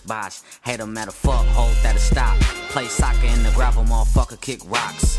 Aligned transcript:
Chris 0.00 0.06
Bosh. 0.06 0.40
Hate 0.62 0.80
him 0.80 0.96
at 0.98 1.08
a 1.08 1.10
fuck, 1.10 1.46
hold 1.48 1.76
that 1.82 1.96
a 1.96 1.98
stop. 1.98 2.38
Play 2.70 2.86
soccer 2.86 3.26
in 3.26 3.42
the 3.42 3.50
gravel, 3.54 3.84
motherfucker, 3.84 4.40
kick 4.40 4.60
rocks. 4.66 5.18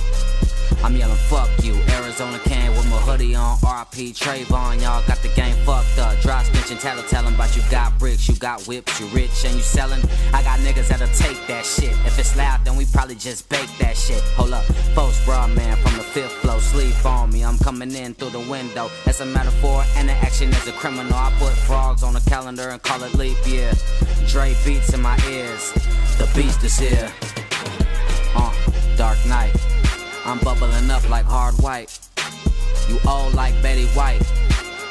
I'm 0.83 0.95
yelling 0.95 1.15
fuck 1.15 1.49
you. 1.63 1.75
Arizona 1.89 2.39
can 2.39 2.71
with 2.71 2.89
my 2.89 2.97
hoodie 2.97 3.35
on. 3.35 3.57
RP 3.57 4.17
Trayvon, 4.17 4.81
y'all 4.81 5.05
got 5.07 5.21
the 5.21 5.29
game 5.35 5.55
fucked 5.65 5.97
up. 5.99 6.17
Stench 6.21 6.71
and 6.71 6.79
tell 6.79 7.01
telling 7.03 7.35
about 7.35 7.55
you 7.55 7.63
got 7.69 7.97
bricks, 7.99 8.27
you 8.27 8.35
got 8.35 8.61
whips, 8.67 8.99
you 8.99 9.07
rich 9.07 9.45
and 9.45 9.55
you 9.55 9.61
selling. 9.61 10.01
I 10.33 10.43
got 10.43 10.59
niggas 10.59 10.87
that'll 10.87 11.07
take 11.07 11.37
that 11.47 11.65
shit. 11.65 11.91
If 12.05 12.17
it's 12.17 12.35
loud, 12.35 12.63
then 12.65 12.75
we 12.75 12.85
probably 12.85 13.15
just 13.15 13.49
bake 13.49 13.69
that 13.79 13.97
shit. 13.97 14.21
Hold 14.35 14.53
up, 14.53 14.63
folks, 14.95 15.23
broad 15.25 15.55
man 15.55 15.75
from 15.77 15.97
the 15.97 16.03
fifth 16.03 16.31
floor, 16.41 16.59
sleep 16.59 17.05
on 17.05 17.31
me. 17.31 17.43
I'm 17.43 17.57
coming 17.57 17.93
in 17.93 18.13
through 18.13 18.31
the 18.31 18.51
window. 18.51 18.89
That's 19.05 19.19
a 19.19 19.25
metaphor 19.25 19.83
and 19.95 20.09
the 20.09 20.13
action 20.13 20.49
is 20.49 20.67
a 20.67 20.73
criminal. 20.73 21.13
I 21.13 21.31
put 21.39 21.53
frogs 21.53 22.03
on 22.03 22.13
the 22.13 22.21
calendar 22.21 22.69
and 22.69 22.81
call 22.81 23.03
it 23.03 23.13
leap 23.15 23.37
year. 23.45 23.71
Dre 24.27 24.55
beats 24.65 24.93
in 24.93 25.01
my 25.01 25.19
ears. 25.29 25.71
The 26.17 26.29
beast 26.35 26.63
is 26.63 26.77
here. 26.77 27.11
Uh, 28.35 28.53
Dark 28.95 29.17
Knight. 29.25 29.80
I'm 30.23 30.37
bubbling 30.39 30.89
up 30.91 31.09
like 31.09 31.25
hard 31.25 31.55
white. 31.55 31.97
You 32.87 32.99
old 33.07 33.33
like 33.33 33.59
Betty 33.61 33.85
White. 33.87 34.21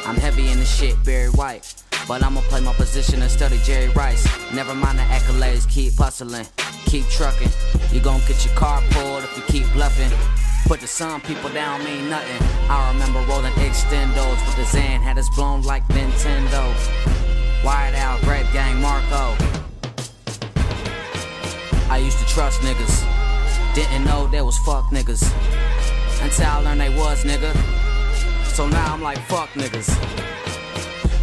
I'm 0.04 0.16
heavy 0.16 0.50
in 0.50 0.58
the 0.58 0.64
shit, 0.64 0.96
Barry 1.04 1.28
White. 1.30 1.74
But 2.08 2.24
I'ma 2.24 2.40
play 2.42 2.60
my 2.60 2.72
position 2.72 3.22
and 3.22 3.30
study 3.30 3.58
Jerry 3.62 3.88
Rice. 3.90 4.26
Never 4.52 4.74
mind 4.74 4.98
the 4.98 5.02
accolades, 5.02 5.68
keep 5.68 5.94
hustling, 5.94 6.46
keep 6.86 7.06
trucking. 7.06 7.50
You 7.92 8.00
gon' 8.00 8.20
get 8.26 8.44
your 8.44 8.54
car 8.54 8.82
pulled 8.90 9.22
if 9.22 9.36
you 9.36 9.42
keep 9.44 9.72
bluffing. 9.72 10.10
But 10.68 10.80
to 10.80 10.88
some 10.88 11.20
people 11.20 11.50
down 11.50 11.84
mean 11.84 12.10
nothing. 12.10 12.46
I 12.68 12.90
remember 12.92 13.20
rolling 13.32 13.52
extendos 13.52 14.44
with 14.46 14.56
the 14.56 14.64
Zan, 14.64 15.00
had 15.00 15.18
us 15.18 15.28
blown 15.36 15.62
like 15.62 15.86
Nintendo. 15.88 16.74
Wired 17.64 17.94
out, 17.94 18.20
Grape 18.22 18.46
Gang, 18.52 18.80
Marco. 18.80 19.36
I 21.88 21.98
used 21.98 22.18
to 22.18 22.26
trust 22.26 22.60
niggas. 22.62 23.19
Didn't 23.74 24.04
know 24.04 24.26
there 24.26 24.44
was 24.44 24.58
fuck 24.58 24.90
niggas. 24.90 25.22
Until 26.22 26.46
I 26.46 26.60
learned 26.60 26.80
they 26.80 26.88
was 26.90 27.24
nigga. 27.24 27.54
So 28.46 28.68
now 28.68 28.92
I'm 28.92 29.00
like 29.00 29.18
fuck 29.28 29.50
niggas. 29.50 29.88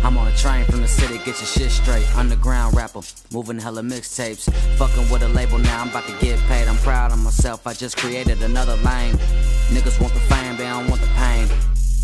I'm 0.03 0.17
on 0.17 0.27
a 0.27 0.35
train 0.37 0.63
from 0.65 0.81
the 0.81 0.87
city, 0.87 1.17
get 1.17 1.25
your 1.25 1.35
shit 1.35 1.71
straight. 1.71 2.07
Underground 2.15 2.75
rapper, 2.75 3.01
moving 3.33 3.59
hella 3.59 3.81
mixtapes. 3.81 4.51
Fucking 4.77 5.11
with 5.11 5.23
a 5.23 5.27
label 5.27 5.57
now, 5.57 5.81
I'm 5.81 5.89
about 5.89 6.07
to 6.07 6.17
get 6.19 6.39
paid. 6.47 6.67
I'm 6.67 6.77
proud 6.77 7.11
of 7.11 7.19
myself, 7.19 7.67
I 7.67 7.73
just 7.73 7.97
created 7.97 8.41
another 8.41 8.75
lane. 8.77 9.15
Niggas 9.67 9.99
want 9.99 10.13
the 10.13 10.21
fame, 10.21 10.55
they 10.55 10.63
don't 10.63 10.87
want 10.87 11.01
the 11.01 11.07
pain. 11.07 11.49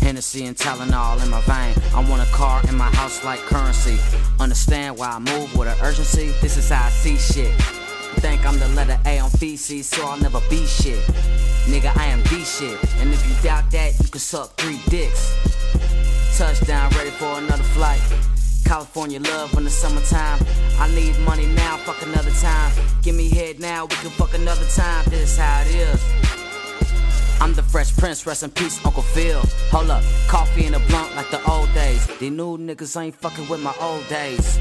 Hennessy 0.00 0.44
and 0.44 0.54
Tylenol 0.54 1.24
in 1.24 1.30
my 1.30 1.40
vein. 1.42 1.74
I 1.94 2.06
want 2.10 2.22
a 2.22 2.30
car 2.32 2.60
in 2.68 2.76
my 2.76 2.90
house 2.94 3.24
like 3.24 3.40
currency. 3.40 3.96
Understand 4.38 4.98
why 4.98 5.08
I 5.08 5.18
move 5.18 5.56
with 5.56 5.68
an 5.68 5.78
urgency? 5.82 6.32
This 6.42 6.58
is 6.58 6.68
how 6.68 6.84
I 6.84 6.90
see 6.90 7.16
shit. 7.16 7.83
Think 8.24 8.46
I'm 8.46 8.58
the 8.58 8.68
letter 8.68 8.98
A 9.04 9.18
on 9.18 9.28
feces, 9.28 9.86
so 9.86 10.02
I'll 10.06 10.18
never 10.18 10.40
be 10.48 10.64
shit. 10.64 10.98
Nigga, 11.68 11.94
I 11.94 12.06
am 12.06 12.22
the 12.22 12.42
shit. 12.42 12.82
And 12.96 13.12
if 13.12 13.20
you 13.28 13.34
doubt 13.42 13.70
that, 13.72 14.00
you 14.00 14.08
can 14.08 14.18
suck 14.18 14.56
three 14.56 14.80
dicks. 14.88 15.28
Touchdown, 16.38 16.90
ready 16.92 17.10
for 17.10 17.36
another 17.36 17.62
flight. 17.76 18.00
California 18.64 19.20
love 19.20 19.52
in 19.58 19.64
the 19.64 19.70
summertime. 19.70 20.38
I 20.78 20.88
need 20.94 21.18
money 21.18 21.44
now, 21.48 21.76
fuck 21.76 22.00
another 22.00 22.30
time. 22.40 22.72
Give 23.02 23.14
me 23.14 23.28
head 23.28 23.60
now, 23.60 23.84
we 23.84 23.96
can 23.96 24.10
fuck 24.12 24.32
another 24.32 24.64
time. 24.74 25.04
This 25.10 25.32
is 25.32 25.36
how 25.36 25.60
it 25.60 25.74
is. 25.74 26.02
I'm 27.42 27.52
the 27.52 27.62
fresh 27.62 27.94
prince, 27.94 28.26
rest 28.26 28.42
in 28.42 28.50
peace, 28.52 28.82
Uncle 28.86 29.02
Phil. 29.02 29.42
Hold 29.70 29.90
up, 29.90 30.02
coffee 30.28 30.64
in 30.64 30.72
a 30.72 30.80
blunt 30.88 31.14
like 31.14 31.30
the 31.30 31.46
old 31.46 31.70
days. 31.74 32.06
These 32.18 32.32
new 32.32 32.56
niggas 32.56 32.98
ain't 32.98 33.16
fucking 33.16 33.50
with 33.50 33.60
my 33.60 33.74
old 33.82 34.08
days. 34.08 34.58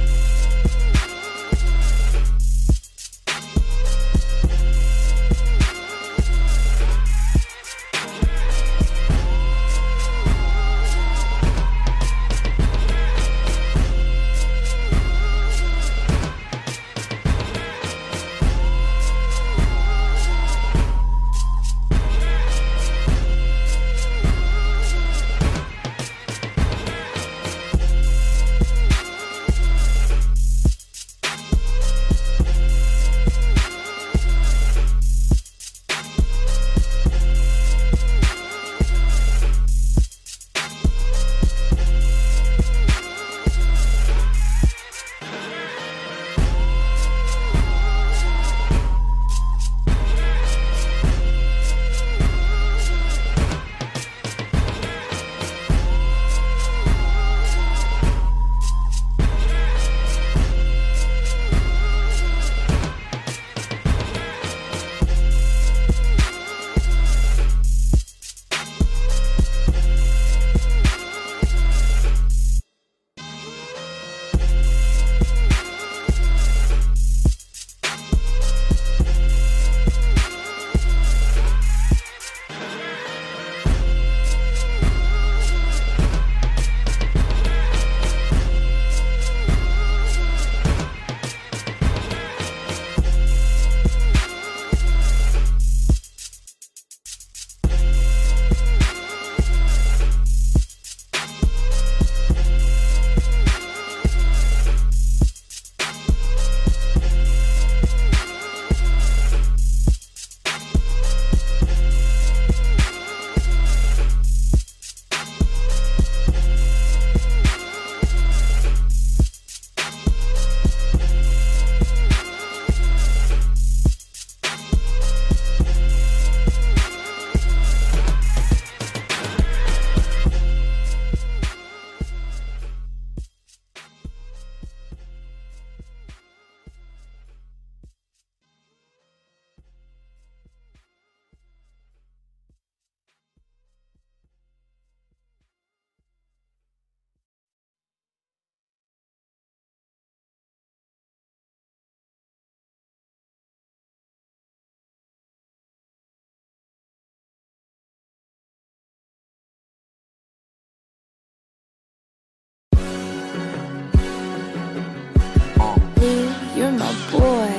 Boy. 167.12 167.50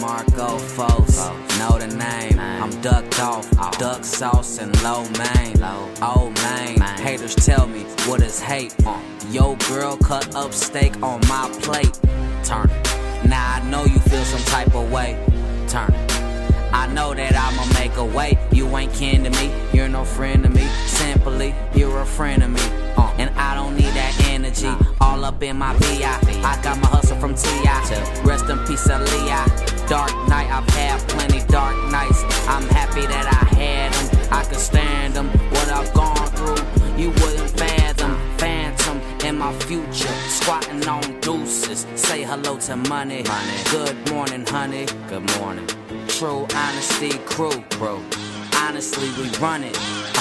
Marco 0.00 0.58
Fos, 0.58 1.28
know 1.58 1.78
the 1.78 1.88
name. 1.96 2.38
I'm 2.38 2.70
ducked 2.80 3.20
off. 3.20 3.48
Duck 3.78 4.04
sauce 4.04 4.58
and 4.58 4.74
lo 4.82 5.04
mein. 5.18 5.56
Oh 6.00 6.32
man, 6.42 6.78
haters 6.98 7.34
tell 7.34 7.66
me 7.66 7.82
what 8.06 8.22
is 8.22 8.40
hate. 8.40 8.74
Yo 9.30 9.56
girl 9.68 9.96
cut 9.96 10.34
up 10.34 10.52
steak 10.52 11.02
on 11.02 11.20
my 11.28 11.48
plate. 11.62 11.98
Turn 12.44 12.70
it. 12.70 13.28
Now 13.28 13.56
I 13.56 13.68
know 13.68 13.84
you 13.84 13.98
feel 13.98 14.24
some 14.24 14.44
type 14.44 14.74
of 14.74 14.90
way. 14.92 15.18
Turn 15.68 15.92
it. 15.92 16.12
I 16.72 16.86
know 16.92 17.14
that 17.14 17.34
I'ma 17.34 17.64
make 17.78 17.96
a 17.96 18.04
way. 18.04 18.38
You 18.52 18.68
ain't 18.76 18.92
kin 18.92 19.24
to 19.24 19.30
me, 19.30 19.52
you're 19.72 19.88
no 19.88 20.04
friend 20.04 20.42
to 20.44 20.48
me. 20.48 20.66
Simply, 20.86 21.54
you're 21.74 22.00
a 22.00 22.06
friend 22.06 22.42
of 22.42 22.50
me. 22.50 22.60
Uh, 22.96 23.12
and 23.18 23.30
I 23.36 23.54
don't 23.54 23.76
need 23.76 23.92
that 23.94 24.14
energy 24.28 24.70
all 25.18 25.24
up 25.24 25.42
in 25.42 25.56
my 25.56 25.74
VI. 25.74 26.18
I 26.44 26.60
got 26.62 26.80
my 26.80 26.88
hustle 26.88 27.18
from 27.18 27.34
T.I. 27.34 28.22
Rest 28.24 28.48
in 28.48 28.58
peace, 28.66 28.86
Aaliyah. 28.86 29.88
Dark 29.88 30.12
night, 30.28 30.50
I've 30.50 30.68
had 30.70 31.00
plenty 31.08 31.40
dark 31.48 31.76
nights. 31.90 32.22
I'm 32.46 32.66
happy 32.68 33.04
that 33.06 33.26
I 33.26 33.42
had 33.56 33.92
them. 33.92 34.28
I 34.32 34.44
can 34.44 34.58
stand 34.58 35.14
them. 35.14 35.28
What 35.50 35.68
I've 35.68 35.92
gone 35.94 36.28
through, 36.36 36.62
you 36.96 37.10
wouldn't 37.10 37.50
fathom. 37.58 38.16
Phantom 38.38 39.00
in 39.24 39.38
my 39.38 39.52
future, 39.60 40.14
squatting 40.28 40.86
on 40.86 41.20
deuces. 41.20 41.86
Say 41.96 42.22
hello 42.22 42.58
to 42.58 42.76
money. 42.76 43.22
money. 43.24 43.58
Good 43.70 44.10
morning, 44.10 44.46
honey. 44.46 44.86
Good 45.08 45.26
morning. 45.38 45.66
True 46.06 46.46
honesty, 46.54 47.18
crew, 47.30 47.62
crew. 47.70 48.00
Honestly, 48.54 49.08
we 49.20 49.28
run 49.38 49.64
it. 49.64 50.17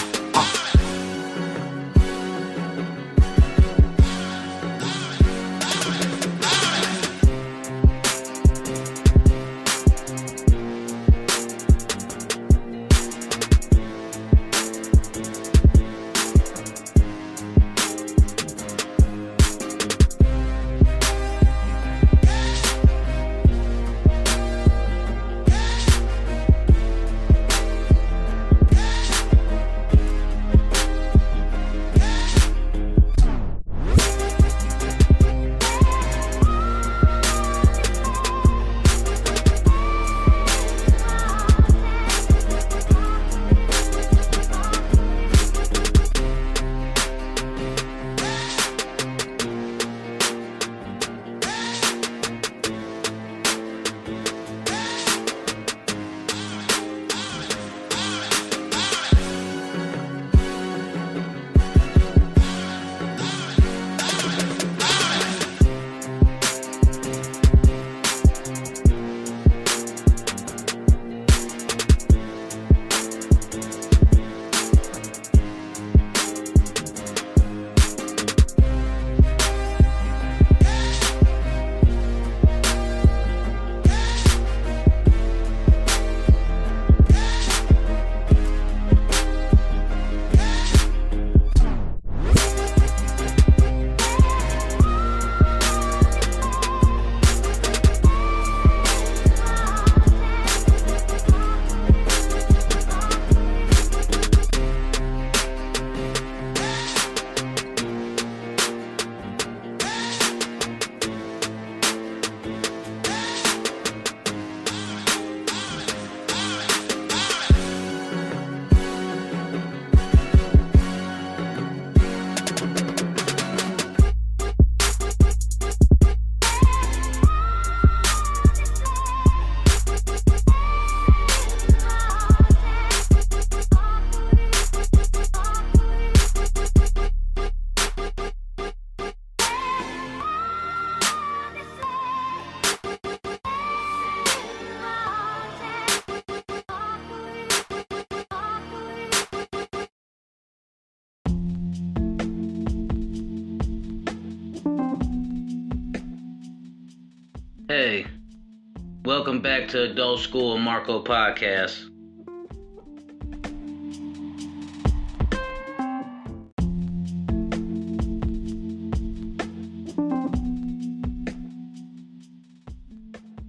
Welcome 159.27 159.41
back 159.41 159.67
to 159.67 159.83
Adult 159.83 160.21
School 160.21 160.57
Marco 160.57 161.03
Podcast. 161.03 161.89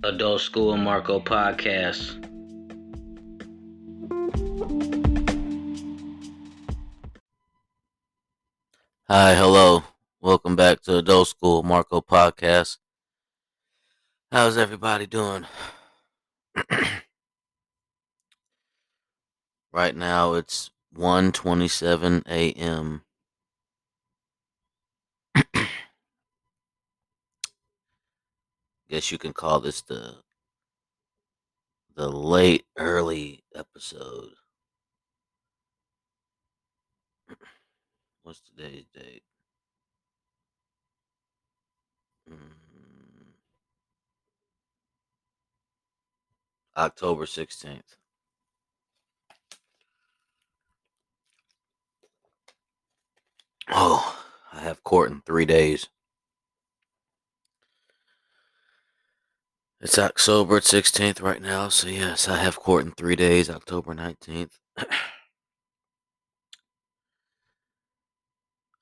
Adult 0.03 0.41
School 0.41 0.77
Marco 0.77 1.21
Podcast. 1.21 2.25
Hi, 9.07 9.37
hello. 9.37 9.85
Welcome 10.21 10.57
back 10.57 10.81
to 10.83 10.97
Adult 10.97 11.29
School 11.29 11.63
Marco 11.63 12.01
Podcast. 12.01 12.79
How's 14.31 14.59
everybody 14.59 15.07
doing? 15.07 15.47
right 19.73 19.97
now 19.97 20.35
it's 20.35 20.71
1:27 20.95 22.23
a.m. 22.27 23.05
Guess 28.91 29.11
you 29.11 29.17
can 29.17 29.33
call 29.33 29.61
this 29.61 29.81
the 29.81 30.17
the 31.95 32.11
late 32.11 32.67
early 32.77 33.45
episode. 33.55 34.35
What's 38.23 38.43
today's 38.43 38.85
date? 38.93 39.23
Mm, 42.31 42.68
October 46.79 47.27
16th. 47.27 47.97
Oh, 53.69 54.25
I 54.53 54.61
have 54.61 54.85
court 54.85 55.11
in 55.11 55.21
three 55.23 55.45
days. 55.45 55.89
It's 59.81 59.99
October 59.99 60.61
16th 60.61 61.21
right 61.21 61.43
now, 61.43 61.69
so 61.69 61.89
yes, 61.89 62.29
I 62.29 62.37
have 62.39 62.57
court 62.57 62.85
in 62.85 62.93
three 62.93 63.17
days, 63.17 63.51
October 63.51 63.93
19th. 63.95 64.53
uh, 64.79 64.87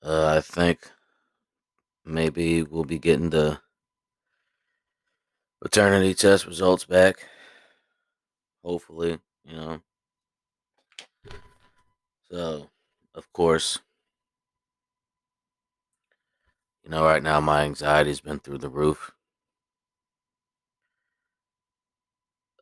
I 0.03 0.41
think 0.41 0.91
maybe 2.05 2.61
we'll 2.61 2.83
be 2.83 2.99
getting 2.99 3.31
the 3.31 3.59
paternity 5.61 6.13
test 6.13 6.45
results 6.45 6.85
back. 6.85 7.27
Hopefully, 8.67 9.17
you 9.45 9.55
know. 9.55 9.81
So, 12.29 12.69
of 13.15 13.31
course, 13.31 13.79
you 16.83 16.89
know, 16.89 17.05
right 17.05 17.23
now 17.23 17.39
my 17.39 17.63
anxiety's 17.63 18.19
been 18.19 18.39
through 18.39 18.57
the 18.57 18.67
roof. 18.67 19.13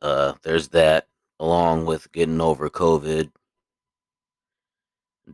Uh, 0.00 0.34
there's 0.44 0.68
that, 0.68 1.08
along 1.40 1.86
with 1.86 2.12
getting 2.12 2.40
over 2.40 2.70
COVID, 2.70 3.32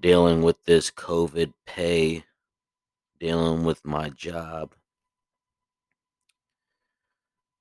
dealing 0.00 0.40
with 0.40 0.64
this 0.64 0.90
COVID 0.90 1.52
pay, 1.66 2.24
dealing 3.20 3.64
with 3.64 3.84
my 3.84 4.08
job. 4.08 4.72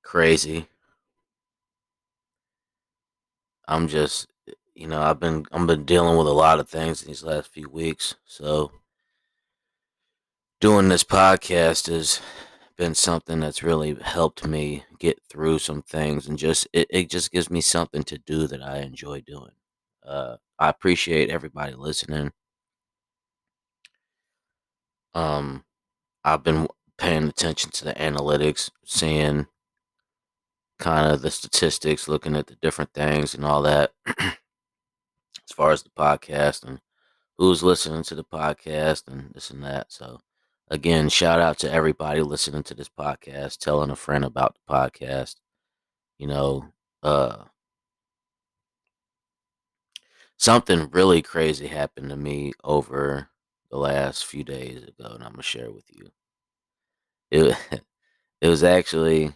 Crazy. 0.02 0.71
I'm 3.72 3.88
just, 3.88 4.28
you 4.76 4.88
know, 4.88 5.02
I've 5.02 5.20
been 5.20 5.46
I've 5.52 5.66
been 5.68 5.86
dealing 5.86 6.18
with 6.18 6.28
a 6.28 6.32
lot 6.32 6.60
of 6.60 6.70
things 6.70 7.02
these 7.02 7.24
last 7.24 7.52
few 7.52 7.70
weeks. 7.70 8.16
So 8.26 8.72
doing 10.60 10.90
this 10.90 11.04
podcast 11.04 11.88
has 11.92 12.22
been 12.78 12.96
something 12.96 13.40
that's 13.40 13.64
really 13.64 13.96
helped 14.02 14.46
me 14.48 14.84
get 15.00 15.22
through 15.30 15.60
some 15.60 15.82
things 15.82 16.28
and 16.28 16.38
just 16.38 16.68
it, 16.74 16.88
it 16.90 17.10
just 17.10 17.32
gives 17.32 17.50
me 17.50 17.62
something 17.62 18.04
to 18.04 18.18
do 18.18 18.48
that 18.48 18.62
I 18.62 18.80
enjoy 18.80 19.22
doing. 19.22 19.52
Uh, 20.06 20.38
I 20.60 20.70
appreciate 20.70 21.30
everybody 21.30 21.74
listening. 21.74 22.32
Um, 25.14 25.64
I've 26.24 26.44
been 26.44 26.68
paying 26.98 27.28
attention 27.30 27.72
to 27.72 27.86
the 27.86 27.94
analytics, 27.96 28.72
seeing 28.86 29.48
kind 30.82 31.12
of 31.12 31.22
the 31.22 31.32
statistics, 31.32 32.10
looking 32.10 32.36
at 32.36 32.48
the 32.48 32.56
different 32.56 32.94
things 32.94 33.36
and 33.36 33.46
all 33.46 33.62
that 33.64 33.94
as 34.20 34.36
far 35.56 35.72
as 35.72 35.84
the 35.84 35.90
podcast 35.92 36.64
and 36.66 36.82
who's 37.38 37.64
listening 37.64 38.04
to 38.04 38.16
the 38.16 38.24
podcast 38.24 39.08
and 39.08 39.32
this 39.34 39.50
and 39.52 39.64
that. 39.64 39.92
So, 39.92 40.20
again, 40.70 41.10
shout 41.10 41.40
out 41.40 41.60
to 41.60 41.72
everybody 41.72 42.22
listening 42.22 42.64
to 42.64 42.76
this 42.76 42.90
podcast, 42.90 43.60
telling 43.60 43.92
a 43.92 43.96
friend 43.96 44.26
about 44.26 44.56
the 44.56 44.74
podcast. 44.74 45.36
You 46.20 46.28
know, 46.28 46.74
uh, 47.04 47.46
something 50.38 50.90
really 50.92 51.22
crazy 51.22 51.68
happened 51.68 52.10
to 52.10 52.18
me 52.18 52.54
over 52.64 53.30
the 53.70 53.78
last 53.78 54.26
few 54.26 54.44
days 54.44 54.84
ago, 54.84 55.12
and 55.14 55.24
I'm 55.24 55.32
gonna 55.32 55.44
share 55.44 55.72
with 55.72 55.86
you. 55.90 56.12
It 57.32 57.56
it 58.42 58.48
was 58.50 58.64
actually 58.64 59.34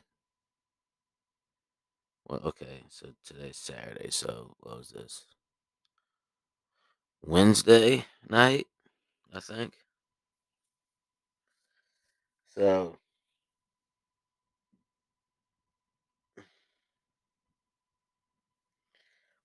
well, 2.25 2.41
okay. 2.45 2.83
So 2.89 3.07
today's 3.23 3.57
Saturday. 3.57 4.09
So 4.11 4.55
what 4.59 4.77
was 4.77 4.89
this? 4.89 5.25
Wednesday 7.21 8.05
night, 8.29 8.67
I 9.33 9.39
think. 9.41 9.73
So 12.55 12.97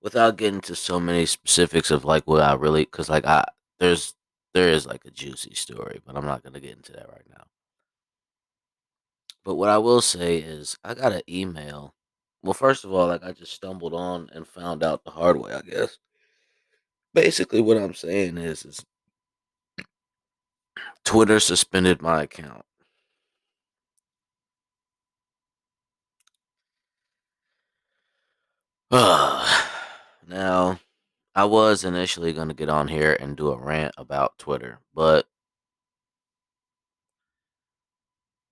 without 0.02 0.36
getting 0.36 0.60
to 0.62 0.74
so 0.74 0.98
many 1.00 1.26
specifics 1.26 1.90
of 1.90 2.04
like 2.04 2.26
what 2.26 2.42
I 2.42 2.54
really, 2.54 2.84
because 2.84 3.08
like 3.08 3.26
I 3.26 3.44
there's 3.78 4.14
there 4.54 4.68
is 4.68 4.86
like 4.86 5.04
a 5.04 5.10
juicy 5.10 5.54
story, 5.54 6.00
but 6.04 6.16
I'm 6.16 6.26
not 6.26 6.42
gonna 6.42 6.60
get 6.60 6.76
into 6.76 6.92
that 6.92 7.08
right 7.08 7.26
now. 7.30 7.44
But 9.44 9.56
what 9.56 9.68
I 9.68 9.78
will 9.78 10.00
say 10.00 10.38
is 10.38 10.78
I 10.84 10.94
got 10.94 11.12
an 11.12 11.22
email. 11.28 11.94
Well, 12.42 12.54
first 12.54 12.84
of 12.84 12.92
all, 12.92 13.08
like 13.08 13.22
I 13.24 13.32
just 13.32 13.52
stumbled 13.52 13.94
on 13.94 14.28
and 14.32 14.46
found 14.46 14.82
out 14.82 15.04
the 15.04 15.10
hard 15.10 15.36
way, 15.38 15.52
I 15.52 15.60
guess. 15.62 15.98
Basically, 17.14 17.60
what 17.60 17.76
I'm 17.76 17.94
saying 17.94 18.38
is, 18.38 18.64
is 18.64 18.84
Twitter 21.04 21.40
suspended 21.40 22.00
my 22.02 22.22
account. 22.22 22.64
now, 30.26 30.78
I 31.34 31.44
was 31.44 31.84
initially 31.84 32.32
going 32.32 32.48
to 32.48 32.54
get 32.54 32.68
on 32.68 32.88
here 32.88 33.16
and 33.20 33.36
do 33.36 33.50
a 33.50 33.58
rant 33.58 33.94
about 33.98 34.38
Twitter, 34.38 34.80
but 34.94 35.26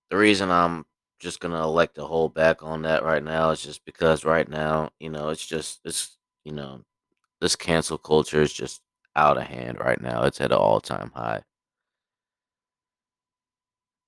the 0.09 0.17
reason 0.17 0.49
I'm 0.51 0.85
just 1.19 1.41
to 1.41 1.47
elect 1.53 1.95
to 1.95 2.05
hold 2.05 2.33
back 2.33 2.63
on 2.63 2.83
that 2.83 3.03
right 3.03 3.23
now 3.23 3.51
It's 3.51 3.63
just 3.63 3.85
because 3.85 4.25
right 4.25 4.47
now, 4.47 4.91
you 4.99 5.09
know, 5.09 5.29
it's 5.29 5.45
just, 5.45 5.79
it's, 5.85 6.17
you 6.45 6.51
know, 6.53 6.83
this 7.41 7.55
cancel 7.57 7.97
culture 7.99 8.41
is 8.41 8.53
just 8.53 8.81
out 9.15 9.37
of 9.37 9.43
hand 9.45 9.79
right 9.79 10.01
now. 10.01 10.23
It's 10.25 10.41
at 10.41 10.51
an 10.53 10.57
all 10.59 10.81
time 10.81 11.11
high. 11.15 11.43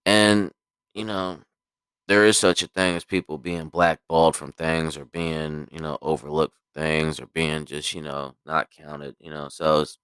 And, 0.05 0.51
you 0.93 1.05
know, 1.05 1.39
there 2.07 2.25
is 2.25 2.37
such 2.37 2.63
a 2.63 2.67
thing 2.67 2.95
as 2.95 3.05
people 3.05 3.37
being 3.39 3.69
blackballed 3.69 4.35
from 4.35 4.53
things 4.53 4.97
or 4.97 5.05
being, 5.05 5.69
you 5.71 5.79
know, 5.79 5.97
overlooked 6.01 6.57
things 6.75 7.19
or 7.19 7.27
being 7.27 7.65
just, 7.65 7.93
you 7.93 8.01
know, 8.03 8.35
not 8.45 8.71
counted, 8.71 9.15
you 9.19 9.31
know. 9.31 9.49
So 9.49 9.81
it's, 9.81 9.99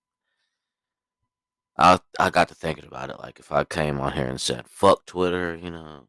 I 1.77 1.99
I 2.19 2.29
got 2.29 2.49
to 2.49 2.55
thinking 2.55 2.85
about 2.85 3.09
it. 3.09 3.19
Like 3.19 3.39
if 3.39 3.51
I 3.51 3.63
came 3.63 3.99
on 3.99 4.13
here 4.13 4.27
and 4.27 4.39
said 4.41 4.67
"fuck 4.67 5.05
Twitter," 5.05 5.55
you 5.55 5.71
know, 5.71 6.07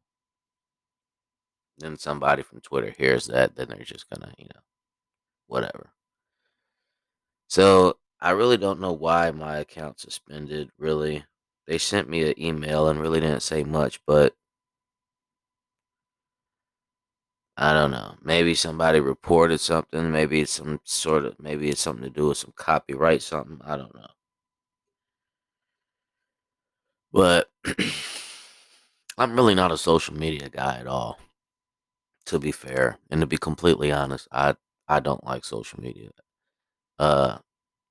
then 1.78 1.96
somebody 1.98 2.42
from 2.42 2.60
Twitter 2.60 2.94
hears 2.96 3.26
that, 3.26 3.56
then 3.56 3.68
they're 3.68 3.84
just 3.84 4.08
gonna, 4.10 4.32
you 4.38 4.46
know, 4.54 4.60
whatever. 5.46 5.92
So 7.48 7.98
I 8.20 8.30
really 8.30 8.56
don't 8.56 8.80
know 8.80 8.92
why 8.92 9.30
my 9.30 9.58
account 9.58 10.00
suspended. 10.00 10.70
Really, 10.78 11.24
they 11.66 11.78
sent 11.78 12.08
me 12.08 12.22
an 12.28 12.40
email 12.40 12.88
and 12.88 13.00
really 13.00 13.20
didn't 13.20 13.42
say 13.42 13.64
much, 13.64 14.00
but 14.06 14.34
I 17.56 17.72
don't 17.74 17.90
know. 17.90 18.14
Maybe 18.22 18.54
somebody 18.54 19.00
reported 19.00 19.58
something. 19.60 20.10
Maybe 20.12 20.40
it's 20.40 20.52
some 20.52 20.80
sort 20.84 21.24
of. 21.26 21.38
Maybe 21.40 21.68
it's 21.70 21.80
something 21.80 22.04
to 22.04 22.10
do 22.10 22.28
with 22.28 22.38
some 22.38 22.52
copyright 22.56 23.20
something. 23.22 23.60
I 23.64 23.76
don't 23.76 23.94
know. 23.94 24.06
But 27.12 27.50
I'm 29.18 29.34
really 29.34 29.54
not 29.54 29.72
a 29.72 29.76
social 29.78 30.14
media 30.14 30.48
guy 30.48 30.78
at 30.78 30.86
all. 30.86 31.18
To 32.28 32.38
be 32.38 32.52
fair, 32.52 32.98
and 33.10 33.20
to 33.22 33.26
be 33.26 33.38
completely 33.38 33.90
honest, 33.90 34.28
I 34.30 34.56
I 34.86 35.00
don't 35.00 35.24
like 35.24 35.44
social 35.44 35.80
media. 35.80 36.10
Uh, 36.98 37.38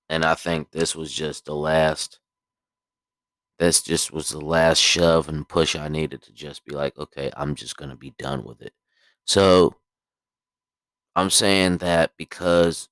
and 0.10 0.25
I 0.25 0.36
think 0.36 0.72
this 0.72 0.96
was 0.96 1.12
just 1.13 1.46
the 1.46 1.56
last. 1.56 2.20
This 3.60 3.82
just 3.82 4.12
was 4.12 4.29
the 4.29 4.39
last 4.41 4.79
shove 4.79 5.29
and 5.29 5.48
push 5.48 5.75
I 5.75 5.88
needed 5.89 6.22
to 6.24 6.34
just 6.34 6.65
be 6.65 6.74
like, 6.75 6.98
okay, 6.98 7.32
I'm 7.36 7.56
just 7.56 7.77
gonna 7.77 7.96
be 7.96 8.13
done 8.17 8.44
with 8.44 8.62
it. 8.62 8.74
So 9.25 9.75
I'm 11.15 11.29
saying 11.29 11.77
that 11.79 12.12
because 12.17 12.89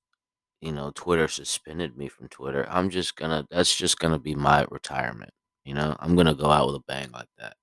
you 0.62 0.72
know 0.74 0.92
Twitter 0.96 1.28
suspended 1.28 1.98
me 1.98 2.10
from 2.10 2.30
Twitter, 2.30 2.68
I'm 2.70 2.90
just 2.90 3.16
gonna. 3.18 3.48
That's 3.52 3.76
just 3.76 4.00
gonna 4.00 4.20
be 4.20 4.36
my 4.36 4.66
retirement. 4.72 5.34
You 5.66 5.76
know, 5.76 5.96
I'm 6.00 6.16
gonna 6.16 6.36
go 6.36 6.52
out 6.52 6.68
with 6.68 6.78
a 6.78 6.84
bang 6.88 7.12
like 7.12 7.30
that. 7.40 7.58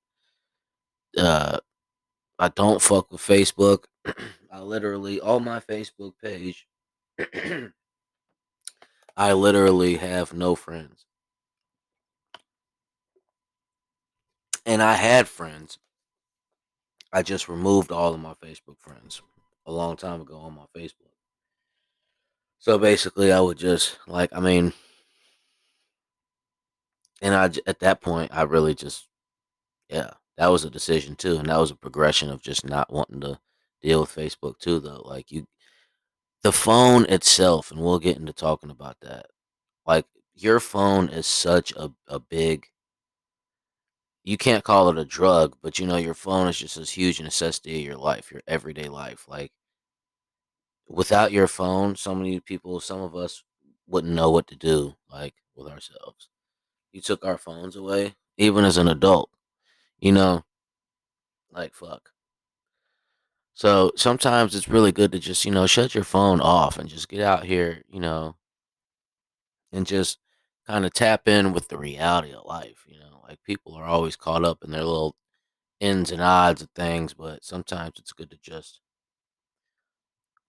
Uh, 1.16 1.58
I 2.42 2.48
don't 2.48 2.82
fuck 2.82 3.12
with 3.12 3.20
Facebook. 3.20 3.84
I 4.50 4.62
literally 4.62 5.20
on 5.20 5.44
my 5.44 5.60
Facebook 5.60 6.14
page. 6.20 6.66
I 9.16 9.32
literally 9.32 9.94
have 9.98 10.34
no 10.34 10.56
friends. 10.56 11.06
And 14.66 14.82
I 14.82 14.94
had 14.94 15.28
friends. 15.28 15.78
I 17.12 17.22
just 17.22 17.48
removed 17.48 17.92
all 17.92 18.12
of 18.12 18.18
my 18.18 18.34
Facebook 18.34 18.80
friends 18.80 19.22
a 19.64 19.70
long 19.70 19.96
time 19.96 20.20
ago 20.20 20.38
on 20.38 20.56
my 20.56 20.66
Facebook. 20.76 21.14
So 22.58 22.76
basically, 22.76 23.30
I 23.30 23.38
would 23.38 23.56
just 23.56 24.00
like, 24.08 24.30
I 24.32 24.40
mean, 24.40 24.72
and 27.20 27.36
I 27.36 27.50
at 27.68 27.78
that 27.78 28.00
point, 28.00 28.32
I 28.34 28.42
really 28.42 28.74
just, 28.74 29.06
yeah, 29.88 30.14
that 30.38 30.48
was 30.48 30.64
a 30.64 30.70
decision 30.70 31.16
too, 31.16 31.36
and 31.36 31.48
that 31.48 31.58
was 31.58 31.70
a 31.70 31.76
progression 31.76 32.30
of 32.30 32.42
just 32.42 32.64
not 32.66 32.92
wanting 32.92 33.20
to 33.20 33.38
deal 33.82 34.00
with 34.00 34.14
Facebook 34.14 34.58
too, 34.58 34.80
though. 34.80 35.02
Like 35.04 35.30
you, 35.30 35.46
the 36.42 36.52
phone 36.52 37.04
itself, 37.06 37.70
and 37.70 37.80
we'll 37.80 37.98
get 37.98 38.16
into 38.18 38.32
talking 38.32 38.70
about 38.70 38.96
that. 39.02 39.26
Like 39.86 40.06
your 40.34 40.60
phone 40.60 41.08
is 41.08 41.26
such 41.26 41.72
a, 41.72 41.92
a 42.08 42.18
big 42.18 42.66
you 44.24 44.36
can't 44.36 44.64
call 44.64 44.88
it 44.88 44.98
a 44.98 45.04
drug, 45.04 45.56
but 45.62 45.78
you 45.78 45.86
know 45.86 45.96
your 45.96 46.14
phone 46.14 46.46
is 46.48 46.58
just 46.58 46.76
as 46.76 46.90
huge 46.90 47.20
necessity 47.20 47.80
of 47.80 47.86
your 47.86 47.96
life, 47.96 48.30
your 48.30 48.42
everyday 48.46 48.88
life. 48.88 49.26
Like 49.28 49.52
without 50.88 51.32
your 51.32 51.48
phone, 51.48 51.96
so 51.96 52.14
many 52.14 52.38
people, 52.40 52.78
some 52.80 53.00
of 53.00 53.16
us 53.16 53.42
wouldn't 53.88 54.14
know 54.14 54.30
what 54.30 54.46
to 54.48 54.56
do 54.56 54.94
like 55.10 55.34
with 55.56 55.68
ourselves. 55.68 56.28
You 56.92 57.00
took 57.00 57.24
our 57.24 57.38
phones 57.38 57.74
away, 57.74 58.14
even 58.36 58.64
as 58.64 58.76
an 58.76 58.88
adult, 58.88 59.30
you 60.02 60.10
know, 60.10 60.44
like 61.52 61.74
fuck. 61.74 62.10
So 63.54 63.92
sometimes 63.96 64.54
it's 64.54 64.68
really 64.68 64.90
good 64.90 65.12
to 65.12 65.18
just, 65.20 65.44
you 65.44 65.52
know, 65.52 65.66
shut 65.66 65.94
your 65.94 66.04
phone 66.04 66.40
off 66.40 66.76
and 66.76 66.88
just 66.88 67.08
get 67.08 67.20
out 67.20 67.44
here, 67.44 67.84
you 67.88 68.00
know, 68.00 68.34
and 69.70 69.86
just 69.86 70.18
kind 70.66 70.84
of 70.84 70.92
tap 70.92 71.28
in 71.28 71.52
with 71.52 71.68
the 71.68 71.78
reality 71.78 72.32
of 72.32 72.44
life. 72.44 72.84
You 72.88 72.98
know, 72.98 73.22
like 73.28 73.38
people 73.44 73.74
are 73.76 73.84
always 73.84 74.16
caught 74.16 74.44
up 74.44 74.64
in 74.64 74.72
their 74.72 74.82
little 74.82 75.14
ins 75.78 76.10
and 76.10 76.20
odds 76.20 76.62
of 76.62 76.70
things, 76.74 77.14
but 77.14 77.44
sometimes 77.44 77.92
it's 77.98 78.12
good 78.12 78.30
to 78.32 78.38
just, 78.42 78.80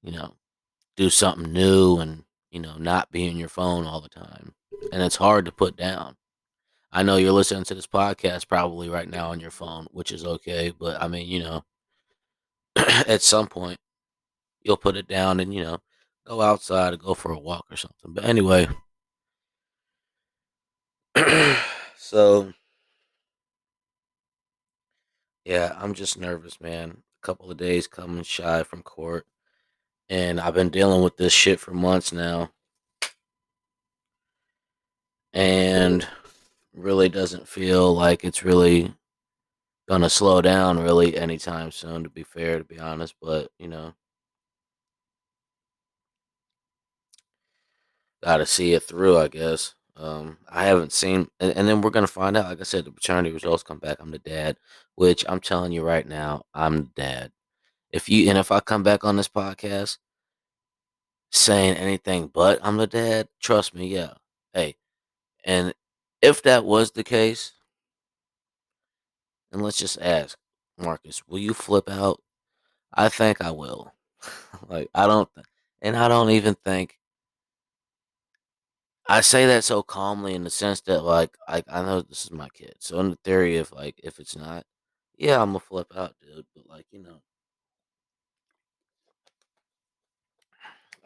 you 0.01 0.11
know, 0.11 0.33
do 0.97 1.11
something 1.11 1.53
new 1.53 1.99
and, 1.99 2.23
you 2.49 2.59
know, 2.59 2.77
not 2.77 3.11
be 3.11 3.27
in 3.27 3.37
your 3.37 3.49
phone 3.49 3.85
all 3.85 4.01
the 4.01 4.09
time. 4.09 4.55
And 4.91 5.03
it's 5.03 5.17
hard 5.17 5.45
to 5.45 5.51
put 5.51 5.75
down. 5.75 6.15
I 6.95 7.01
know 7.01 7.17
you're 7.17 7.31
listening 7.31 7.63
to 7.65 7.73
this 7.73 7.87
podcast 7.87 8.47
probably 8.47 8.87
right 8.87 9.09
now 9.09 9.31
on 9.31 9.39
your 9.39 9.49
phone, 9.49 9.87
which 9.91 10.11
is 10.11 10.23
okay, 10.23 10.71
but 10.77 11.01
I 11.01 11.07
mean, 11.07 11.27
you 11.27 11.39
know, 11.39 11.65
at 13.07 13.23
some 13.23 13.47
point 13.47 13.79
you'll 14.61 14.77
put 14.77 14.95
it 14.95 15.07
down 15.07 15.39
and, 15.39 15.51
you 15.51 15.63
know, 15.63 15.79
go 16.25 16.41
outside 16.41 16.93
or 16.93 16.97
go 16.97 17.15
for 17.15 17.31
a 17.31 17.39
walk 17.39 17.65
or 17.71 17.77
something. 17.77 18.13
But 18.13 18.25
anyway, 18.25 18.67
so 21.97 22.53
yeah, 25.45 25.75
I'm 25.79 25.95
just 25.95 26.19
nervous, 26.19 26.61
man. 26.61 26.97
A 27.23 27.25
couple 27.25 27.49
of 27.49 27.57
days 27.57 27.87
coming 27.87 28.23
shy 28.23 28.61
from 28.61 28.83
court, 28.83 29.25
and 30.09 30.39
I've 30.39 30.53
been 30.53 30.69
dealing 30.69 31.01
with 31.03 31.17
this 31.17 31.33
shit 31.33 31.59
for 31.59 31.73
months 31.73 32.13
now, 32.13 32.51
and 35.33 36.07
really 36.73 37.09
doesn't 37.09 37.47
feel 37.47 37.93
like 37.93 38.23
it's 38.23 38.43
really 38.43 38.93
gonna 39.89 40.09
slow 40.09 40.41
down 40.41 40.79
really 40.79 41.17
anytime 41.17 41.71
soon. 41.71 42.03
To 42.03 42.09
be 42.09 42.23
fair, 42.23 42.57
to 42.57 42.63
be 42.63 42.79
honest, 42.79 43.15
but 43.21 43.51
you 43.59 43.67
know, 43.67 43.93
gotta 48.23 48.45
see 48.45 48.73
it 48.73 48.83
through, 48.83 49.17
I 49.17 49.27
guess. 49.27 49.75
Um, 49.95 50.37
I 50.49 50.63
haven't 50.65 50.91
seen, 50.91 51.27
and, 51.39 51.51
and 51.55 51.67
then 51.67 51.81
we're 51.81 51.91
gonna 51.91 52.07
find 52.07 52.35
out. 52.37 52.45
Like 52.45 52.61
I 52.61 52.63
said, 52.63 52.85
the 52.85 52.91
paternity 52.91 53.31
results 53.33 53.63
come 53.63 53.79
back. 53.79 53.97
I'm 53.99 54.11
the 54.11 54.19
dad, 54.19 54.57
which 54.95 55.23
I'm 55.29 55.39
telling 55.39 55.71
you 55.71 55.83
right 55.83 56.07
now, 56.07 56.43
I'm 56.53 56.77
the 56.77 56.89
dad. 56.95 57.31
If 57.91 58.09
you 58.09 58.29
and 58.29 58.37
if 58.37 58.51
I 58.51 58.59
come 58.59 58.83
back 58.83 59.03
on 59.05 59.17
this 59.17 59.29
podcast 59.29 59.97
saying 61.31 61.75
anything 61.77 62.27
but 62.27 62.59
I'm 62.63 62.77
the 62.77 62.87
dad, 62.87 63.27
trust 63.41 63.73
me, 63.75 63.87
yeah. 63.87 64.13
Hey, 64.53 64.75
and 65.45 65.73
if 66.23 66.41
that 66.43 66.63
was 66.63 66.91
the 66.91 67.03
case, 67.03 67.51
and 69.51 69.61
let's 69.61 69.77
just 69.77 69.99
ask, 70.01 70.37
Marcus, 70.77 71.21
will 71.27 71.37
you 71.37 71.53
flip 71.53 71.89
out? 71.89 72.21
I 72.93 73.09
think 73.09 73.41
I 73.41 73.51
will. 73.51 73.93
like 74.69 74.89
I 74.95 75.05
don't, 75.05 75.29
and 75.81 75.97
I 75.97 76.07
don't 76.07 76.29
even 76.31 76.55
think 76.55 76.97
I 79.05 79.19
say 79.21 79.45
that 79.47 79.65
so 79.65 79.83
calmly 79.83 80.33
in 80.33 80.45
the 80.45 80.49
sense 80.49 80.79
that 80.81 81.01
like 81.03 81.37
I 81.47 81.61
I 81.67 81.81
know 81.81 82.01
this 82.01 82.23
is 82.23 82.31
my 82.31 82.47
kid. 82.49 82.75
So 82.79 82.99
in 82.99 83.09
the 83.09 83.17
theory 83.17 83.57
of 83.57 83.71
like 83.73 83.99
if 84.01 84.19
it's 84.19 84.35
not, 84.35 84.65
yeah, 85.17 85.41
I'm 85.41 85.49
gonna 85.49 85.59
flip 85.59 85.91
out, 85.95 86.15
dude. 86.21 86.45
But 86.55 86.67
like, 86.67 86.85
you 86.91 86.99
know. 87.03 87.21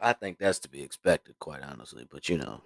I 0.00 0.12
think 0.12 0.38
that's 0.38 0.60
to 0.60 0.68
be 0.68 0.82
expected, 0.82 1.40
quite 1.40 1.62
honestly, 1.62 2.06
but 2.08 2.28
you 2.28 2.38
know. 2.38 2.62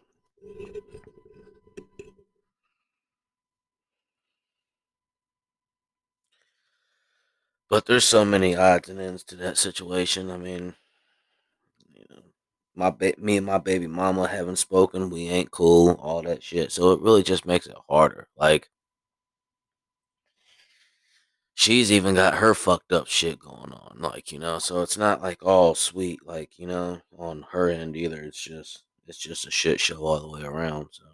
But 7.73 7.87
there's 7.87 8.05
so 8.05 8.23
many 8.23 8.55
odds 8.55 8.91
and 8.91 9.01
ends 9.01 9.25
to 9.25 9.37
that 9.37 9.57
situation. 9.57 10.31
I 10.31 10.37
mean, 10.37 10.75
you 11.95 12.05
know, 12.11 12.21
my 12.75 12.91
ba- 12.91 13.15
me 13.17 13.39
and 13.39 13.47
my 13.47 13.57
baby 13.57 13.87
mama 13.87 14.29
haven't 14.29 14.57
spoken. 14.57 15.09
We 15.09 15.31
ain't 15.31 15.51
cool. 15.51 15.93
All 15.93 16.21
that 16.21 16.43
shit. 16.43 16.71
So 16.71 16.93
it 16.93 17.01
really 17.01 17.23
just 17.23 17.47
makes 17.47 17.67
it 17.67 17.75
harder. 17.89 18.29
Like 18.37 18.69
she's 21.55 21.91
even 21.91 22.15
got 22.15 22.35
her 22.35 22.53
fucked 22.53 22.93
up 22.93 23.07
shit 23.07 23.39
going 23.39 23.73
on. 23.73 23.97
Like 24.01 24.33
you 24.33 24.39
know, 24.39 24.59
so 24.59 24.83
it's 24.83 24.99
not 24.99 25.23
like 25.23 25.43
all 25.43 25.75
sweet. 25.75 26.27
Like 26.27 26.59
you 26.59 26.67
know, 26.67 27.01
on 27.17 27.47
her 27.53 27.71
end 27.71 27.97
either. 27.97 28.21
It's 28.23 28.45
just 28.45 28.83
it's 29.07 29.17
just 29.17 29.47
a 29.47 29.51
shit 29.51 29.81
show 29.81 30.05
all 30.05 30.21
the 30.21 30.29
way 30.29 30.43
around. 30.43 30.89
So. 30.91 31.05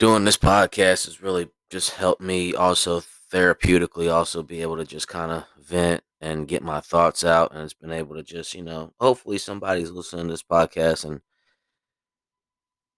Doing 0.00 0.24
this 0.24 0.36
podcast 0.36 1.06
is 1.06 1.22
really 1.22 1.50
just 1.70 1.90
helped 1.90 2.20
me 2.22 2.54
also 2.54 3.00
therapeutically 3.32 4.12
also 4.12 4.42
be 4.42 4.62
able 4.62 4.76
to 4.76 4.84
just 4.84 5.08
kind 5.08 5.30
of 5.32 5.44
vent 5.58 6.02
and 6.20 6.48
get 6.48 6.62
my 6.62 6.80
thoughts 6.80 7.24
out 7.24 7.52
and 7.52 7.62
it's 7.62 7.74
been 7.74 7.92
able 7.92 8.14
to 8.16 8.22
just 8.22 8.54
you 8.54 8.62
know 8.62 8.92
hopefully 9.00 9.38
somebody's 9.38 9.90
listening 9.90 10.26
to 10.26 10.32
this 10.32 10.42
podcast 10.42 11.04
and 11.04 11.20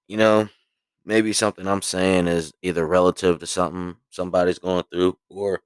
you 0.09 0.17
know 0.17 0.49
maybe 1.05 1.33
something 1.33 1.67
i'm 1.69 1.83
saying 1.83 2.27
is 2.27 2.53
either 2.63 2.87
relative 2.87 3.39
to 3.41 3.47
something 3.47 3.97
somebody's 4.11 4.59
going 4.59 4.85
through 4.93 5.17
or 5.31 5.61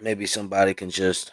maybe 0.00 0.26
somebody 0.26 0.74
can 0.74 0.90
just 0.90 1.32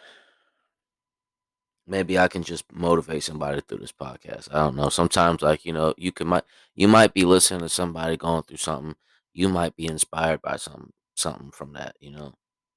maybe 1.92 2.18
I 2.18 2.28
can 2.30 2.42
just 2.42 2.72
motivate 2.72 3.24
somebody 3.24 3.62
through 3.62 3.80
this 3.80 3.92
podcast. 3.92 4.48
I 4.52 4.60
don't 4.60 4.78
know. 4.78 4.90
Sometimes 4.90 5.42
like, 5.42 5.66
you 5.66 5.74
know, 5.74 5.94
you 5.98 6.12
can 6.14 6.28
might 6.28 6.46
you 6.74 6.88
might 6.88 7.14
be 7.14 7.26
listening 7.26 7.60
to 7.62 7.70
somebody 7.70 8.18
going 8.18 8.44
through 8.44 8.58
something. 8.58 8.96
You 9.34 9.50
might 9.50 9.76
be 9.76 9.86
inspired 9.88 10.42
by 10.42 10.56
some 10.56 10.92
something 11.16 11.52
from 11.52 11.74
that, 11.74 11.96
you 12.00 12.12
know. 12.12 12.34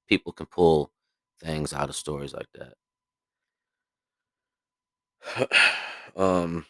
People 0.09 0.33
can 0.33 0.47
pull 0.47 0.91
things 1.41 1.73
out 1.73 1.89
of 1.89 1.97
stories 1.97 2.35
like 2.35 2.49
that. 2.55 2.75
um 6.17 6.67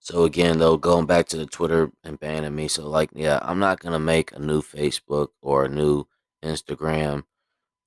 so 0.00 0.24
again 0.24 0.58
though, 0.58 0.76
going 0.76 1.06
back 1.06 1.26
to 1.28 1.36
the 1.36 1.46
Twitter 1.46 1.90
and 2.04 2.20
banning 2.20 2.54
me, 2.54 2.68
so 2.68 2.88
like 2.88 3.10
yeah, 3.14 3.40
I'm 3.42 3.58
not 3.58 3.80
gonna 3.80 3.98
make 3.98 4.32
a 4.32 4.38
new 4.38 4.62
Facebook 4.62 5.28
or 5.42 5.64
a 5.64 5.68
new 5.68 6.06
Instagram 6.44 7.24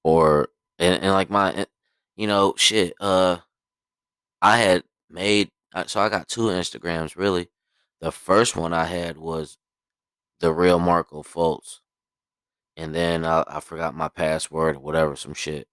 or 0.04 0.50
and, 0.80 1.04
and 1.04 1.12
like 1.12 1.30
my 1.30 1.66
you 2.16 2.26
know 2.26 2.54
shit 2.58 2.94
uh 3.00 3.38
i 4.42 4.58
had 4.58 4.84
made 5.10 5.50
so 5.86 6.00
i 6.00 6.10
got 6.10 6.28
two 6.28 6.48
instagrams 6.48 7.16
really. 7.16 7.50
The 8.02 8.12
first 8.12 8.56
one 8.56 8.74
i 8.74 8.86
had 8.86 9.18
was 9.18 9.58
the 10.40 10.54
real 10.54 10.80
marco 10.80 11.22
fultz 11.22 11.80
and 12.78 12.96
then 12.96 13.26
I, 13.26 13.44
I 13.48 13.60
forgot 13.60 13.94
my 13.94 14.08
password 14.08 14.78
or 14.78 14.80
whatever 14.80 15.16
some 15.18 15.34
shit. 15.34 15.68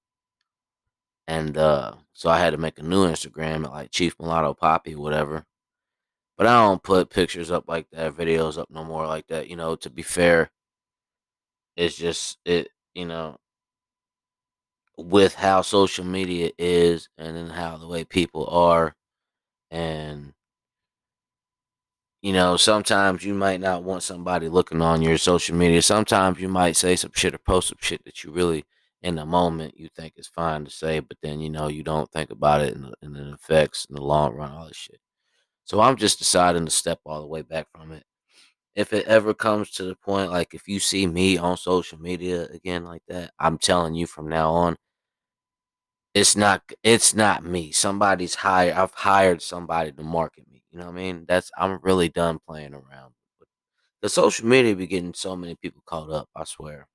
And 1.28 1.56
uh 1.56 1.94
so 2.12 2.28
i 2.30 2.38
had 2.38 2.50
to 2.50 2.58
make 2.58 2.78
a 2.78 2.82
new 2.82 3.06
instagram 3.06 3.64
at 3.64 3.70
like 3.70 3.90
chief 3.90 4.16
mulatto 4.18 4.54
poppy 4.54 4.94
whatever. 4.96 5.46
But 6.36 6.46
i 6.48 6.54
don't 6.66 6.82
put 6.82 7.10
pictures 7.10 7.50
up 7.50 7.68
like 7.68 7.88
that 7.90 8.16
videos 8.16 8.58
up 8.58 8.70
no 8.70 8.84
more 8.84 9.06
like 9.06 9.28
that 9.28 9.48
you 9.48 9.56
know 9.56 9.76
to 9.76 9.90
be 9.90 10.02
fair. 10.02 10.50
It's 11.76 11.96
just 11.96 12.38
it 12.44 12.68
you 12.94 13.06
know 13.06 13.38
with 14.96 15.34
how 15.34 15.62
social 15.62 16.04
media 16.04 16.50
is 16.58 17.08
and 17.18 17.36
then 17.36 17.48
how 17.48 17.76
the 17.76 17.86
way 17.86 18.04
people 18.04 18.46
are. 18.48 18.94
And 19.70 20.32
you 22.22 22.32
know 22.32 22.56
sometimes 22.56 23.24
you 23.24 23.34
might 23.34 23.60
not 23.60 23.82
want 23.84 24.02
somebody 24.02 24.48
looking 24.48 24.82
on 24.82 25.02
your 25.02 25.18
social 25.18 25.56
media. 25.56 25.82
Sometimes 25.82 26.40
you 26.40 26.48
might 26.48 26.76
say 26.76 26.96
some 26.96 27.12
shit 27.14 27.34
or 27.34 27.38
post 27.38 27.68
some 27.68 27.78
shit 27.80 28.04
that 28.04 28.24
you 28.24 28.30
really 28.32 28.64
in 29.02 29.16
the 29.16 29.26
moment 29.26 29.78
you 29.78 29.88
think 29.94 30.14
is 30.16 30.26
fine 30.26 30.64
to 30.64 30.70
say 30.70 30.98
but 31.00 31.16
then 31.22 31.40
you 31.40 31.50
know 31.50 31.68
you 31.68 31.82
don't 31.82 32.10
think 32.10 32.30
about 32.30 32.60
it 32.62 32.74
and, 32.74 32.92
and 33.02 33.16
it 33.16 33.34
affects 33.34 33.86
in 33.88 33.94
the 33.94 34.02
long 34.02 34.34
run 34.34 34.50
all 34.52 34.66
this 34.66 34.76
shit. 34.76 34.98
So 35.64 35.80
i'm 35.80 35.96
just 35.96 36.18
deciding 36.18 36.64
to 36.64 36.70
step 36.70 37.00
all 37.06 37.20
the 37.20 37.26
way 37.26 37.42
back 37.42 37.66
from 37.72 37.92
it. 37.92 38.04
If 38.74 38.92
it 38.92 39.06
ever 39.06 39.34
comes 39.34 39.70
to 39.72 39.84
the 39.84 39.96
point 39.96 40.30
like 40.30 40.54
if 40.54 40.66
you 40.68 40.80
see 40.80 41.06
me 41.06 41.38
on 41.38 41.56
social 41.56 41.98
media 41.98 42.46
again 42.52 42.84
like 42.84 43.02
that 43.08 43.32
i'm 43.38 43.58
telling 43.58 43.94
you 43.94 44.06
from 44.06 44.28
now 44.28 44.50
on 44.52 44.76
it's 46.16 46.36
not 46.36 46.62
it's 46.82 47.14
not 47.14 47.44
me. 47.44 47.72
Somebody's 47.72 48.36
hired 48.36 48.74
I've 48.74 48.94
hired 48.94 49.42
somebody 49.42 49.92
to 49.92 50.02
market 50.02 50.46
me. 50.50 50.62
You 50.72 50.78
know 50.80 50.86
what 50.86 50.92
I 50.94 50.96
mean? 50.96 51.26
That's 51.28 51.50
I'm 51.58 51.78
really 51.82 52.08
done 52.08 52.38
playing 52.48 52.74
around. 52.74 53.14
But 53.38 53.48
The 54.02 54.10
social 54.10 54.46
media 54.48 54.76
be 54.76 54.86
getting 54.88 55.14
so 55.14 55.36
many 55.36 55.56
people 55.56 55.82
caught 55.86 56.10
up, 56.10 56.28
I 56.36 56.44
swear. 56.44 56.88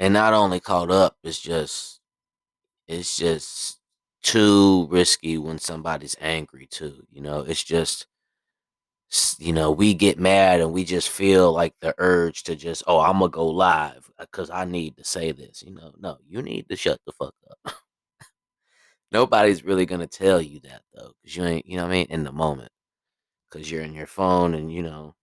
And 0.00 0.14
not 0.14 0.32
only 0.34 0.60
caught 0.60 0.90
up, 0.90 1.16
it's 1.22 1.40
just 1.40 2.00
it's 2.88 3.16
just 3.16 3.80
too 4.22 4.86
risky 4.90 5.38
when 5.38 5.58
somebody's 5.58 6.16
angry 6.20 6.66
too. 6.66 7.06
You 7.10 7.22
know, 7.22 7.40
it's 7.42 7.64
just 7.64 8.06
you 9.38 9.52
know, 9.52 9.70
we 9.70 9.94
get 9.94 10.18
mad 10.18 10.60
and 10.60 10.72
we 10.72 10.84
just 10.84 11.08
feel 11.08 11.52
like 11.52 11.74
the 11.80 11.94
urge 11.98 12.42
to 12.44 12.56
just, 12.56 12.82
oh, 12.86 13.00
I'm 13.00 13.18
gonna 13.18 13.30
go 13.30 13.46
live 13.46 14.10
uh, 14.18 14.26
because 14.30 14.50
I 14.50 14.64
need 14.64 14.96
to 14.98 15.04
say 15.04 15.32
this. 15.32 15.62
You 15.62 15.74
know, 15.74 15.92
no, 15.98 16.18
you 16.26 16.42
need 16.42 16.68
to 16.68 16.76
shut 16.76 17.00
the 17.06 17.12
fuck 17.12 17.34
up. 17.50 17.74
Nobody's 19.12 19.64
really 19.64 19.86
gonna 19.86 20.06
tell 20.06 20.42
you 20.42 20.60
that 20.60 20.82
though, 20.94 21.12
because 21.22 21.36
you 21.36 21.44
ain't, 21.44 21.66
you 21.66 21.76
know 21.76 21.84
what 21.84 21.90
I 21.92 21.94
mean, 21.94 22.06
in 22.10 22.24
the 22.24 22.32
moment, 22.32 22.70
because 23.50 23.70
you're 23.70 23.82
in 23.82 23.94
your 23.94 24.06
phone 24.06 24.54
and 24.54 24.72
you 24.72 24.82
know. 24.82 25.14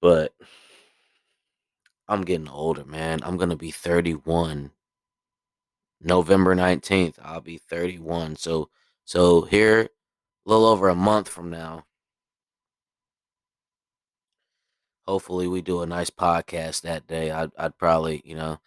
But 0.00 0.32
I'm 2.08 2.22
getting 2.22 2.48
older, 2.48 2.84
man. 2.84 3.20
I'm 3.24 3.36
gonna 3.36 3.56
be 3.56 3.70
31 3.70 4.70
November 6.00 6.54
19th, 6.54 7.16
I'll 7.22 7.40
be 7.40 7.58
31. 7.58 8.36
So 8.36 8.68
so 9.04 9.42
here 9.42 9.88
a 10.46 10.50
little 10.50 10.66
over 10.66 10.88
a 10.88 10.94
month 10.94 11.28
from 11.28 11.50
now. 11.50 11.84
Hopefully 15.06 15.46
we 15.48 15.60
do 15.62 15.82
a 15.82 15.86
nice 15.86 16.10
podcast 16.10 16.82
that 16.82 17.06
day. 17.06 17.30
I'd 17.30 17.50
I'd 17.58 17.78
probably, 17.78 18.22
you 18.24 18.34
know, 18.34 18.58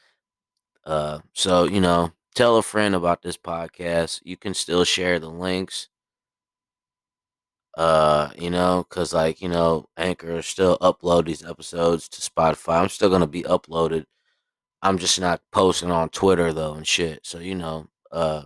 uh 0.86 1.20
so, 1.34 1.66
you 1.66 1.82
know, 1.82 2.14
tell 2.36 2.58
a 2.58 2.64
friend 2.64 2.96
about 2.96 3.22
this 3.24 3.38
podcast. 3.38 4.22
You 4.26 4.38
can 4.38 4.54
still 4.54 4.86
share 4.86 5.20
the 5.20 5.30
links. 5.30 5.90
Uh, 7.78 8.32
you 8.36 8.50
know, 8.50 8.84
cuz 8.90 9.14
like, 9.14 9.42
you 9.42 9.50
know, 9.50 9.88
Anchor 9.98 10.42
still 10.42 10.78
upload 10.80 11.26
these 11.26 11.44
episodes 11.46 12.10
to 12.10 12.22
Spotify. 12.22 12.82
I'm 12.82 12.90
still 12.90 13.10
to 13.20 13.28
be 13.28 13.44
uploaded. 13.44 14.06
I'm 14.82 14.98
just 15.00 15.20
not 15.20 15.42
posting 15.52 15.92
on 15.92 16.10
Twitter 16.10 16.54
though 16.54 16.76
and 16.76 16.88
shit. 16.88 17.26
So, 17.26 17.40
you 17.40 17.56
know, 17.56 17.88
uh 18.12 18.46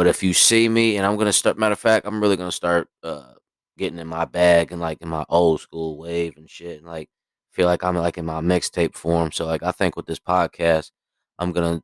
but 0.00 0.06
if 0.06 0.22
you 0.22 0.32
see 0.32 0.66
me 0.66 0.96
and 0.96 1.04
I'm 1.04 1.18
to 1.26 1.32
start 1.34 1.58
matter 1.58 1.74
of 1.74 1.78
fact, 1.78 2.06
I'm 2.06 2.22
really 2.22 2.38
to 2.48 2.56
start 2.56 2.88
uh 3.02 3.34
getting 3.76 3.98
in 3.98 4.06
my 4.06 4.24
bag 4.24 4.72
and 4.72 4.80
like 4.80 4.96
in 5.02 5.10
my 5.10 5.26
old 5.28 5.60
school 5.60 5.98
wave 5.98 6.38
and 6.38 6.48
shit 6.48 6.78
and 6.78 6.86
like 6.86 7.10
feel 7.52 7.66
like 7.66 7.84
I'm 7.84 7.96
like 7.96 8.16
in 8.16 8.24
my 8.24 8.40
mixtape 8.40 8.94
form. 8.94 9.30
So 9.30 9.44
like 9.44 9.62
I 9.62 9.72
think 9.72 9.96
with 9.96 10.06
this 10.06 10.18
podcast, 10.18 10.90
I'm 11.38 11.52
gonna 11.52 11.82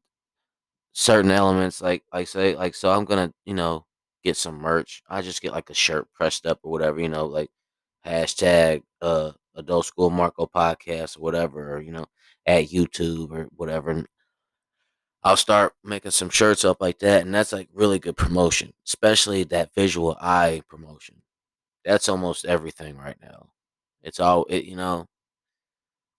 certain 0.95 1.31
elements 1.31 1.83
like 1.83 2.05
like 2.11 2.27
say 2.29 2.57
like 2.57 2.75
so 2.75 2.91
I'm 2.91 3.05
gonna 3.05 3.35
you 3.45 3.53
know 3.53 3.85
get 4.25 4.39
some 4.39 4.57
merch. 4.57 5.03
I 5.11 5.21
just 5.21 5.43
get 5.43 5.53
like 5.53 5.69
a 5.69 5.75
shirt 5.75 6.09
pressed 6.15 6.47
up 6.47 6.61
or 6.63 6.73
whatever 6.73 6.99
you 6.99 7.11
know 7.11 7.27
like 7.27 7.51
hashtag 8.07 8.83
uh 9.03 9.33
adult 9.57 9.85
school 9.87 10.09
Marco 10.09 10.47
podcast 10.47 11.19
or 11.19 11.21
whatever 11.21 11.75
or 11.77 11.83
you 11.83 11.93
know 11.93 12.07
at 12.47 12.69
YouTube 12.71 13.31
or 13.33 13.49
whatever. 13.57 13.91
And 13.91 14.07
I'll 15.27 15.37
start 15.37 15.75
making 15.83 16.13
some 16.13 16.31
shirts 16.31 16.65
up 16.65 16.81
like 16.81 17.01
that, 17.01 17.23
and 17.23 17.35
that's 17.35 17.53
like 17.53 17.69
really 17.75 17.99
good 17.99 18.17
promotion, 18.17 18.73
especially 18.87 19.43
that 19.43 19.75
visual 19.75 20.17
eye 20.21 20.63
promotion. 20.69 21.17
That's 21.85 22.09
almost 22.09 22.45
everything 22.45 22.97
right 22.97 23.17
now. 23.21 23.49
It's 24.05 24.21
all 24.21 24.45
it 24.49 24.67
you 24.67 24.77
know. 24.77 25.09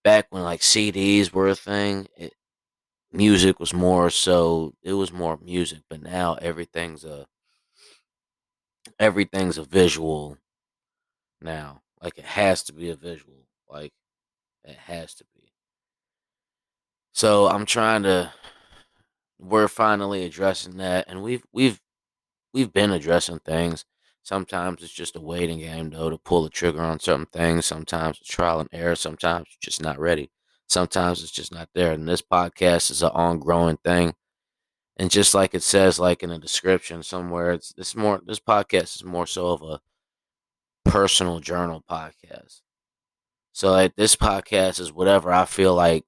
Back 0.03 0.27
when 0.31 0.43
like 0.43 0.59
CDs 0.59 1.31
were 1.31 1.47
a 1.47 1.55
thing, 1.55 2.09
it, 2.17 2.33
music 3.13 3.61
was 3.61 3.73
more 3.73 4.09
so 4.09 4.73
it 4.83 4.91
was 4.91 5.13
more 5.13 5.39
music, 5.41 5.83
but 5.89 6.01
now 6.01 6.33
everything's 6.41 7.05
a 7.05 7.27
everything's 8.99 9.57
a 9.57 9.63
visual 9.63 10.37
now. 11.39 11.81
Like 12.03 12.17
it 12.17 12.25
has 12.25 12.61
to 12.63 12.73
be 12.73 12.89
a 12.89 12.95
visual. 12.95 13.47
Like 13.69 13.93
it 14.65 14.75
has 14.75 15.13
to 15.15 15.23
be. 15.33 15.53
So 17.13 17.47
I'm 17.47 17.65
trying 17.65 18.03
to 18.03 18.33
we're 19.39 19.67
finally 19.67 20.23
addressing 20.23 20.77
that 20.77 21.05
and 21.07 21.21
we've 21.21 21.43
we've 21.51 21.79
we've 22.53 22.73
been 22.73 22.91
addressing 22.91 23.39
things. 23.39 23.85
Sometimes 24.23 24.83
it's 24.83 24.91
just 24.93 25.15
a 25.15 25.21
waiting 25.21 25.59
game 25.59 25.89
though 25.89 26.09
to 26.09 26.17
pull 26.17 26.43
the 26.43 26.49
trigger 26.49 26.81
on 26.81 26.99
certain 26.99 27.27
things. 27.27 27.65
Sometimes 27.65 28.17
it's 28.19 28.29
trial 28.29 28.59
and 28.59 28.69
error. 28.71 28.95
Sometimes 28.95 29.47
you're 29.49 29.57
just 29.61 29.81
not 29.81 29.99
ready. 29.99 30.31
Sometimes 30.67 31.23
it's 31.23 31.31
just 31.31 31.53
not 31.53 31.69
there. 31.73 31.93
And 31.93 32.07
this 32.07 32.21
podcast 32.21 32.91
is 32.91 33.01
an 33.01 33.11
ongoing 33.13 33.77
thing. 33.83 34.15
And 34.97 35.11
just 35.11 35.33
like 35.35 35.53
it 35.53 35.63
says, 35.63 35.99
like 35.99 36.23
in 36.23 36.31
a 36.31 36.39
description 36.39 37.03
somewhere, 37.03 37.51
it's 37.51 37.71
this 37.73 37.95
more 37.95 38.21
this 38.25 38.39
podcast 38.39 38.95
is 38.95 39.03
more 39.03 39.27
so 39.27 39.49
of 39.49 39.61
a 39.61 39.79
personal 40.89 41.39
journal 41.39 41.83
podcast. 41.89 42.61
So 43.53 43.71
like 43.71 43.95
this 43.95 44.15
podcast 44.15 44.79
is 44.79 44.91
whatever 44.91 45.31
I 45.31 45.45
feel 45.45 45.73
like. 45.73 46.05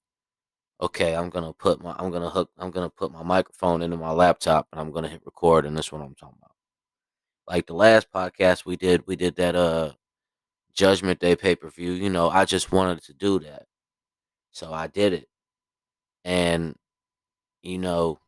Okay, 0.81 1.15
I'm 1.15 1.29
gonna 1.29 1.53
put 1.53 1.81
my 1.83 1.93
I'm 1.97 2.11
gonna 2.11 2.29
hook 2.29 2.49
I'm 2.57 2.71
gonna 2.71 2.89
put 2.89 3.11
my 3.11 3.23
microphone 3.23 3.81
into 3.81 3.97
my 3.97 4.11
laptop 4.11 4.67
and 4.71 4.79
I'm 4.79 4.91
gonna 4.91 5.09
hit 5.09 5.25
record 5.25 5.65
and 5.65 5.77
this 5.77 5.87
is 5.87 5.91
what 5.91 6.01
I'm 6.01 6.15
talking 6.15 6.37
about. 6.39 6.51
Like 7.47 7.67
the 7.67 7.73
last 7.73 8.11
podcast 8.11 8.65
we 8.65 8.77
did, 8.77 9.05
we 9.07 9.15
did 9.15 9.35
that 9.35 9.55
uh 9.55 9.93
Judgment 10.73 11.19
Day 11.19 11.35
pay 11.35 11.55
per 11.55 11.69
view. 11.69 11.91
You 11.93 12.09
know, 12.09 12.29
I 12.29 12.45
just 12.45 12.71
wanted 12.71 13.03
to 13.03 13.13
do 13.13 13.39
that, 13.39 13.65
so 14.51 14.73
I 14.73 14.87
did 14.87 15.13
it, 15.13 15.29
and 16.25 16.75
you 17.63 17.77
know, 17.79 18.19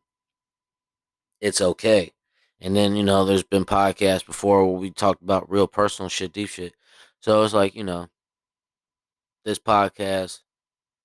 it's 1.40 1.60
okay. 1.60 2.12
And 2.60 2.76
then, 2.76 2.94
you 2.94 3.02
know, 3.02 3.24
there's 3.24 3.42
been 3.42 3.64
podcasts 3.64 4.24
before 4.24 4.64
where 4.64 4.78
we 4.78 4.90
talked 4.90 5.22
about 5.22 5.50
real 5.50 5.66
personal 5.66 6.08
shit, 6.08 6.32
deep 6.32 6.48
shit. 6.48 6.74
So 7.20 7.42
it's 7.42 7.54
like, 7.54 7.74
you 7.74 7.84
know, 7.84 8.08
this 9.44 9.58
podcast, 9.58 10.40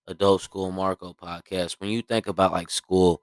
Adult 0.08 0.42
School 0.42 0.72
Marco 0.72 1.14
podcast, 1.14 1.76
when 1.80 1.90
you 1.90 2.02
think 2.02 2.28
about 2.28 2.52
like 2.52 2.70
school, 2.70 3.22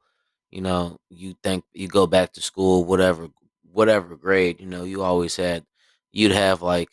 you 0.50 0.60
know, 0.60 0.98
you 1.10 1.34
think 1.42 1.64
you 1.72 1.88
go 1.88 2.06
back 2.06 2.32
to 2.34 2.42
school, 2.42 2.84
whatever, 2.84 3.28
whatever 3.72 4.16
grade, 4.16 4.60
you 4.60 4.66
know, 4.66 4.84
you 4.84 5.02
always 5.02 5.36
had, 5.36 5.64
you'd 6.12 6.32
have 6.32 6.62
like 6.62 6.90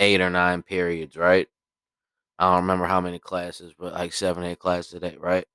eight 0.00 0.20
or 0.20 0.30
nine 0.30 0.62
periods, 0.62 1.16
right? 1.16 1.48
I 2.38 2.46
don't 2.50 2.62
remember 2.62 2.86
how 2.86 3.00
many 3.00 3.18
classes, 3.20 3.74
but 3.78 3.94
like 3.94 4.12
seven, 4.12 4.44
eight 4.44 4.58
classes 4.58 4.94
a 4.94 5.00
day, 5.00 5.16
right? 5.18 5.46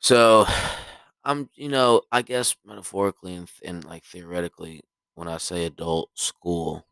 So 0.00 0.46
I'm, 1.24 1.48
you 1.54 1.68
know, 1.68 2.02
I 2.10 2.22
guess 2.22 2.56
metaphorically 2.64 3.34
and, 3.34 3.50
and 3.64 3.84
like 3.84 4.04
theoretically, 4.04 4.82
when 5.14 5.28
I 5.28 5.38
say 5.38 5.64
adult 5.66 6.10
school, 6.14 6.86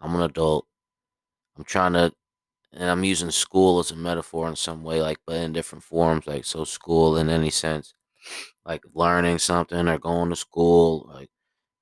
I'm 0.00 0.14
an 0.14 0.20
adult. 0.22 0.66
I'm 1.56 1.64
trying 1.64 1.94
to, 1.94 2.12
and 2.72 2.90
I'm 2.90 3.04
using 3.04 3.30
school 3.30 3.78
as 3.80 3.90
a 3.90 3.96
metaphor 3.96 4.48
in 4.48 4.56
some 4.56 4.82
way, 4.82 5.02
like, 5.02 5.18
but 5.26 5.36
in 5.36 5.52
different 5.52 5.84
forms. 5.84 6.26
Like, 6.26 6.44
so 6.44 6.64
school 6.64 7.16
in 7.16 7.28
any 7.30 7.50
sense, 7.50 7.94
like 8.66 8.84
learning 8.94 9.38
something 9.40 9.88
or 9.88 9.98
going 9.98 10.30
to 10.30 10.36
school, 10.36 11.10
like 11.14 11.30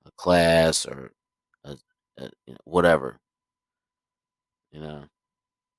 a 0.07 0.11
class 0.13 0.87
or 0.87 1.13
a, 1.65 1.77
a, 2.19 2.25
you 2.47 2.55
know, 2.55 2.59
whatever, 2.65 3.21
you 4.73 4.81
know. 4.81 5.05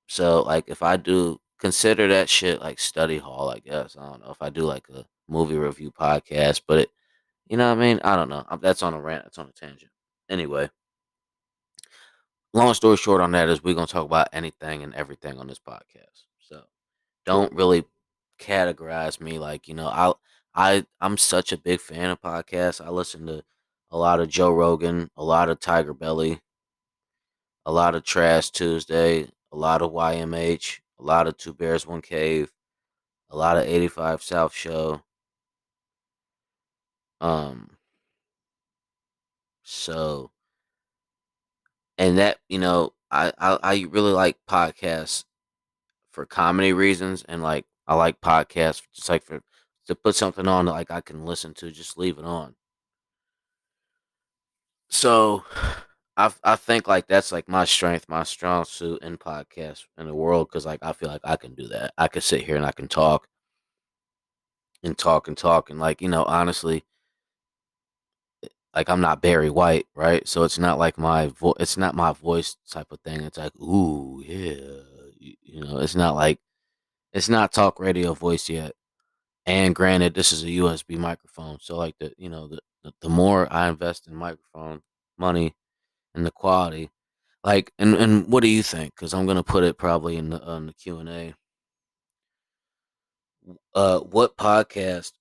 So, 0.08 0.43
like, 0.43 0.65
if 0.69 0.84
I 0.84 0.97
do 0.97 1.39
consider 1.60 2.08
that 2.10 2.30
shit 2.30 2.62
like 2.62 2.80
study 2.80 3.17
hall, 3.19 3.50
I 3.52 3.60
guess. 3.60 3.97
I 4.00 4.06
don't 4.10 4.21
know 4.24 4.32
if 4.32 4.41
I 4.41 4.50
do 4.50 4.63
like 4.63 4.88
a 4.89 5.06
movie 5.30 5.58
review 5.58 5.91
podcast, 5.91 6.63
but 6.67 6.80
it, 6.80 6.89
you 7.50 7.58
know 7.58 7.69
what 7.69 7.80
I 7.80 7.82
mean? 7.82 8.02
I 8.04 8.15
don't 8.17 8.30
know. 8.30 8.45
That's 8.62 8.84
on 8.84 8.93
a 8.95 9.02
rant. 9.02 9.26
That's 9.26 9.39
on 9.39 9.47
a 9.50 9.54
tangent. 9.54 9.91
Anyway, 10.30 10.69
long 12.53 12.73
story 12.73 12.97
short 12.97 13.21
on 13.21 13.31
that 13.31 13.49
is 13.49 13.63
we're 13.63 13.73
gonna 13.75 13.87
talk 13.87 14.05
about 14.05 14.29
anything 14.33 14.83
and 14.83 14.93
everything 14.93 15.39
on 15.39 15.47
this 15.47 15.59
podcast. 15.59 16.25
So 16.39 16.63
don't 17.25 17.53
really 17.53 17.85
categorize 18.39 19.21
me 19.21 19.39
like 19.39 19.67
you 19.67 19.73
know 19.75 19.87
I 19.87 20.13
I 20.55 20.85
I'm 21.01 21.17
such 21.17 21.51
a 21.51 21.57
big 21.57 21.79
fan 21.81 22.09
of 22.11 22.21
podcasts. 22.21 22.85
I 22.85 22.89
listen 22.89 23.27
to 23.27 23.43
a 23.91 23.97
lot 23.97 24.19
of 24.19 24.29
Joe 24.29 24.51
Rogan, 24.51 25.09
a 25.17 25.23
lot 25.23 25.49
of 25.49 25.59
Tiger 25.59 25.93
Belly, 25.93 26.41
a 27.65 27.71
lot 27.71 27.95
of 27.95 28.03
Trash 28.03 28.51
Tuesday, 28.51 29.27
a 29.51 29.57
lot 29.57 29.81
of 29.81 29.91
YMH, 29.91 30.81
a 30.99 31.03
lot 31.03 31.27
of 31.27 31.37
Two 31.37 31.53
Bears 31.53 31.85
One 31.87 32.01
Cave, 32.01 32.51
a 33.29 33.37
lot 33.37 33.57
of 33.57 33.65
85 33.65 34.23
South 34.23 34.53
Show. 34.53 35.03
Um 37.21 37.77
so 39.63 40.31
and 41.97 42.17
that 42.17 42.38
you 42.49 42.60
know 42.60 42.93
I, 43.12 43.32
I 43.38 43.60
I 43.63 43.86
really 43.89 44.12
like 44.12 44.38
podcasts 44.49 45.25
for 46.12 46.25
comedy 46.25 46.73
reasons 46.73 47.23
and 47.30 47.43
like 47.43 47.65
I 47.88 47.95
like 47.95 48.21
podcasts 48.21 48.84
just 48.93 49.10
like 49.10 49.23
for 49.25 49.41
to 49.88 49.95
put 49.95 50.15
something 50.15 50.47
on 50.47 50.65
that 50.65 50.71
like 50.73 50.91
I 50.91 51.01
can 51.01 51.25
listen 51.25 51.54
to 51.56 51.71
just 51.71 51.97
leave 51.97 52.17
it 52.19 52.25
on. 52.25 52.56
So 54.89 55.43
I 56.17 56.32
I 56.43 56.56
think 56.56 56.88
like 56.88 57.08
that's 57.08 57.32
like 57.32 57.47
my 57.49 57.65
strength, 57.65 58.08
my 58.10 58.23
strong 58.23 58.65
suit 58.65 59.01
in 59.01 59.17
podcasts 59.17 59.86
in 59.97 60.08
the 60.08 60.15
world 60.15 60.49
because 60.49 60.65
like 60.65 60.80
I 60.84 60.93
feel 60.93 61.10
like 61.10 61.21
I 61.23 61.36
can 61.38 61.56
do 61.56 61.67
that. 61.69 61.93
I 61.97 62.08
can 62.08 62.21
sit 62.21 62.43
here 62.43 62.56
and 62.58 62.65
I 62.65 62.71
can 62.71 62.88
talk 62.88 63.27
and 64.84 64.97
talk 64.97 65.27
and 65.27 65.38
talk 65.38 65.69
and 65.69 65.80
like 65.80 66.01
you 66.01 66.08
know 66.10 66.23
honestly 66.25 66.84
like 68.75 68.89
I'm 68.89 69.01
not 69.01 69.21
Barry 69.21 69.49
White, 69.49 69.88
right? 69.95 70.27
So 70.27 70.43
it's 70.43 70.57
not 70.60 70.79
like 70.79 70.97
my 70.97 71.27
voice. 71.27 71.55
It's 71.60 71.77
not 71.77 71.95
my 71.95 72.13
voice 72.13 72.55
type 72.69 72.91
of 72.91 72.99
thing. 73.01 73.21
It's 73.21 73.38
like, 73.38 73.55
ooh, 73.57 74.23
yeah, 74.25 74.81
you, 75.19 75.62
know. 75.62 75.77
It's 75.79 75.95
not 75.95 76.15
like 76.15 76.39
it's 77.13 77.29
not 77.29 77.51
talk 77.51 77.79
radio 77.79 78.13
voice 78.13 78.49
yet. 78.49 78.73
And 79.45 79.75
granted, 79.75 80.13
this 80.13 80.31
is 80.31 80.43
a 80.43 80.47
USB 80.47 80.97
microphone, 80.97 81.57
so 81.62 81.75
like 81.77 81.95
the 81.99 82.13
you 82.17 82.29
know 82.29 82.47
the 82.47 82.60
the, 82.84 82.93
the 83.01 83.10
more 83.10 83.51
I 83.51 83.69
invest 83.69 84.07
in 84.07 84.15
microphone 84.15 84.81
money 85.17 85.55
and 86.15 86.25
the 86.25 86.31
quality, 86.31 86.89
like 87.43 87.73
and 87.79 87.95
and 87.95 88.27
what 88.27 88.41
do 88.41 88.49
you 88.49 88.63
think? 88.63 88.95
Because 88.95 89.13
I'm 89.13 89.25
gonna 89.25 89.43
put 89.43 89.63
it 89.63 89.77
probably 89.77 90.17
in 90.17 90.29
the 90.29 90.41
on 90.43 90.67
the 90.67 90.73
Q 90.73 90.99
and 90.99 91.10
A. 91.10 91.36
Uh, 93.73 93.99
what 93.99 94.38
podcast? 94.38 95.13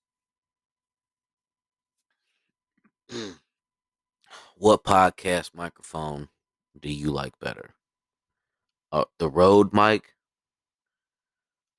What 4.61 4.83
podcast 4.83 5.55
microphone 5.55 6.29
do 6.79 6.87
you 6.87 7.09
like 7.09 7.33
better? 7.39 7.71
Uh, 8.91 9.05
the 9.17 9.27
Rode 9.27 9.73
mic 9.73 10.13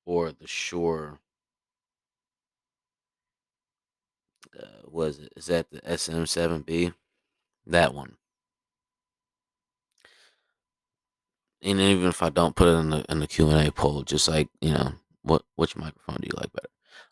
or 0.05 0.33
the 0.33 0.47
Shure 0.47 1.19
uh, 4.61 4.65
was 4.83 5.19
it? 5.19 5.31
Is 5.37 5.45
that 5.45 5.71
the 5.71 5.79
SM7B? 5.79 6.93
That 7.65 7.93
one. 7.93 8.17
And 11.61 11.79
even 11.79 12.09
if 12.09 12.21
I 12.21 12.27
don't 12.27 12.57
put 12.57 12.67
it 12.67 12.77
in 12.77 12.89
the 12.89 13.05
in 13.07 13.21
the 13.21 13.27
Q 13.27 13.47
and 13.49 13.65
A 13.65 13.71
poll, 13.71 14.03
just 14.03 14.27
like 14.27 14.49
you 14.59 14.71
know, 14.73 14.91
what 15.21 15.43
which 15.55 15.77
microphone 15.77 16.17
do 16.17 16.27
you 16.27 16.37
like 16.37 16.51
better? 16.51 16.67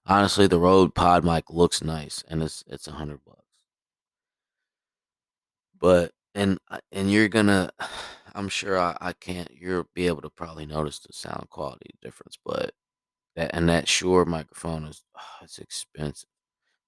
Honestly, 0.05 0.47
the 0.47 0.59
Rode 0.59 0.93
Pod 0.93 1.23
mic 1.23 1.49
looks 1.49 1.81
nice, 1.81 2.25
and 2.27 2.43
it's 2.43 2.65
it's 2.67 2.89
a 2.89 2.91
hundred 2.91 3.23
bucks. 3.25 3.40
But 5.81 6.11
and 6.35 6.59
and 6.91 7.11
you're 7.11 7.27
gonna, 7.27 7.71
I'm 8.35 8.47
sure 8.49 8.79
I, 8.79 8.95
I 9.01 9.13
can't. 9.13 9.49
You'll 9.51 9.89
be 9.93 10.07
able 10.07 10.21
to 10.21 10.29
probably 10.29 10.65
notice 10.65 10.99
the 10.99 11.13
sound 11.13 11.49
quality 11.49 11.91
difference, 12.01 12.37
but 12.45 12.71
that 13.35 13.51
and 13.53 13.67
that 13.69 13.87
Shure 13.89 14.25
microphone 14.25 14.85
is 14.85 15.03
it's 15.41 15.59
expensive. 15.59 16.29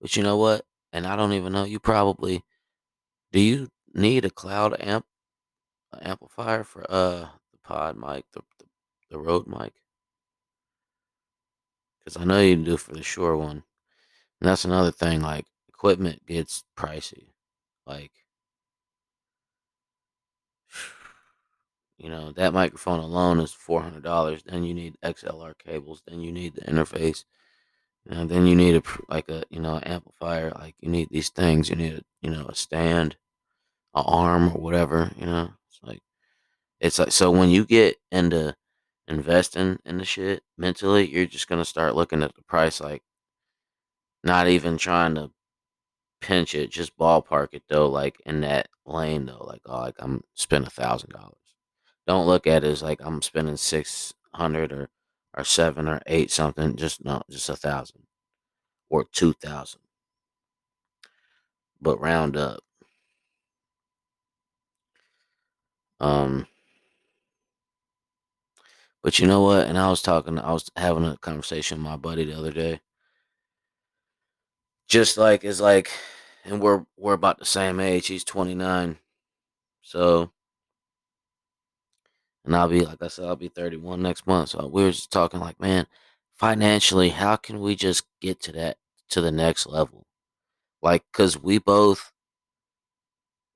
But 0.02 0.16
you 0.16 0.24
know 0.24 0.38
what? 0.38 0.66
And 0.94 1.08
I 1.08 1.16
don't 1.16 1.34
even 1.34 1.54
know. 1.54 1.66
You 1.66 1.80
probably 1.80 2.44
do. 3.32 3.40
You 3.40 3.70
need 3.94 4.26
a 4.26 4.30
cloud 4.30 4.78
amp 4.80 5.06
amplifier 6.02 6.64
for 6.64 6.86
uh 6.90 7.28
the 7.52 7.60
pod 7.64 7.98
mic, 7.98 8.26
the 8.34 8.42
the, 8.60 8.66
the 9.12 9.20
Rode 9.20 9.48
mic. 9.48 9.74
Because 12.00 12.22
I 12.22 12.26
know 12.26 12.42
you 12.42 12.56
do 12.58 12.78
for 12.78 12.94
the 12.94 13.04
Shure 13.04 13.38
one. 13.38 13.64
And 14.42 14.50
that's 14.50 14.66
another 14.66 14.92
thing. 14.92 15.22
Like 15.22 15.46
equipment 15.70 16.26
gets 16.28 16.64
pricey. 16.78 17.28
Like 17.88 18.12
you 22.04 22.10
know 22.10 22.32
that 22.34 22.54
microphone 22.54 23.00
alone 23.00 23.40
is 23.40 23.54
four 23.54 23.82
hundred 23.82 24.04
dollars. 24.04 24.44
Then 24.44 24.64
you 24.64 24.74
need 24.74 24.96
XLR 25.04 25.54
cables. 25.58 26.04
Then 26.08 26.22
you 26.22 26.32
need 26.32 26.56
the 26.56 26.62
interface. 26.62 27.24
And 28.10 28.30
then 28.30 28.48
you 28.48 28.56
need 28.56 28.76
a 28.76 28.84
like 29.10 29.30
a 29.30 29.44
you 29.50 29.60
know 29.62 29.80
amplifier. 29.84 30.52
Like 30.52 30.76
you 30.82 30.90
need 30.90 31.10
these 31.12 31.30
things. 31.30 31.70
You 31.70 31.78
need 31.78 31.94
a 31.94 32.02
you 32.22 32.30
know 32.32 32.48
a 32.48 32.56
stand, 32.56 33.16
a 33.96 34.02
arm 34.04 34.50
or 34.56 34.62
whatever. 34.62 35.12
You 35.18 35.26
know 35.26 35.52
it's 35.70 35.80
like 35.84 36.02
it's 36.80 37.00
like 37.00 37.12
so 37.12 37.32
when 37.32 37.50
you 37.50 37.66
get 37.66 37.98
into 38.12 38.56
investing 39.08 39.80
in 39.86 39.98
the 40.00 40.06
shit 40.06 40.44
mentally, 40.58 41.10
you're 41.10 41.26
just 41.26 41.48
gonna 41.48 41.66
start 41.66 41.96
looking 41.96 42.24
at 42.24 42.36
the 42.36 42.44
price 42.44 42.82
like 42.82 43.04
not 44.24 44.48
even 44.48 44.78
trying 44.78 45.16
to 45.16 45.32
pinch 46.22 46.56
it, 46.56 46.72
just 46.72 46.98
ballpark 46.98 47.50
it 47.54 47.64
though, 47.70 47.88
like 47.90 48.22
in 48.26 48.42
that 48.42 48.70
lane 48.86 49.26
though, 49.26 49.44
like 49.46 49.62
oh, 49.66 49.80
like 49.82 49.96
I'm 50.00 50.24
spending 50.34 50.68
a 50.68 50.72
thousand 50.72 51.12
dollars. 51.12 51.43
Don't 52.08 52.28
look 52.28 52.48
at 52.48 52.64
it 52.64 52.68
as 52.68 52.82
like 52.84 53.00
I'm 53.04 53.22
spending 53.22 53.58
six 53.58 54.14
hundred 54.34 54.72
or 54.72 54.90
or 55.36 55.44
seven 55.44 55.88
or 55.88 56.02
eight 56.08 56.32
something. 56.32 56.76
Just 56.76 57.04
no, 57.04 57.22
just 57.30 57.50
a 57.50 57.56
thousand 57.56 58.04
or 58.90 59.06
two 59.06 59.34
thousand. 59.34 59.82
But 61.80 62.00
round 62.02 62.36
up. 62.36 62.64
Um. 66.00 66.46
But 69.04 69.20
you 69.20 69.28
know 69.28 69.42
what? 69.42 69.68
And 69.68 69.78
I 69.78 69.90
was 69.90 70.02
talking, 70.02 70.40
I 70.40 70.52
was 70.54 70.72
having 70.76 71.06
a 71.06 71.18
conversation 71.18 71.78
with 71.78 71.86
my 71.86 71.96
buddy 71.98 72.26
the 72.26 72.38
other 72.38 72.52
day. 72.52 72.82
Just 74.88 75.18
like 75.18 75.44
it's 75.44 75.60
like, 75.60 75.92
and 76.46 76.62
we're 76.62 76.86
we're 76.98 77.14
about 77.14 77.40
the 77.40 77.46
same 77.46 77.80
age. 77.80 78.08
He's 78.08 78.24
29, 78.24 78.98
so, 79.82 80.32
and 82.46 82.56
I'll 82.56 82.70
be 82.70 82.82
like 82.86 83.02
I 83.02 83.08
said, 83.08 83.26
I'll 83.26 83.36
be 83.36 83.50
31 83.50 84.02
next 84.02 84.28
month. 84.28 84.50
So 84.50 84.68
we 84.68 84.84
were 84.84 84.92
just 84.92 85.12
talking 85.12 85.40
like, 85.40 85.60
man, 85.60 85.88
financially, 86.36 87.10
how 87.10 87.36
can 87.38 87.62
we 87.62 87.76
just 87.76 88.06
get 88.22 88.42
to 88.44 88.52
that 88.54 88.78
to 89.10 89.22
the 89.22 89.32
next 89.32 89.68
level? 89.68 90.06
Like, 90.82 91.04
cause 91.14 91.42
we 91.42 91.60
both 91.60 92.12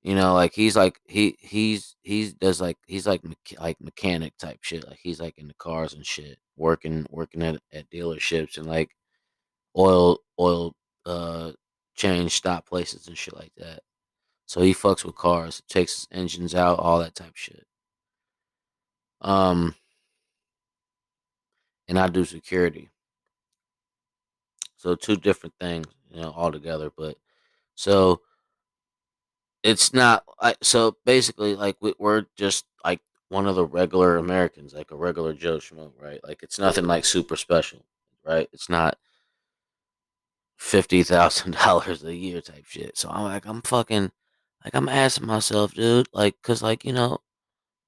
you 0.04 0.16
know, 0.16 0.34
like 0.34 0.54
he's 0.54 0.76
like 0.78 1.00
he 1.06 1.36
he's 1.42 1.96
he 2.04 2.32
does 2.40 2.62
like 2.62 2.78
he's 2.88 3.06
like 3.08 3.22
like 3.60 3.82
mechanic 3.82 4.38
type 4.38 4.60
shit. 4.62 4.88
Like 4.88 5.00
he's 5.02 5.20
like 5.20 5.38
in 5.38 5.48
the 5.50 5.54
cars 5.56 5.94
and 5.94 6.06
shit, 6.06 6.40
working 6.56 7.06
working 7.10 7.44
at 7.44 7.60
at 7.74 7.90
dealerships 7.90 8.58
and 8.58 8.68
like 8.68 8.92
oil 9.78 10.20
oil 10.40 10.76
uh 11.06 11.54
change 11.96 12.34
stop 12.34 12.68
places 12.68 13.08
and 13.08 13.18
shit 13.18 13.36
like 13.36 13.54
that. 13.58 13.82
So 14.48 14.62
he 14.62 14.74
fucks 14.74 15.06
with 15.06 15.16
cars, 15.18 15.64
takes 15.70 16.08
engines 16.12 16.56
out, 16.56 16.80
all 16.80 17.00
that 17.02 17.16
type 17.16 17.36
shit. 17.36 17.67
Um, 19.22 19.76
and 21.88 21.98
I 22.00 22.08
do 22.08 22.26
security. 22.26 22.90
So 24.78 24.96
two 24.96 25.16
different 25.16 25.56
things, 25.60 25.88
you 26.12 26.22
know, 26.22 26.32
all 26.32 26.52
together. 26.52 26.92
But 26.96 27.18
so 27.76 28.22
it's 29.64 29.94
not 29.94 30.24
like 30.42 30.58
so 30.62 30.98
basically 31.06 31.56
like 31.56 31.78
we, 31.82 31.94
we're 32.00 32.26
just 32.36 32.66
like 32.84 33.02
one 33.30 33.48
of 33.48 33.56
the 33.56 33.66
regular 33.66 34.18
Americans, 34.18 34.74
like 34.74 34.92
a 34.92 34.96
regular 34.96 35.34
Joe 35.34 35.58
Schmo, 35.58 35.92
right? 36.00 36.20
Like 36.24 36.44
it's 36.44 36.60
nothing 36.60 36.86
like 36.86 37.06
super 37.06 37.36
special, 37.36 37.86
right? 38.26 38.48
It's 38.54 38.70
not 38.70 38.98
fifty 40.58 41.04
thousand 41.04 41.54
dollars 41.54 42.04
a 42.04 42.16
year 42.16 42.42
type 42.42 42.66
shit. 42.66 42.98
So 42.98 43.10
I'm 43.10 43.24
like, 43.24 43.46
I'm 43.46 43.62
fucking, 43.62 44.12
like 44.64 44.74
I'm 44.76 44.90
asking 44.90 45.28
myself, 45.28 45.74
dude, 45.74 46.08
like, 46.14 46.36
cause 46.42 46.62
like 46.62 46.86
you 46.86 46.94
know, 46.94 47.20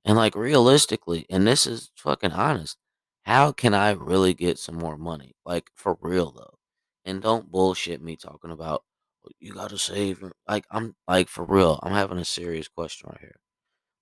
and 0.10 0.18
like 0.18 0.34
realistically, 0.36 1.28
and 1.30 1.46
this 1.46 1.68
is 1.68 1.92
fucking 1.96 2.32
honest, 2.32 2.78
how 3.26 3.52
can 3.52 3.76
I 3.76 3.92
really 3.92 4.34
get 4.34 4.58
some 4.58 4.76
more 4.76 4.98
money, 4.98 5.36
like 5.46 5.70
for 5.76 6.00
real 6.02 6.32
though? 6.32 6.58
And 7.06 7.22
don't 7.22 7.52
bullshit 7.52 8.02
me 8.02 8.16
talking 8.16 8.50
about 8.50 8.84
oh, 9.28 9.30
you 9.40 9.54
gotta 9.54 9.78
save. 9.78 10.24
Like 10.48 10.66
I'm 10.72 10.96
like 11.08 11.30
for 11.30 11.46
real. 11.46 11.80
I'm 11.84 11.92
having 11.94 12.18
a 12.18 12.26
serious 12.26 12.68
question 12.68 13.10
right 13.12 13.20
here, 13.22 13.36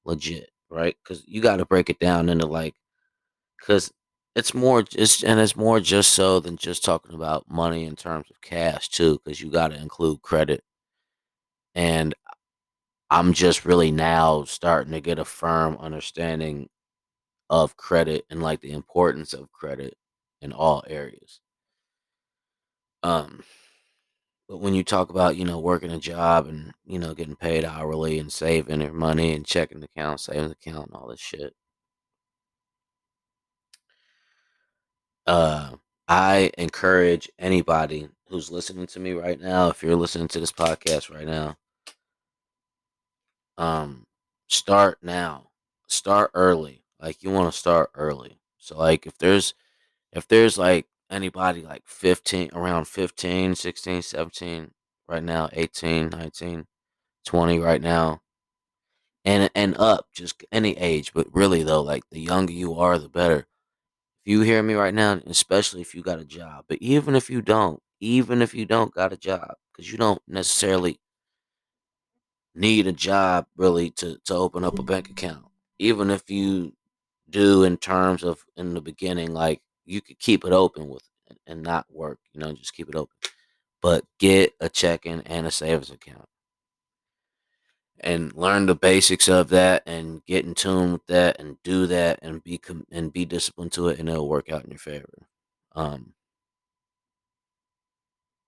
legit, 0.05 0.49
right? 0.69 0.95
Because 1.03 1.25
you 1.27 1.41
got 1.41 1.57
to 1.57 1.65
break 1.65 1.89
it 1.89 1.99
down 1.99 2.29
into 2.29 2.47
like, 2.47 2.75
because 3.59 3.91
it's 4.35 4.53
more 4.53 4.83
just 4.83 5.23
and 5.25 5.39
it's 5.41 5.57
more 5.57 5.81
just 5.81 6.13
so 6.13 6.39
than 6.39 6.57
just 6.57 6.85
talking 6.85 7.15
about 7.15 7.51
money 7.51 7.85
in 7.85 7.97
terms 7.97 8.27
of 8.31 8.41
cash 8.41 8.89
too. 8.89 9.19
Because 9.25 9.41
you 9.41 9.51
got 9.51 9.69
to 9.69 9.81
include 9.81 10.21
credit, 10.21 10.63
and 11.75 12.15
I'm 13.09 13.33
just 13.33 13.65
really 13.65 13.91
now 13.91 14.43
starting 14.45 14.93
to 14.93 15.01
get 15.01 15.19
a 15.19 15.25
firm 15.25 15.77
understanding 15.79 16.69
of 17.49 17.77
credit 17.77 18.25
and 18.29 18.41
like 18.43 18.61
the 18.61 18.71
importance 18.73 19.33
of 19.33 19.51
credit 19.51 19.97
in 20.41 20.53
all 20.53 20.83
areas. 20.87 21.39
Um 23.03 23.43
but 24.49 24.59
when 24.59 24.73
you 24.73 24.83
talk 24.83 25.09
about, 25.09 25.35
you 25.35 25.45
know, 25.45 25.59
working 25.59 25.91
a 25.91 25.99
job 25.99 26.47
and, 26.47 26.73
you 26.85 26.99
know, 26.99 27.13
getting 27.13 27.35
paid 27.35 27.65
hourly 27.65 28.17
and 28.19 28.31
saving 28.31 28.81
your 28.81 28.93
money 28.93 29.33
and 29.33 29.45
checking 29.45 29.79
the 29.81 29.87
account, 29.95 30.21
savings 30.21 30.51
account, 30.51 30.87
and 30.87 30.95
all 30.95 31.07
this 31.09 31.19
shit. 31.19 31.53
Uh, 35.25 35.75
I 36.07 36.51
encourage 36.57 37.29
anybody 37.37 38.07
who's 38.29 38.49
listening 38.51 38.87
to 38.87 38.99
me 38.99 39.11
right 39.13 39.39
now, 39.39 39.69
if 39.69 39.83
you're 39.83 39.95
listening 39.95 40.27
to 40.29 40.39
this 40.39 40.51
podcast 40.51 41.13
right 41.13 41.27
now, 41.27 41.57
um, 43.57 44.05
start 44.47 44.99
now. 45.01 45.49
Start 45.87 46.31
early. 46.33 46.83
Like 46.99 47.23
you 47.23 47.29
want 47.31 47.51
to 47.51 47.57
start 47.57 47.91
early. 47.95 48.39
So 48.57 48.77
like 48.77 49.05
if 49.05 49.17
there's 49.17 49.53
if 50.13 50.27
there's 50.27 50.57
like 50.57 50.87
anybody 51.09 51.61
like 51.61 51.83
15 51.87 52.49
around 52.53 52.87
15 52.87 53.55
16 53.55 54.01
17 54.01 54.71
right 55.07 55.23
now 55.23 55.49
18 55.53 56.09
19 56.09 56.67
20 57.25 57.59
right 57.59 57.81
now 57.81 58.21
and 59.25 59.49
and 59.55 59.75
up 59.77 60.07
just 60.13 60.43
any 60.51 60.77
age 60.77 61.13
but 61.13 61.27
really 61.33 61.63
though 61.63 61.81
like 61.81 62.03
the 62.11 62.19
younger 62.19 62.53
you 62.53 62.73
are 62.73 62.97
the 62.97 63.09
better 63.09 63.39
if 63.39 63.45
you 64.25 64.41
hear 64.41 64.63
me 64.63 64.73
right 64.73 64.93
now 64.93 65.19
especially 65.27 65.81
if 65.81 65.95
you 65.95 66.01
got 66.01 66.19
a 66.19 66.25
job 66.25 66.65
but 66.67 66.77
even 66.81 67.15
if 67.15 67.29
you 67.29 67.41
don't 67.41 67.81
even 67.99 68.41
if 68.41 68.53
you 68.53 68.65
don't 68.65 68.93
got 68.93 69.13
a 69.13 69.17
job 69.17 69.55
because 69.71 69.91
you 69.91 69.97
don't 69.97 70.21
necessarily 70.27 70.99
need 72.57 72.87
a 72.87 72.91
job 72.91 73.45
really 73.57 73.89
to 73.91 74.17
to 74.25 74.33
open 74.33 74.63
up 74.63 74.79
a 74.79 74.83
bank 74.83 75.09
account 75.09 75.45
even 75.79 76.09
if 76.09 76.29
you 76.29 76.73
do 77.29 77.63
in 77.63 77.77
terms 77.77 78.23
of 78.23 78.45
in 78.55 78.73
the 78.73 78.81
beginning 78.81 79.33
like 79.33 79.61
you 79.85 80.01
could 80.01 80.19
keep 80.19 80.45
it 80.45 80.51
open 80.53 80.87
with 80.89 81.03
and 81.47 81.63
not 81.63 81.85
work. 81.89 82.19
You 82.33 82.41
know, 82.41 82.53
just 82.53 82.73
keep 82.73 82.89
it 82.89 82.95
open. 82.95 83.15
But 83.81 84.05
get 84.19 84.53
a 84.59 84.69
checking 84.69 85.21
and 85.21 85.47
a 85.47 85.51
savings 85.51 85.91
account. 85.91 86.27
And 87.99 88.33
learn 88.35 88.67
the 88.67 88.75
basics 88.75 89.27
of 89.27 89.49
that 89.49 89.81
and 89.87 90.23
get 90.25 90.45
in 90.45 90.53
tune 90.53 90.93
with 90.93 91.07
that 91.07 91.39
and 91.39 91.57
do 91.63 91.87
that 91.87 92.19
and 92.21 92.43
be 92.43 92.59
com- 92.59 92.85
and 92.91 93.11
be 93.11 93.25
disciplined 93.25 93.71
to 93.73 93.87
it 93.87 93.99
and 93.99 94.07
it'll 94.07 94.29
work 94.29 94.51
out 94.51 94.63
in 94.63 94.69
your 94.69 94.77
favor. 94.77 95.27
Um 95.75 96.13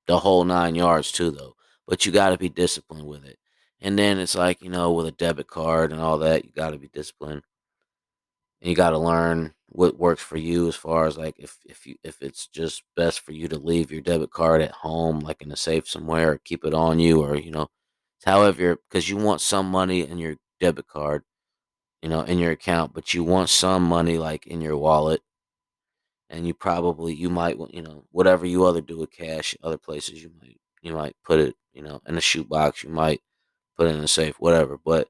the 0.07 0.19
whole 0.19 0.43
nine 0.43 0.75
yards 0.75 1.11
too 1.11 1.31
though. 1.31 1.55
But 1.87 2.05
you 2.05 2.11
gotta 2.11 2.37
be 2.37 2.49
disciplined 2.49 3.07
with 3.07 3.25
it. 3.25 3.39
And 3.81 3.97
then 3.99 4.19
it's 4.19 4.35
like, 4.35 4.61
you 4.61 4.69
know, 4.69 4.91
with 4.93 5.07
a 5.07 5.11
debit 5.11 5.47
card 5.47 5.91
and 5.91 6.01
all 6.01 6.17
that, 6.19 6.45
you 6.45 6.51
gotta 6.55 6.77
be 6.77 6.87
disciplined. 6.89 7.43
And 8.61 8.69
you 8.69 8.75
gotta 8.75 8.97
learn 8.97 9.53
what 9.67 9.97
works 9.99 10.21
for 10.21 10.37
you 10.37 10.67
as 10.67 10.75
far 10.75 11.05
as 11.05 11.17
like 11.17 11.35
if 11.37 11.57
if 11.65 11.85
you 11.85 11.95
if 12.03 12.21
it's 12.21 12.47
just 12.47 12.83
best 12.95 13.19
for 13.21 13.31
you 13.31 13.47
to 13.47 13.57
leave 13.59 13.91
your 13.91 14.01
debit 14.01 14.31
card 14.31 14.61
at 14.61 14.71
home 14.71 15.19
like 15.19 15.41
in 15.41 15.51
a 15.51 15.55
safe 15.55 15.87
somewhere 15.87 16.31
or 16.31 16.37
keep 16.39 16.65
it 16.65 16.73
on 16.73 16.99
you 16.99 17.21
or 17.21 17.35
you 17.37 17.51
know 17.51 17.67
however 18.25 18.77
because 18.89 19.09
you 19.09 19.17
want 19.17 19.41
some 19.41 19.69
money 19.69 20.01
in 20.07 20.17
your 20.19 20.35
debit 20.59 20.87
card 20.87 21.23
you 22.01 22.09
know 22.09 22.21
in 22.21 22.39
your 22.39 22.51
account 22.51 22.93
but 22.93 23.13
you 23.13 23.23
want 23.23 23.49
some 23.49 23.83
money 23.83 24.17
like 24.17 24.47
in 24.47 24.61
your 24.61 24.77
wallet 24.77 25.21
and 26.29 26.45
you 26.47 26.53
probably 26.53 27.13
you 27.13 27.29
might 27.29 27.57
you 27.71 27.81
know 27.81 28.03
whatever 28.11 28.45
you 28.45 28.65
other 28.65 28.81
do 28.81 28.97
with 28.97 29.11
cash 29.11 29.55
other 29.63 29.77
places 29.77 30.21
you 30.21 30.31
might 30.41 30.59
you 30.81 30.93
might 30.93 31.15
put 31.23 31.39
it 31.39 31.55
you 31.73 31.81
know 31.81 32.01
in 32.07 32.17
a 32.17 32.21
shoebox 32.21 32.83
you 32.83 32.89
might 32.89 33.21
put 33.79 33.87
it 33.87 33.95
in 33.95 34.03
a 34.03 34.07
safe 34.07 34.35
whatever 34.39 34.77
but 34.83 35.07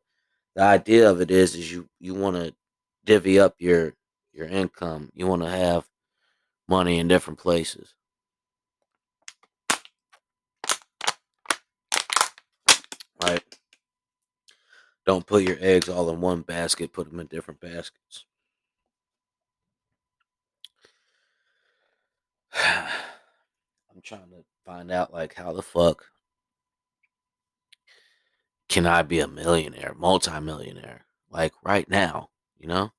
the 0.55 0.61
idea 0.61 1.09
of 1.09 1.21
it 1.21 1.31
is 1.31 1.55
is 1.55 1.71
you 1.71 1.89
you 1.99 2.13
want 2.13 2.35
to 2.35 2.53
divvy 3.05 3.39
up 3.39 3.55
your 3.57 3.93
your 4.33 4.47
income. 4.47 5.11
You 5.13 5.27
want 5.27 5.41
to 5.41 5.49
have 5.49 5.87
money 6.67 6.99
in 6.99 7.07
different 7.07 7.39
places. 7.39 7.93
Right? 13.21 13.43
Don't 15.05 15.25
put 15.25 15.43
your 15.43 15.57
eggs 15.59 15.89
all 15.89 16.09
in 16.09 16.21
one 16.21 16.41
basket 16.41 16.93
put 16.93 17.09
them 17.09 17.19
in 17.19 17.27
different 17.27 17.59
baskets. 17.59 18.25
I'm 22.55 24.01
trying 24.03 24.29
to 24.29 24.45
find 24.65 24.91
out 24.91 25.11
like 25.11 25.33
how 25.33 25.51
the 25.51 25.61
fuck 25.61 26.05
can 28.69 28.85
I 28.85 29.01
be 29.01 29.19
a 29.19 29.27
millionaire, 29.27 29.93
multimillionaire, 29.97 31.05
like 31.29 31.53
right 31.63 31.89
now, 31.89 32.29
you 32.57 32.67
know? 32.67 32.91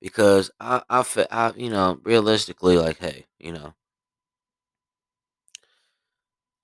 Because 0.00 0.50
I, 0.60 0.82
I, 0.88 1.04
I, 1.30 1.52
you 1.56 1.70
know, 1.70 2.00
realistically, 2.04 2.78
like, 2.78 2.98
hey, 2.98 3.26
you 3.38 3.52
know, 3.52 3.74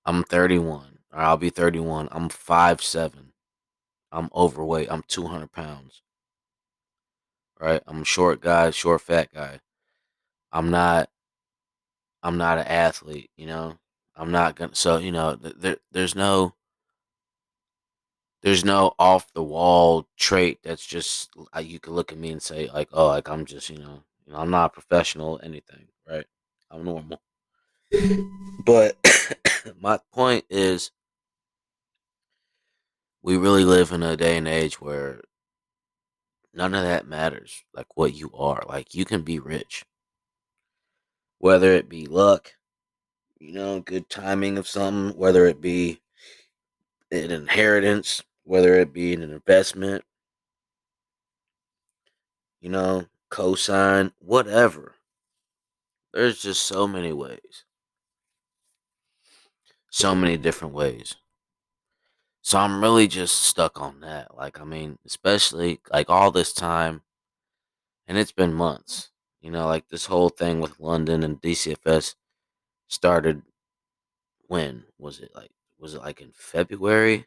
I'm 0.06 0.24
31, 0.24 0.98
or 1.12 1.18
I'll 1.18 1.36
be 1.36 1.50
31. 1.50 2.08
I'm 2.12 2.28
five 2.28 2.82
seven. 2.82 3.32
I'm 4.10 4.30
overweight. 4.34 4.90
I'm 4.90 5.02
200 5.08 5.50
pounds. 5.52 6.02
Right? 7.60 7.82
I'm 7.86 8.02
a 8.02 8.04
short 8.04 8.40
guy, 8.40 8.70
short 8.70 9.00
fat 9.00 9.32
guy. 9.32 9.60
I'm 10.52 10.70
not. 10.70 11.08
I'm 12.22 12.36
not 12.36 12.58
an 12.58 12.66
athlete. 12.66 13.30
You 13.36 13.46
know. 13.46 13.78
I'm 14.16 14.30
not 14.30 14.56
gonna. 14.56 14.74
So 14.74 14.98
you 14.98 15.12
know, 15.12 15.36
there, 15.36 15.78
there's 15.90 16.14
no 16.14 16.54
there's 18.42 18.64
no 18.64 18.94
off 18.98 19.32
the 19.32 19.42
wall 19.42 20.08
trait 20.16 20.58
that's 20.62 20.84
just 20.84 21.30
uh, 21.56 21.60
you 21.60 21.78
can 21.78 21.94
look 21.94 22.12
at 22.12 22.18
me 22.18 22.30
and 22.30 22.42
say 22.42 22.68
like 22.72 22.88
oh 22.92 23.08
like 23.08 23.28
i'm 23.28 23.44
just 23.44 23.70
you 23.70 23.78
know 23.78 24.02
you 24.26 24.32
know 24.32 24.38
i'm 24.38 24.50
not 24.50 24.72
professional 24.72 25.40
anything 25.42 25.86
right? 26.08 26.26
I'm 26.70 26.84
normal. 26.84 27.20
But 28.64 28.96
my 29.80 29.98
point 30.12 30.44
is 30.48 30.90
we 33.22 33.36
really 33.36 33.64
live 33.64 33.92
in 33.92 34.02
a 34.02 34.16
day 34.16 34.36
and 34.36 34.48
age 34.48 34.80
where 34.80 35.22
none 36.54 36.74
of 36.74 36.82
that 36.82 37.06
matters 37.06 37.64
like 37.74 37.96
what 37.96 38.14
you 38.14 38.30
are 38.34 38.62
like 38.68 38.94
you 38.94 39.04
can 39.04 39.22
be 39.22 39.38
rich. 39.38 39.84
Whether 41.38 41.72
it 41.72 41.88
be 41.88 42.06
luck 42.06 42.54
you 43.38 43.52
know 43.52 43.80
good 43.80 44.08
timing 44.08 44.56
of 44.56 44.68
something 44.68 45.18
whether 45.18 45.46
it 45.46 45.60
be 45.60 46.00
an 47.10 47.30
inheritance 47.30 48.22
whether 48.44 48.74
it 48.74 48.92
be 48.92 49.12
an 49.14 49.22
investment, 49.22 50.04
you 52.60 52.68
know, 52.70 53.06
cosign, 53.30 54.12
whatever. 54.18 54.94
There's 56.12 56.42
just 56.42 56.64
so 56.64 56.86
many 56.86 57.12
ways. 57.12 57.64
So 59.90 60.14
many 60.14 60.36
different 60.36 60.74
ways. 60.74 61.16
So 62.42 62.58
I'm 62.58 62.82
really 62.82 63.06
just 63.06 63.36
stuck 63.42 63.80
on 63.80 64.00
that. 64.00 64.34
Like, 64.36 64.60
I 64.60 64.64
mean, 64.64 64.98
especially 65.06 65.80
like 65.92 66.10
all 66.10 66.30
this 66.30 66.52
time, 66.52 67.02
and 68.06 68.18
it's 68.18 68.32
been 68.32 68.52
months. 68.52 69.10
You 69.40 69.50
know, 69.50 69.66
like 69.66 69.88
this 69.88 70.06
whole 70.06 70.28
thing 70.28 70.60
with 70.60 70.78
London 70.80 71.22
and 71.24 71.40
DCFS 71.40 72.14
started 72.88 73.42
when 74.46 74.84
was 74.98 75.20
it 75.20 75.30
like 75.34 75.50
was 75.78 75.94
it 75.94 76.00
like 76.02 76.20
in 76.20 76.32
February? 76.32 77.26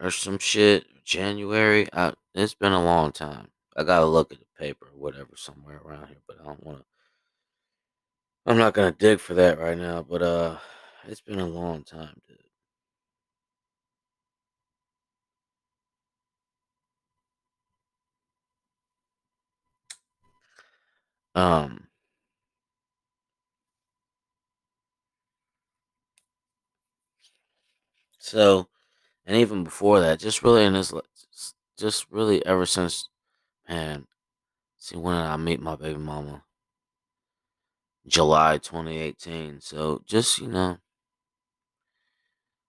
Or 0.00 0.10
some 0.10 0.38
shit. 0.38 0.86
January. 1.04 1.88
I, 1.92 2.12
it's 2.34 2.54
been 2.54 2.72
a 2.72 2.84
long 2.84 3.12
time. 3.12 3.48
I 3.76 3.82
gotta 3.84 4.04
look 4.06 4.32
at 4.32 4.38
the 4.40 4.46
paper 4.58 4.86
or 4.86 4.98
whatever 5.00 5.30
somewhere 5.36 5.80
around 5.84 6.08
here, 6.08 6.20
but 6.26 6.36
I 6.40 6.44
don't 6.44 6.64
want 6.64 6.78
to. 6.80 6.84
I'm 8.46 8.58
not 8.58 8.74
gonna 8.74 8.92
dig 8.92 9.20
for 9.20 9.34
that 9.34 9.58
right 9.58 9.78
now, 9.78 10.02
but 10.02 10.22
uh, 10.22 10.58
it's 11.06 11.20
been 11.22 11.40
a 11.40 11.46
long 11.46 11.84
time, 11.84 12.20
dude. 12.28 12.38
Um. 21.34 21.88
So, 28.18 28.68
and 29.28 29.36
even 29.36 29.62
before 29.62 30.00
that, 30.00 30.18
just 30.18 30.42
really 30.42 30.64
in 30.64 30.72
this, 30.72 30.90
just 31.78 32.06
really 32.10 32.44
ever 32.46 32.64
since, 32.64 33.10
man. 33.68 34.06
See, 34.78 34.96
when 34.96 35.16
did 35.16 35.26
I 35.26 35.36
meet 35.36 35.60
my 35.60 35.76
baby 35.76 35.98
mama? 35.98 36.44
July 38.06 38.56
2018. 38.56 39.60
So 39.60 40.02
just 40.06 40.38
you 40.38 40.48
know, 40.48 40.78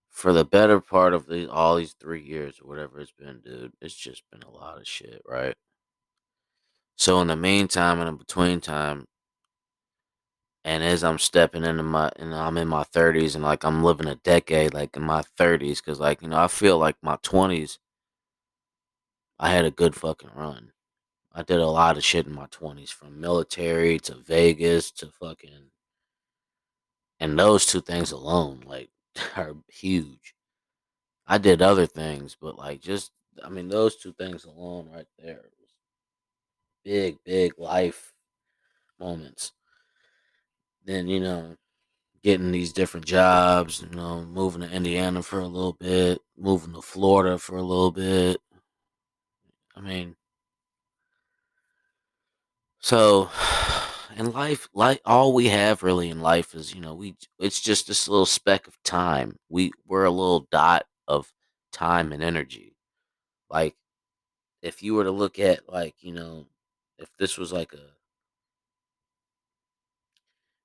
for 0.09 0.33
the 0.33 0.43
better 0.43 0.81
part 0.81 1.13
of 1.13 1.31
all 1.49 1.77
these 1.77 1.93
three 1.93 2.21
years 2.21 2.59
or 2.61 2.67
whatever 2.67 2.99
it's 2.99 3.13
been, 3.13 3.39
dude, 3.39 3.71
it's 3.79 3.95
just 3.95 4.23
been 4.29 4.43
a 4.43 4.51
lot 4.51 4.77
of 4.77 4.85
shit, 4.85 5.21
right? 5.25 5.55
So 6.97 7.21
in 7.21 7.27
the 7.27 7.37
meantime 7.37 8.01
and 8.01 8.09
in 8.09 8.17
between 8.17 8.59
time, 8.59 9.05
and 10.63 10.83
as 10.83 11.03
I'm 11.03 11.19
stepping 11.19 11.63
into 11.63 11.83
my, 11.83 12.11
and 12.17 12.33
I'm 12.35 12.57
in 12.57 12.67
my 12.67 12.83
30s, 12.83 13.35
and 13.35 13.43
like 13.43 13.63
I'm 13.63 13.83
living 13.83 14.07
a 14.07 14.15
decade, 14.15 14.73
like 14.73 14.95
in 14.95 15.03
my 15.03 15.23
30s, 15.37 15.79
because 15.79 15.99
like 15.99 16.21
you 16.21 16.27
know 16.29 16.39
I 16.39 16.47
feel 16.47 16.77
like 16.77 16.97
my 17.01 17.17
20s, 17.17 17.79
I 19.39 19.49
had 19.51 19.65
a 19.65 19.71
good 19.71 19.95
fucking 19.95 20.31
run. 20.35 20.71
I 21.33 21.43
did 21.43 21.59
a 21.59 21.67
lot 21.67 21.97
of 21.97 22.03
shit 22.05 22.27
in 22.27 22.33
my 22.33 22.47
20s, 22.47 22.91
from 22.91 23.19
military 23.21 23.99
to 24.01 24.15
Vegas 24.15 24.91
to 24.93 25.07
fucking, 25.07 25.71
and 27.19 27.37
those 27.39 27.65
two 27.65 27.81
things 27.81 28.11
alone, 28.11 28.63
like, 28.65 28.89
are 29.37 29.55
huge. 29.69 30.35
I 31.27 31.37
did 31.37 31.61
other 31.61 31.85
things, 31.85 32.35
but 32.39 32.57
like 32.57 32.81
just, 32.81 33.11
I 33.43 33.49
mean, 33.49 33.69
those 33.69 33.95
two 33.97 34.13
things 34.13 34.45
alone 34.45 34.89
right 34.91 35.07
there 35.17 35.43
big, 36.83 37.17
big 37.23 37.53
life 37.59 38.13
moments 38.99 39.53
then 40.85 41.07
you 41.07 41.19
know 41.19 41.55
getting 42.23 42.51
these 42.51 42.73
different 42.73 43.05
jobs 43.05 43.81
you 43.89 43.95
know 43.95 44.21
moving 44.23 44.61
to 44.61 44.69
indiana 44.71 45.21
for 45.23 45.39
a 45.39 45.47
little 45.47 45.73
bit 45.73 46.19
moving 46.37 46.73
to 46.73 46.81
florida 46.81 47.37
for 47.37 47.57
a 47.57 47.61
little 47.61 47.91
bit. 47.91 48.37
I 49.75 49.81
mean 49.81 50.15
so 52.79 53.29
in 54.15 54.31
life 54.31 54.67
like 54.73 55.01
all 55.05 55.33
we 55.33 55.47
have 55.49 55.83
really 55.83 56.09
in 56.09 56.21
life 56.21 56.53
is 56.55 56.73
you 56.73 56.81
know 56.81 56.93
we 56.93 57.15
it's 57.39 57.61
just 57.61 57.87
this 57.87 58.07
little 58.07 58.25
speck 58.25 58.67
of 58.67 58.81
time. 58.83 59.37
We 59.49 59.71
we're 59.87 60.05
a 60.05 60.11
little 60.11 60.47
dot 60.51 60.85
of 61.07 61.31
time 61.71 62.11
and 62.11 62.23
energy. 62.23 62.75
Like 63.49 63.75
if 64.61 64.83
you 64.83 64.95
were 64.95 65.03
to 65.05 65.11
look 65.11 65.39
at 65.39 65.69
like 65.69 65.95
you 66.01 66.13
know 66.13 66.47
if 66.97 67.09
this 67.17 67.37
was 67.37 67.51
like 67.53 67.73
a 67.73 67.98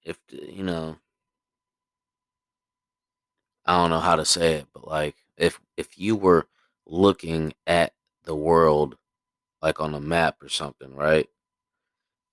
if 0.04 0.18
uh, 0.32 0.36
you 0.48 0.62
know 0.64 0.98
I 3.66 3.76
don't 3.76 3.90
know 3.90 4.00
how 4.00 4.16
to 4.16 4.24
say 4.24 4.54
it, 4.54 4.66
but 4.72 4.86
like 4.86 5.16
if 5.36 5.60
if 5.76 5.98
you 5.98 6.16
were 6.16 6.48
looking 6.86 7.54
at 7.66 7.92
the 8.24 8.34
world 8.34 8.96
like 9.62 9.80
on 9.80 9.94
a 9.94 10.00
map 10.00 10.42
or 10.42 10.48
something, 10.48 10.94
right? 10.96 11.28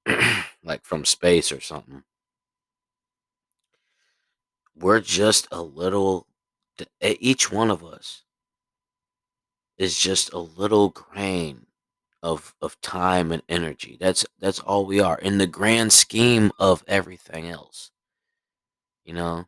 like 0.63 0.83
from 0.83 1.05
space 1.05 1.51
or 1.51 1.59
something. 1.61 2.03
We're 4.75 4.99
just 5.01 5.47
a 5.51 5.61
little 5.61 6.27
each 7.01 7.51
one 7.51 7.69
of 7.71 7.83
us 7.83 8.23
is 9.77 9.97
just 9.99 10.31
a 10.33 10.37
little 10.39 10.89
grain 10.89 11.65
of 12.23 12.55
of 12.61 12.79
time 12.81 13.31
and 13.31 13.43
energy. 13.49 13.97
That's 13.99 14.25
that's 14.39 14.59
all 14.59 14.85
we 14.85 14.99
are 14.99 15.17
in 15.17 15.37
the 15.37 15.47
grand 15.47 15.93
scheme 15.93 16.51
of 16.59 16.83
everything 16.87 17.49
else. 17.49 17.91
You 19.05 19.13
know, 19.13 19.47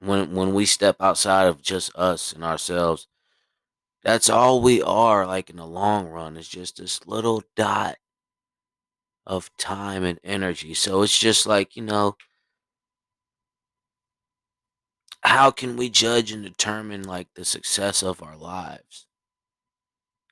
when 0.00 0.34
when 0.34 0.54
we 0.54 0.66
step 0.66 0.96
outside 1.00 1.46
of 1.46 1.62
just 1.62 1.94
us 1.96 2.32
and 2.32 2.44
ourselves, 2.44 3.06
that's 4.02 4.28
all 4.30 4.60
we 4.62 4.82
are. 4.82 5.26
Like 5.26 5.50
in 5.50 5.56
the 5.56 5.66
long 5.66 6.08
run, 6.08 6.36
is 6.36 6.48
just 6.48 6.78
this 6.78 7.06
little 7.06 7.42
dot 7.56 7.96
of 9.26 9.50
time 9.56 10.04
and 10.04 10.18
energy. 10.24 10.74
So 10.74 11.02
it's 11.02 11.18
just 11.18 11.46
like, 11.46 11.76
you 11.76 11.82
know, 11.82 12.16
how 15.22 15.50
can 15.50 15.76
we 15.76 15.88
judge 15.90 16.32
and 16.32 16.42
determine 16.42 17.04
like 17.04 17.28
the 17.34 17.44
success 17.44 18.02
of 18.02 18.22
our 18.22 18.36
lives 18.36 19.06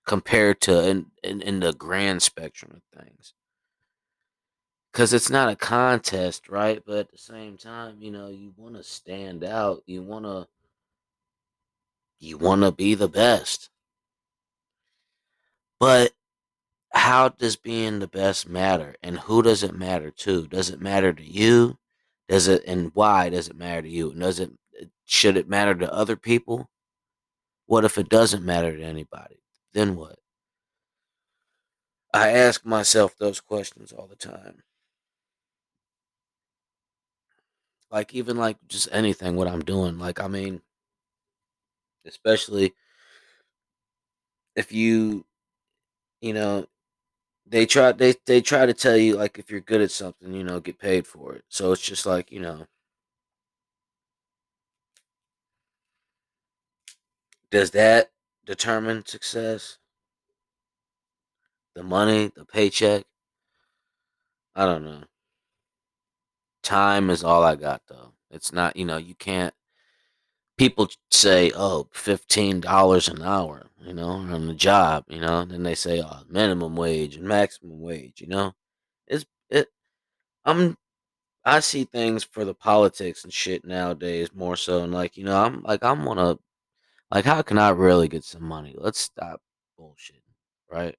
compared 0.09 0.61
to 0.63 0.89
in, 0.89 1.07
in, 1.23 1.41
in 1.43 1.61
the 1.61 1.73
grand 1.73 2.23
spectrum 2.23 2.73
of 2.75 3.01
things? 3.01 3.35
Because 4.91 5.13
it's 5.13 5.31
not 5.31 5.51
a 5.51 5.55
contest, 5.55 6.49
right? 6.49 6.83
But 6.85 6.97
at 6.97 7.13
the 7.13 7.19
same 7.19 7.57
time, 7.57 7.99
you 8.01 8.11
know, 8.11 8.29
you 8.29 8.53
want 8.57 8.75
to 8.75 8.83
stand 8.83 9.45
out. 9.45 9.83
You 9.87 10.03
want 10.03 10.25
to 10.25 10.49
you 12.19 12.37
want 12.37 12.63
to 12.63 12.73
be 12.73 12.95
the 12.95 13.09
best. 13.09 13.71
But 15.79 16.13
how 16.93 17.29
does 17.29 17.55
being 17.55 18.01
the 18.01 18.09
best 18.09 18.49
matter? 18.49 18.97
And 19.03 19.21
who 19.21 19.43
does 19.43 19.63
it 19.63 19.75
matter 19.75 20.11
to? 20.11 20.49
Does 20.49 20.71
it 20.71 20.81
matter 20.81 21.13
to 21.13 21.23
you? 21.23 21.79
Does 22.29 22.49
it 22.49 22.65
and 22.67 22.91
why 22.95 23.29
does 23.29 23.49
it 23.49 23.57
matter 23.57 23.83
to 23.83 23.89
you? 23.89 24.11
And 24.11 24.21
does 24.21 24.41
it 24.41 24.51
should 25.05 25.37
it 25.37 25.49
matter 25.49 25.75
to 25.75 25.93
other 25.93 26.17
people? 26.17 26.71
What 27.67 27.85
if 27.85 27.99
it 27.99 28.09
doesn't 28.09 28.45
matter 28.45 28.77
to 28.77 28.83
anybody? 28.83 29.39
Then 29.79 29.95
what? 29.95 30.19
I 32.13 32.31
ask 32.31 32.65
myself 32.67 33.17
those 33.17 33.41
questions 33.41 33.93
all 33.93 34.07
the 34.09 34.17
time. 34.17 34.63
Like 37.91 38.15
even 38.15 38.37
like 38.37 38.57
just 38.67 38.89
anything 38.93 39.37
what 39.37 39.49
I'm 39.49 39.63
doing. 39.65 39.99
Like 39.99 40.21
I 40.21 40.29
mean 40.29 40.63
especially 42.05 42.75
if 44.57 44.73
you 44.73 45.25
you 46.21 46.33
know 46.33 46.67
they 47.47 47.67
try 47.67 47.93
they 47.93 48.15
they 48.27 48.43
try 48.43 48.67
to 48.67 48.75
tell 48.75 48.97
you 48.97 49.17
like 49.17 49.39
if 49.39 49.51
you're 49.51 49.61
good 49.61 49.83
at 49.83 49.91
something 49.93 50.33
you 50.35 50.45
know 50.45 50.61
get 50.61 50.79
paid 50.79 51.07
for 51.07 51.35
it 51.35 51.45
so 51.49 51.73
it's 51.73 51.83
just 51.83 52.07
like 52.07 52.33
you 52.33 52.41
know 52.41 52.67
does 57.51 57.71
that 57.73 58.11
determine 58.49 59.05
success 59.05 59.77
the 61.75 61.83
money 61.83 62.33
the 62.35 62.47
paycheck 62.47 63.05
i 64.57 64.65
don't 64.65 64.85
know 64.85 65.03
time 66.63 67.11
is 67.11 67.23
all 67.23 67.43
i 67.45 67.55
got 67.55 67.83
though 67.89 68.13
it's 68.31 68.53
not 68.53 68.75
you 68.77 68.85
know 68.87 68.97
you 68.97 69.15
can't 69.15 69.53
people 70.59 70.89
say, 71.11 71.51
"Oh, 71.55 71.89
fifteen 71.93 72.61
dollars 72.61 73.09
an 73.09 73.23
hour," 73.23 73.71
you 73.81 73.95
know, 73.95 74.09
on 74.09 74.47
the 74.47 74.55
job, 74.55 75.05
you 75.09 75.21
know. 75.21 75.45
Then 75.45 75.63
they 75.63 75.75
say, 75.75 76.03
"Oh, 76.03 76.23
minimum 76.29 76.77
wage 76.77 77.17
and 77.17 77.27
maximum 77.27 77.81
wage," 77.81 78.21
you 78.21 78.27
know. 78.27 78.55
It's 79.07 79.27
it. 79.51 79.69
I'm. 80.45 80.77
I 81.45 81.61
see 81.61 81.85
things 81.85 82.25
for 82.25 82.45
the 82.45 82.55
politics 82.55 83.25
and 83.25 83.33
shit 83.33 83.65
nowadays 83.65 84.31
more 84.35 84.57
so, 84.57 84.85
and 84.85 84.93
like 84.95 85.17
you 85.19 85.25
know, 85.25 85.37
I'm 85.45 85.63
like 85.65 85.85
I'm 85.85 86.05
gonna 86.05 86.39
like 87.11 87.25
how 87.25 87.43
can 87.43 87.59
I 87.59 87.71
really 87.71 88.09
get 88.09 88.25
some 88.25 88.45
money? 88.45 88.75
Let's 88.79 89.01
stop 89.01 89.41
bullshit, 89.77 90.23
right? 90.71 90.97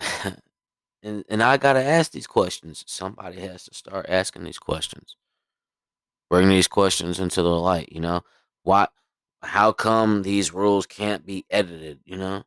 and 1.02 1.24
and 1.28 1.42
I 1.42 1.56
gotta 1.56 1.84
ask 1.84 2.12
these 2.12 2.26
questions. 2.26 2.84
Somebody 2.86 3.40
has 3.40 3.64
to 3.64 3.74
start 3.74 4.06
asking 4.08 4.44
these 4.44 4.58
questions 4.58 5.16
bring 6.32 6.48
these 6.48 6.66
questions 6.66 7.20
into 7.20 7.42
the 7.42 7.50
light, 7.50 7.92
you 7.92 8.00
know? 8.00 8.22
Why 8.62 8.88
how 9.42 9.70
come 9.72 10.22
these 10.22 10.54
rules 10.54 10.86
can't 10.86 11.26
be 11.26 11.44
edited, 11.50 12.00
you 12.06 12.16
know? 12.16 12.44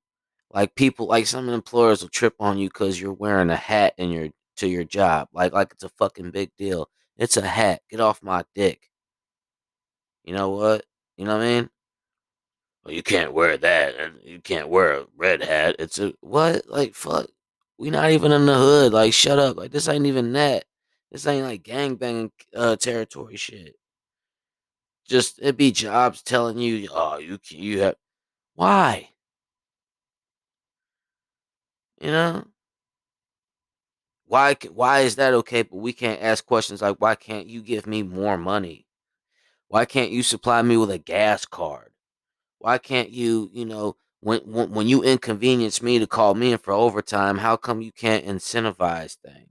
Like 0.51 0.73
people 0.75 1.05
like 1.07 1.27
some 1.27 1.49
employers 1.49 2.01
will 2.01 2.09
trip 2.09 2.33
on 2.39 2.57
you 2.57 2.67
cuz 2.71 2.99
you're 2.99 3.13
wearing 3.13 3.51
a 3.51 3.55
hat 3.55 3.93
in 3.97 4.09
your 4.11 4.29
to 4.57 4.67
your 4.67 4.85
job. 4.85 5.29
Like 5.33 5.53
like 5.53 5.71
it's 5.73 5.83
a 5.83 5.89
fucking 5.89 6.31
big 6.31 6.51
deal. 6.57 6.89
It's 7.17 7.37
a 7.37 7.45
hat. 7.47 7.83
Get 7.91 7.99
off 7.99 8.23
my 8.23 8.43
dick. 8.55 8.89
You 10.23 10.33
know 10.33 10.49
what? 10.49 10.85
You 11.17 11.25
know 11.25 11.37
what 11.37 11.43
I 11.43 11.47
mean? 11.47 11.69
Well, 12.83 12.93
you 12.93 13.03
can't 13.03 13.33
wear 13.33 13.57
that 13.57 13.95
and 13.95 14.19
you 14.23 14.39
can't 14.39 14.69
wear 14.69 14.93
a 14.99 15.07
red 15.17 15.43
hat. 15.43 15.75
It's 15.79 15.99
a 15.99 16.13
what? 16.21 16.69
Like 16.69 16.95
fuck. 16.95 17.27
We 17.77 17.89
not 17.89 18.11
even 18.11 18.31
in 18.31 18.45
the 18.45 18.55
hood. 18.55 18.93
Like 18.93 19.13
shut 19.13 19.39
up. 19.39 19.57
Like 19.57 19.71
this 19.71 19.87
ain't 19.87 20.05
even 20.05 20.33
that. 20.33 20.65
This 21.11 21.27
ain't 21.27 21.45
like 21.45 21.63
gangbang 21.63 22.31
uh, 22.55 22.75
territory 22.77 23.37
shit. 23.37 23.75
Just 25.07 25.39
it 25.41 25.57
be 25.57 25.71
jobs 25.71 26.21
telling 26.21 26.57
you, 26.57 26.89
oh, 26.91 27.17
you 27.17 27.37
can, 27.37 27.59
you 27.59 27.81
have 27.81 27.95
why? 28.55 29.09
You 32.01 32.11
know 32.11 32.45
why? 34.27 34.55
Why 34.73 35.01
is 35.01 35.15
that 35.17 35.33
okay? 35.33 35.63
But 35.63 35.77
we 35.77 35.93
can't 35.93 36.21
ask 36.21 36.45
questions 36.45 36.81
like, 36.81 36.97
why 36.99 37.15
can't 37.15 37.47
you 37.47 37.61
give 37.61 37.87
me 37.87 38.03
more 38.03 38.37
money? 38.37 38.84
Why 39.67 39.85
can't 39.85 40.11
you 40.11 40.23
supply 40.23 40.61
me 40.61 40.77
with 40.77 40.91
a 40.91 40.97
gas 40.97 41.45
card? 41.45 41.91
Why 42.59 42.77
can't 42.77 43.09
you, 43.11 43.49
you 43.53 43.65
know, 43.65 43.97
when 44.21 44.41
when, 44.41 44.71
when 44.71 44.87
you 44.87 45.03
inconvenience 45.03 45.81
me 45.81 45.99
to 45.99 46.07
call 46.07 46.35
me 46.35 46.51
in 46.53 46.57
for 46.59 46.73
overtime, 46.73 47.39
how 47.39 47.57
come 47.57 47.81
you 47.81 47.91
can't 47.91 48.25
incentivize 48.25 49.17
things? 49.17 49.49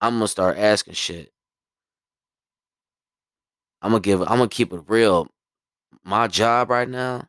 I'm 0.00 0.14
gonna 0.14 0.28
start 0.28 0.58
asking 0.58 0.94
shit. 0.94 1.32
I'm 3.82 3.90
gonna 3.92 4.00
give. 4.00 4.20
I'm 4.22 4.28
gonna 4.38 4.48
keep 4.48 4.72
it 4.72 4.82
real. 4.88 5.28
My 6.04 6.26
job 6.28 6.70
right 6.70 6.88
now 6.88 7.28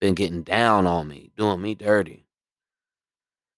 been 0.00 0.14
getting 0.14 0.42
down 0.42 0.86
on 0.86 1.08
me, 1.08 1.32
doing 1.36 1.62
me 1.62 1.74
dirty, 1.74 2.21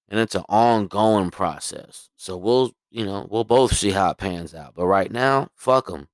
and 0.09 0.20
it's 0.20 0.34
an 0.34 0.44
ongoing 0.48 1.30
process. 1.30 2.11
So 2.16 2.36
we'll, 2.36 2.72
you 2.90 3.05
know, 3.05 3.26
we'll 3.30 3.44
both 3.44 3.74
see 3.74 3.90
how 3.90 4.11
it 4.11 4.18
pans 4.18 4.55
out. 4.55 4.74
But 4.74 4.86
right 4.86 5.11
now, 5.11 5.48
fuck 5.55 5.86
them, 5.86 6.09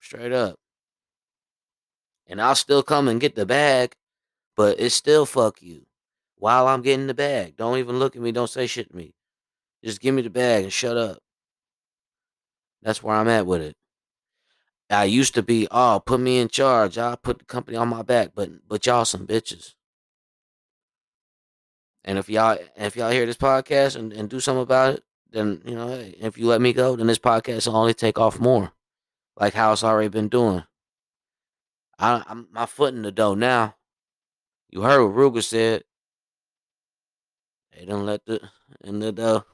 straight 0.00 0.32
up. 0.32 0.58
And 2.26 2.40
I'll 2.40 2.54
still 2.54 2.82
come 2.82 3.08
and 3.08 3.20
get 3.20 3.34
the 3.34 3.46
bag, 3.46 3.94
but 4.56 4.80
it's 4.80 4.94
still 4.94 5.26
fuck 5.26 5.62
you. 5.62 5.86
While 6.36 6.66
I'm 6.66 6.82
getting 6.82 7.06
the 7.06 7.14
bag, 7.14 7.56
don't 7.56 7.78
even 7.78 7.98
look 7.98 8.16
at 8.16 8.22
me. 8.22 8.32
Don't 8.32 8.50
say 8.50 8.66
shit 8.66 8.90
to 8.90 8.96
me. 8.96 9.14
Just 9.84 10.00
give 10.00 10.14
me 10.14 10.22
the 10.22 10.30
bag 10.30 10.64
and 10.64 10.72
shut 10.72 10.96
up. 10.96 11.18
That's 12.82 13.02
where 13.02 13.14
I'm 13.14 13.28
at 13.28 13.46
with 13.46 13.62
it. 13.62 13.76
I 14.90 15.04
used 15.04 15.34
to 15.34 15.42
be, 15.42 15.68
oh, 15.70 16.02
put 16.04 16.20
me 16.20 16.38
in 16.38 16.48
charge. 16.48 16.98
I'll 16.98 17.16
put 17.16 17.38
the 17.38 17.44
company 17.44 17.76
on 17.76 17.88
my 17.88 18.02
back, 18.02 18.32
but 18.34 18.50
but 18.68 18.84
y'all 18.84 19.04
some 19.04 19.26
bitches. 19.26 19.74
And 22.04 22.18
if 22.18 22.28
y'all 22.28 22.58
if 22.76 22.96
y'all 22.96 23.10
hear 23.10 23.26
this 23.26 23.36
podcast 23.36 23.96
and, 23.96 24.12
and 24.12 24.28
do 24.28 24.40
something 24.40 24.62
about 24.62 24.94
it, 24.94 25.04
then 25.30 25.62
you 25.64 25.74
know, 25.74 25.88
hey, 25.88 26.14
if 26.20 26.36
you 26.36 26.46
let 26.46 26.60
me 26.60 26.72
go, 26.72 26.96
then 26.96 27.06
this 27.06 27.18
podcast 27.18 27.66
will 27.66 27.76
only 27.76 27.94
take 27.94 28.18
off 28.18 28.40
more. 28.40 28.72
Like 29.38 29.54
how 29.54 29.72
it's 29.72 29.84
already 29.84 30.08
been 30.08 30.28
doing. 30.28 30.64
I, 31.98 32.22
I'm 32.26 32.48
my 32.50 32.66
foot 32.66 32.94
in 32.94 33.02
the 33.02 33.12
dough 33.12 33.34
now. 33.34 33.76
You 34.70 34.82
heard 34.82 35.04
what 35.04 35.14
Ruger 35.14 35.42
said. 35.42 35.84
They 37.78 37.84
don't 37.84 38.04
let 38.04 38.26
the 38.26 38.40
in 38.82 38.98
the 38.98 39.12
dough. 39.12 39.44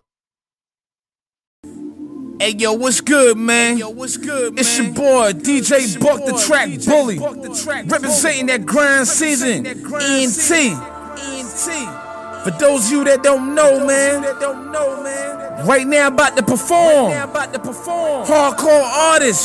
Hey 2.40 2.54
yo, 2.56 2.72
what's 2.72 3.00
good, 3.00 3.36
man? 3.36 3.74
Hey, 3.74 3.80
yo, 3.80 3.90
what's 3.90 4.16
good, 4.16 4.54
man? 4.54 4.60
It's 4.60 4.78
your 4.78 4.92
boy 4.92 5.32
DJ 5.32 5.72
it's 5.72 5.96
Buck 5.96 6.24
the 6.24 6.32
Track 6.46 6.68
DJ 6.68 6.86
Bully, 6.86 7.18
representing 7.88 8.46
that 8.46 8.64
grind 8.64 9.06
season. 9.06 9.66
ENT. 9.66 10.50
ENT. 11.20 12.07
For 12.44 12.50
those 12.52 12.86
of 12.86 12.92
you 12.92 13.04
that 13.04 13.22
don't 13.22 13.54
know, 13.54 13.84
man, 13.84 14.22
right 15.66 15.86
now 15.86 16.06
about 16.08 16.36
to 16.36 16.42
perform. 16.42 17.12
Right 17.12 17.24
about 17.24 17.52
to 17.52 17.58
perform. 17.58 18.26
Hardcore 18.26 18.84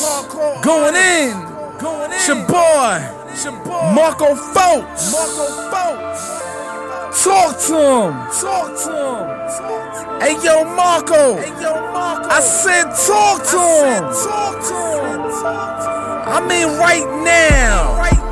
Hardcore 0.04 0.62
going 0.64 0.96
in. 0.96 1.54
It's 2.14 2.28
your 2.28 2.46
boy. 2.48 3.02
Marco 3.94 4.36
Folks. 4.36 5.14
Talk 7.24 7.58
to 7.68 7.78
him. 7.78 8.14
Talk 8.42 8.70
to 8.84 8.94
him. 9.00 10.22
Hey 10.22 10.36
yo, 10.44 10.64
Marco. 10.64 11.38
I 11.38 12.40
said 12.42 12.84
talk 13.06 13.44
to 13.52 13.62
him. 13.90 14.04
I 16.26 16.40
mean 16.48 16.68
right 16.80 17.08
now. 17.24 18.23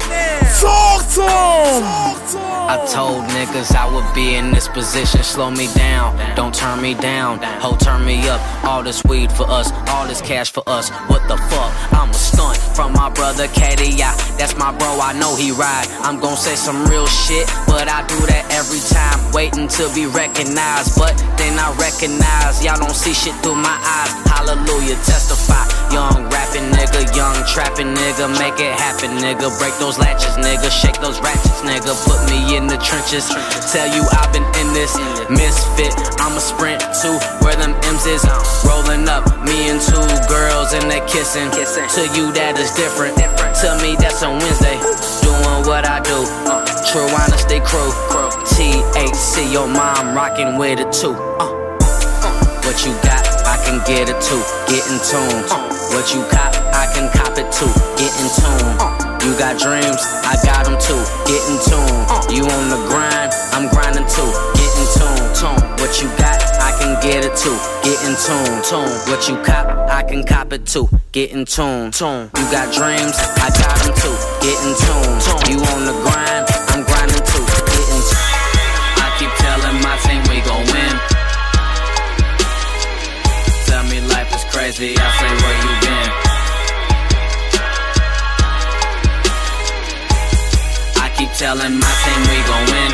Talk 0.62 1.02
to 1.16 1.22
him. 1.24 2.12
I 2.72 2.78
told 2.86 3.26
niggas 3.34 3.76
I 3.76 3.90
would 3.94 4.08
be 4.14 4.36
in 4.36 4.52
this 4.52 4.68
position. 4.68 5.24
Slow 5.24 5.50
me 5.50 5.68
down, 5.74 6.16
don't 6.36 6.54
turn 6.54 6.82
me 6.82 6.94
down. 6.94 7.40
Ho, 7.60 7.76
turn 7.76 8.06
me 8.06 8.30
up. 8.30 8.40
All 8.64 8.84
this 8.84 9.04
weed 9.04 9.32
for 9.32 9.50
us, 9.50 9.72
all 9.90 10.08
this 10.08 10.22
cash 10.22 10.52
for 10.52 10.64
us. 10.68 10.90
What 11.10 11.28
the 11.28 11.38
fuck? 11.50 11.72
I'm 11.92 12.12
a 12.12 12.14
stunt 12.14 12.58
from 12.76 12.94
my 12.94 13.10
brother 13.10 13.48
KDI. 13.48 14.38
That's 14.38 14.56
my 14.56 14.72
bro, 14.78 15.00
I 15.02 15.18
know 15.20 15.36
he 15.36 15.52
ride. 15.52 15.88
I'm 16.06 16.20
gon' 16.20 16.38
say 16.38 16.56
some 16.56 16.86
real 16.86 17.08
shit, 17.08 17.48
but 17.66 17.90
I 17.90 18.06
do 18.06 18.20
that 18.28 18.46
every 18.54 18.80
time. 18.88 19.34
Waiting 19.34 19.68
to 19.68 19.90
be 19.96 20.06
recognized, 20.06 20.96
but 20.96 21.18
then 21.38 21.58
I 21.58 21.74
recognize 21.82 22.64
y'all 22.64 22.78
don't 22.78 22.96
see 22.96 23.14
shit 23.14 23.34
through 23.42 23.56
my 23.56 23.78
eyes. 23.82 24.14
Hallelujah, 24.30 24.96
testify. 25.04 25.81
Young 25.92 26.24
rapping 26.32 26.72
nigga, 26.72 27.04
young 27.16 27.36
trapping 27.44 27.92
nigga, 27.94 28.32
make 28.40 28.56
it 28.64 28.72
happen 28.80 29.12
nigga. 29.20 29.52
Break 29.60 29.76
those 29.76 30.00
latches 30.00 30.40
nigga, 30.40 30.72
shake 30.72 30.96
those 31.02 31.20
ratchets 31.20 31.60
nigga. 31.68 31.92
Put 32.08 32.24
me 32.32 32.56
in 32.56 32.68
the 32.68 32.78
trenches. 32.80 33.28
Tell 33.72 33.88
you 33.92 34.08
I've 34.16 34.32
been 34.32 34.48
in 34.64 34.72
this 34.72 34.96
misfit. 35.28 35.92
I'ma 36.24 36.40
sprint 36.40 36.80
to 37.04 37.20
where 37.44 37.56
them 37.60 37.76
M's 37.92 38.06
is. 38.08 38.24
Rolling 38.64 39.08
up, 39.12 39.28
me 39.44 39.68
and 39.68 39.82
two 39.84 40.00
girls 40.32 40.72
and 40.72 40.90
they 40.90 41.04
kissing. 41.12 41.52
To 41.52 42.02
you 42.16 42.32
that 42.40 42.56
is 42.56 42.72
different. 42.72 43.18
Tell 43.60 43.76
me 43.84 44.00
that's 44.00 44.24
on 44.24 44.40
Wednesday. 44.40 44.80
Doing 45.28 45.68
what 45.68 45.84
I 45.84 46.00
do. 46.00 46.24
True 46.88 47.12
honesty 47.20 47.60
crew. 47.68 47.92
THC, 48.48 49.52
your 49.52 49.68
mom 49.68 50.16
rocking 50.16 50.58
with 50.58 50.80
it 50.80 50.92
too. 50.94 51.16
Uh. 51.38 51.62
What 52.64 52.86
you 52.86 52.94
got, 53.04 53.21
can 53.72 53.80
get 53.88 54.10
it 54.12 54.20
too. 54.20 54.42
Get 54.68 54.84
in 54.92 55.00
tune. 55.00 55.48
What 55.96 56.12
you 56.12 56.20
cop, 56.28 56.52
I 56.76 56.92
can 56.92 57.08
cop 57.16 57.40
it 57.40 57.48
too. 57.56 57.72
Get 57.96 58.12
in 58.20 58.28
tune. 58.36 58.76
You 59.24 59.32
got 59.40 59.56
dreams, 59.56 60.02
I 60.28 60.36
got 60.44 60.68
them 60.68 60.76
too. 60.76 61.00
Get 61.24 61.40
in 61.48 61.56
tune. 61.64 62.36
You 62.36 62.44
on 62.44 62.66
the 62.68 62.80
grind, 62.92 63.32
I'm 63.56 63.72
grinding 63.72 64.08
too. 64.12 64.28
Get 64.60 64.72
in 64.76 64.88
tune. 65.00 65.56
What 65.80 66.02
you 66.04 66.10
got, 66.20 66.44
I 66.60 66.76
can 66.80 67.00
get 67.00 67.24
it 67.24 67.36
too. 67.38 67.56
Get 67.84 67.96
in 68.04 68.16
tune. 68.20 68.60
tune. 68.68 68.92
What 69.08 69.30
you 69.30 69.40
cop, 69.44 69.68
I 69.90 70.04
can 70.04 70.26
cop 70.26 70.52
it 70.52 70.66
too. 70.66 70.90
Get 71.14 71.32
in 71.32 71.46
tune. 71.46 71.92
tune. 71.92 72.30
You 72.36 72.46
got 72.52 72.76
dreams, 72.76 73.16
I 73.40 73.48
got 73.56 73.76
them 73.80 73.96
too. 74.04 74.16
Get 74.44 74.58
in 74.68 74.74
tune. 74.84 75.16
You 75.48 75.58
on 75.72 75.86
the 75.88 75.96
grind, 76.04 76.44
I'm 76.76 76.84
grinding 76.84 77.24
too. 77.24 77.31
I 84.84 84.88
say 84.90 85.32
where 85.44 85.58
you 85.62 85.74
been. 85.86 86.10
I 91.04 91.08
keep 91.16 91.32
telling 91.34 91.76
my 91.78 91.94
team 92.04 92.22
we 92.32 92.38
gon' 92.50 92.66
win. 92.74 92.92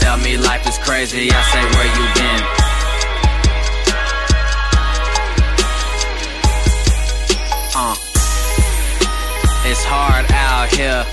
Tell 0.00 0.16
me 0.24 0.38
life 0.38 0.66
is 0.66 0.78
crazy, 0.78 1.30
I 1.30 1.42
say 1.52 1.64
where 1.76 1.90
you 1.98 2.04
been. 2.14 2.63
It's 9.84 9.92
hard 9.92 10.24
out 10.32 10.72
here. 10.72 11.04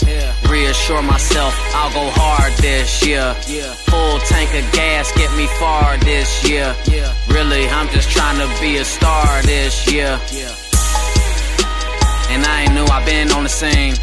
Reassure 0.50 1.02
myself 1.02 1.54
I'll 1.76 1.92
go 1.92 2.08
hard 2.16 2.54
this 2.64 3.06
year. 3.06 3.36
Full 3.92 4.18
tank 4.32 4.48
of 4.56 4.64
gas 4.72 5.12
get 5.12 5.28
me 5.36 5.46
far 5.60 5.98
this 5.98 6.48
year. 6.48 6.74
Really, 7.28 7.68
I'm 7.68 7.90
just 7.90 8.10
trying 8.10 8.40
to 8.40 8.48
be 8.62 8.78
a 8.78 8.86
star 8.86 9.28
this 9.44 9.92
year. 9.92 10.16
And 12.32 12.46
I 12.48 12.64
ain't 12.64 12.74
new, 12.74 12.88
I've 12.88 13.06
been 13.06 13.30
on 13.34 13.44
the 13.44 13.50
scene. 13.52 13.96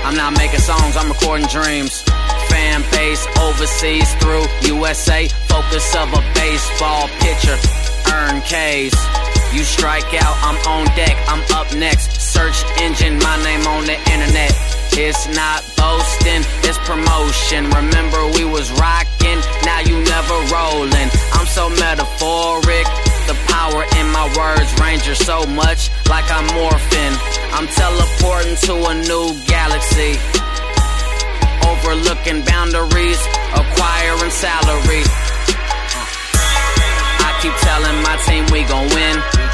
I'm 0.00 0.16
not 0.16 0.32
making 0.38 0.60
songs, 0.60 0.96
I'm 0.96 1.12
recording 1.12 1.46
dreams. 1.48 2.00
Fan 2.48 2.80
base 2.90 3.28
overseas 3.36 4.08
through 4.14 4.48
USA. 4.64 5.28
Focus 5.44 5.94
of 5.94 6.08
a 6.16 6.22
baseball 6.32 7.08
pitcher. 7.20 7.60
Earn 8.16 8.40
K's. 8.48 8.96
You 9.52 9.64
strike 9.64 10.08
out, 10.14 10.36
I'm 10.40 10.56
on 10.64 10.86
deck, 10.96 11.18
I'm 11.28 11.44
up 11.52 11.74
next. 11.76 12.19
Search 12.40 12.64
engine, 12.80 13.18
my 13.18 13.36
name 13.44 13.66
on 13.68 13.84
the 13.84 13.98
internet. 14.08 14.56
It's 14.96 15.28
not 15.36 15.60
boasting, 15.76 16.40
it's 16.64 16.80
promotion. 16.88 17.68
Remember 17.68 18.32
we 18.32 18.46
was 18.48 18.72
rocking, 18.80 19.38
now 19.68 19.80
you 19.84 20.00
never 20.00 20.36
rolling. 20.48 21.08
I'm 21.36 21.44
so 21.44 21.68
metaphoric. 21.68 22.86
The 23.28 23.36
power 23.44 23.84
in 24.00 24.08
my 24.08 24.24
words 24.32 24.72
ranger 24.80 25.14
so 25.14 25.44
much 25.52 25.90
like 26.08 26.24
I'm 26.32 26.48
morphing. 26.56 27.12
I'm 27.52 27.68
teleporting 27.76 28.56
to 28.72 28.74
a 28.88 28.94
new 29.04 29.36
galaxy. 29.44 30.16
Overlooking 31.68 32.40
boundaries, 32.48 33.20
acquiring 33.52 34.32
salary. 34.32 35.04
I 37.20 37.36
keep 37.44 37.52
telling 37.68 38.00
my 38.00 38.16
team 38.24 38.48
we 38.48 38.64
gon' 38.64 38.88
win. 38.96 39.49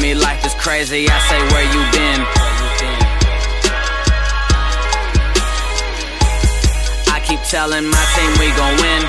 Me 0.00 0.14
life 0.14 0.46
is 0.46 0.54
crazy, 0.54 1.08
I 1.08 1.18
say 1.28 1.40
where 1.52 1.64
you 1.64 1.82
been. 1.90 2.20
I 7.12 7.20
keep 7.26 7.40
telling 7.50 7.84
my 7.84 8.04
team 8.14 8.30
we 8.38 8.48
gon' 8.54 8.76
win. 8.78 9.02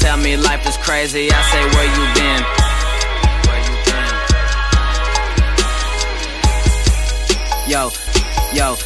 Tell 0.00 0.16
me 0.16 0.36
life 0.36 0.66
is 0.66 0.76
crazy, 0.78 1.30
I 1.30 1.40
say 1.52 1.64
where 1.76 1.86
you 1.94 2.04
been. 2.18 2.42
Yo, 7.70 7.90
yo, 8.52 8.76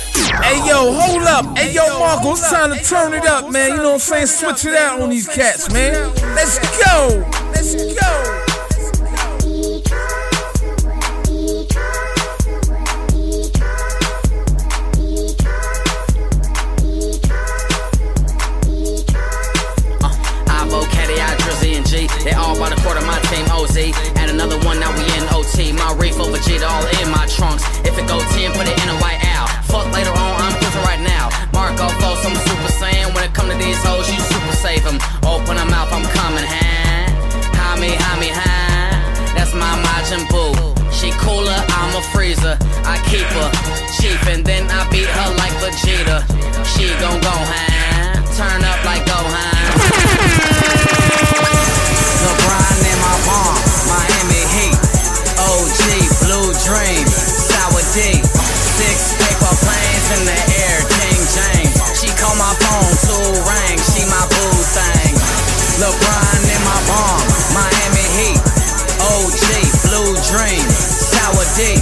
Hey 0.42 0.58
yo, 0.66 0.92
hold 0.92 1.22
up. 1.22 1.56
Hey 1.56 1.72
yo, 1.72 1.98
Marco, 1.98 2.32
it's 2.32 2.50
time 2.50 2.74
to 2.74 2.82
turn 2.84 3.14
it 3.14 3.24
up, 3.24 3.50
man. 3.50 3.70
You 3.70 3.76
know 3.76 3.84
what 3.84 3.94
I'm 3.94 3.98
saying? 4.00 4.26
Switch 4.26 4.64
it 4.66 4.74
out 4.74 5.00
on 5.00 5.08
these 5.08 5.26
cats, 5.26 5.72
man. 5.72 6.12
Let's 6.34 6.58
go. 6.84 7.43
Let's 7.54 7.74
go. 7.94 8.10
Ivo, 20.50 20.82
Caddy, 20.90 21.20
I, 21.20 21.36
and 21.76 21.86
G. 21.86 22.08
They 22.24 22.32
all 22.32 22.58
by 22.58 22.70
the 22.70 22.76
quarter, 22.82 22.98
of 22.98 23.06
my 23.06 23.20
team 23.30 23.46
OZ. 23.52 23.76
And 24.16 24.30
another 24.32 24.58
one, 24.66 24.80
now 24.80 24.90
we 24.96 25.04
in 25.04 25.22
OT. 25.30 25.70
My 25.72 25.94
reef 25.94 26.18
over 26.18 26.38
G, 26.38 26.58
all 26.58 26.84
in 27.00 27.10
my 27.10 27.26
trunks. 27.26 27.62
If 27.86 27.96
it 27.96 28.08
go 28.08 28.18
10, 28.18 28.52
put 28.52 28.66
it 28.66 28.82
in 28.82 28.88
a 28.88 28.98
white 28.98 29.13
My 39.74 39.82
Majin 39.82 40.24
Buu. 40.28 40.54
She 40.92 41.10
cooler, 41.12 41.58
I'm 41.68 41.96
a 41.96 42.02
freezer. 42.12 42.56
I 42.84 42.96
keep 43.10 43.26
her 43.38 43.50
cheap 43.98 44.20
and 44.28 44.44
then 44.44 44.70
I 44.70 44.88
beat 44.90 45.06
her 45.06 45.30
like 45.36 45.52
Vegeta. 45.62 46.22
She 46.64 46.86
gon' 47.00 47.20
go, 47.20 47.34
huh? 47.34 48.14
Turn 48.36 48.64
up 48.64 48.84
like 48.84 49.04
Gohan. 49.04 49.73
Dream, 70.34 70.66
Sour 70.66 71.46
D, 71.54 71.78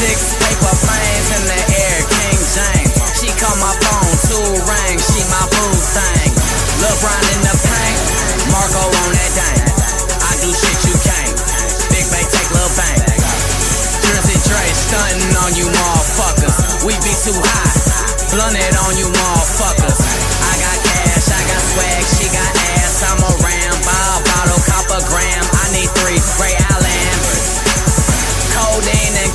six 0.00 0.32
paper 0.40 0.74
planes 0.80 1.28
in 1.28 1.44
the 1.44 1.60
air, 1.76 1.98
King 2.08 2.40
James. 2.56 2.92
She 3.20 3.28
call 3.36 3.52
my 3.60 3.68
phone, 3.84 4.16
two 4.32 4.48
rings, 4.64 5.04
she 5.12 5.20
my 5.28 5.44
boo 5.52 5.76
thing. 5.92 6.32
LeBron 6.80 7.24
in 7.36 7.40
the 7.44 7.52
paint, 7.52 8.00
Marco 8.48 8.80
on 8.80 9.08
that 9.12 9.32
dang. 9.36 9.68
I 10.24 10.32
do 10.40 10.48
shit 10.56 10.88
you 10.88 10.96
can't. 11.04 11.36
Big 11.92 12.08
bank 12.08 12.32
take 12.32 12.48
little 12.56 12.72
bank. 12.80 12.96
Jersey 14.08 14.40
Dre 14.40 14.64
stunting 14.72 15.36
on 15.44 15.52
you 15.52 15.68
motherfuckers. 15.68 16.88
We 16.88 16.96
be 17.04 17.12
too 17.20 17.36
high, 17.36 17.76
blunted 18.32 18.72
on 18.88 18.96
you 18.96 19.12
motherfuckers. 19.12 20.00
I 20.00 20.52
got 20.64 20.78
cash, 20.80 21.28
I 21.28 21.40
got 21.44 21.60
swag, 21.76 22.02
she 22.08 22.24
got 22.32 22.52
ass. 22.72 23.04
I'm 23.04 23.20
around, 23.20 23.76
Bob 23.84 24.24
bottle, 24.24 24.60
copper 24.64 25.04
gram. 25.12 25.41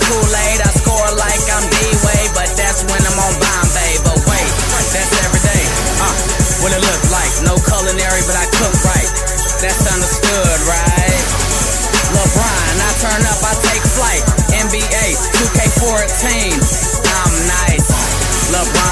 Kool-Aid, 0.07 0.59
I 0.63 0.71
score 0.71 1.09
like 1.19 1.43
I'm 1.51 1.67
D-Wade, 1.67 2.31
but 2.31 2.47
that's 2.55 2.79
when 2.87 3.01
I'm 3.03 3.19
on 3.19 3.33
Bombay. 3.43 3.93
But 4.07 4.17
wait, 4.23 4.51
that's 4.95 5.11
every 5.19 5.43
day. 5.43 5.63
Uh, 5.99 6.15
what 6.63 6.71
it 6.71 6.79
look 6.79 7.03
like? 7.11 7.33
No 7.43 7.59
culinary, 7.59 8.23
but 8.23 8.39
I 8.39 8.47
cook 8.55 8.75
right. 8.87 9.09
That's 9.59 9.83
understood, 9.83 10.59
right? 10.63 11.23
LeBron, 12.15 12.73
I 12.79 12.91
turn 13.03 13.21
up, 13.27 13.39
I 13.43 13.53
take 13.67 13.83
flight. 13.83 14.23
NBA, 14.55 15.07
2K14, 15.43 16.55
I'm 16.55 17.33
nice. 17.51 17.87
LeBron 18.55 18.86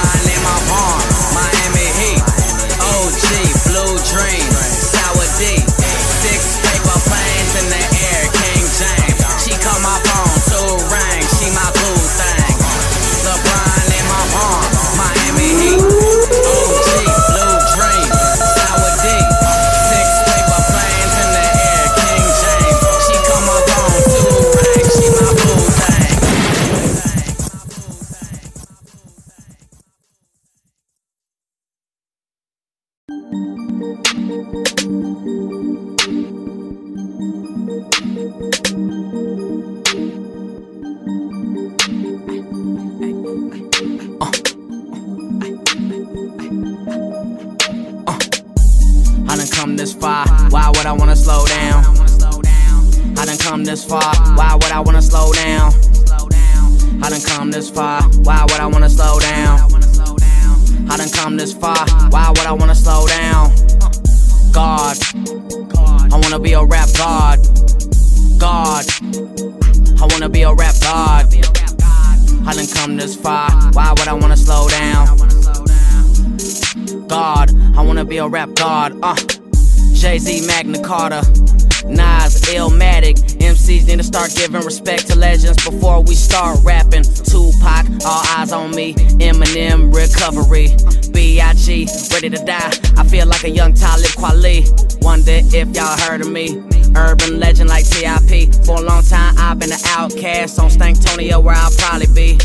OutKast 100.16 100.60
on 100.60 100.70
Stankonia, 100.70 101.44
where 101.44 101.56
I'll 101.56 101.72
probably 101.78 102.08
be. 102.08 102.38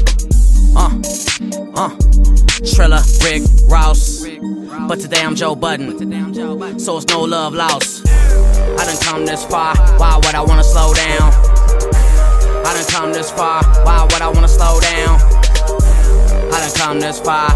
Uh, 0.76 0.90
uh. 1.74 1.90
Trilla, 2.62 3.00
Rick, 3.24 3.42
Ross. 3.70 4.26
But 4.88 5.00
today 5.00 5.22
I'm 5.22 5.34
Joe 5.34 5.54
Budden, 5.54 6.78
so 6.80 6.96
it's 6.96 7.06
no 7.06 7.22
love 7.22 7.54
lost. 7.54 8.06
I 8.08 8.84
done 8.84 8.96
come 9.02 9.26
this 9.26 9.44
far, 9.44 9.76
why 9.98 10.16
would 10.16 10.34
I 10.34 10.40
wanna 10.42 10.64
slow 10.64 10.92
down? 10.94 11.32
I 12.66 12.74
done 12.74 12.86
come 12.88 13.12
this 13.12 13.30
far, 13.30 13.62
why 13.84 14.02
would 14.04 14.22
I 14.22 14.28
wanna 14.28 14.48
slow 14.48 14.80
down? 14.80 15.20
I 16.52 16.60
done 16.60 16.72
come 16.76 17.00
this 17.00 17.20
far, 17.20 17.50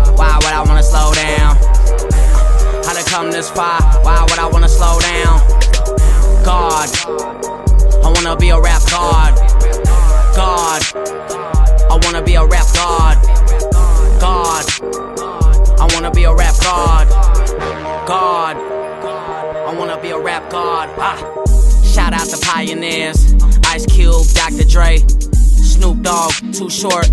pioneers, 22.74 23.34
Ice 23.66 23.86
Cube, 23.86 24.26
Dr. 24.34 24.64
Dre, 24.68 24.98
Snoop 24.98 26.02
Dogg, 26.02 26.32
Too 26.52 26.68
Short, 26.68 27.08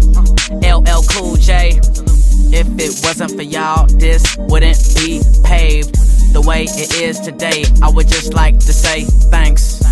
LL 0.63 1.03
Cool 1.11 1.35
J. 1.35 1.79
If 2.53 2.67
it 2.79 2.99
wasn't 3.03 3.31
for 3.31 3.43
y'all, 3.43 3.85
this 3.85 4.35
wouldn't 4.39 4.79
be 4.95 5.21
paved 5.43 5.93
the 6.33 6.41
way 6.41 6.63
it 6.63 6.99
is 6.99 7.19
today. 7.19 7.63
I 7.83 7.89
would 7.89 8.07
just 8.07 8.33
like 8.33 8.57
to 8.57 8.73
say 8.73 9.03
thanks. 9.29 9.83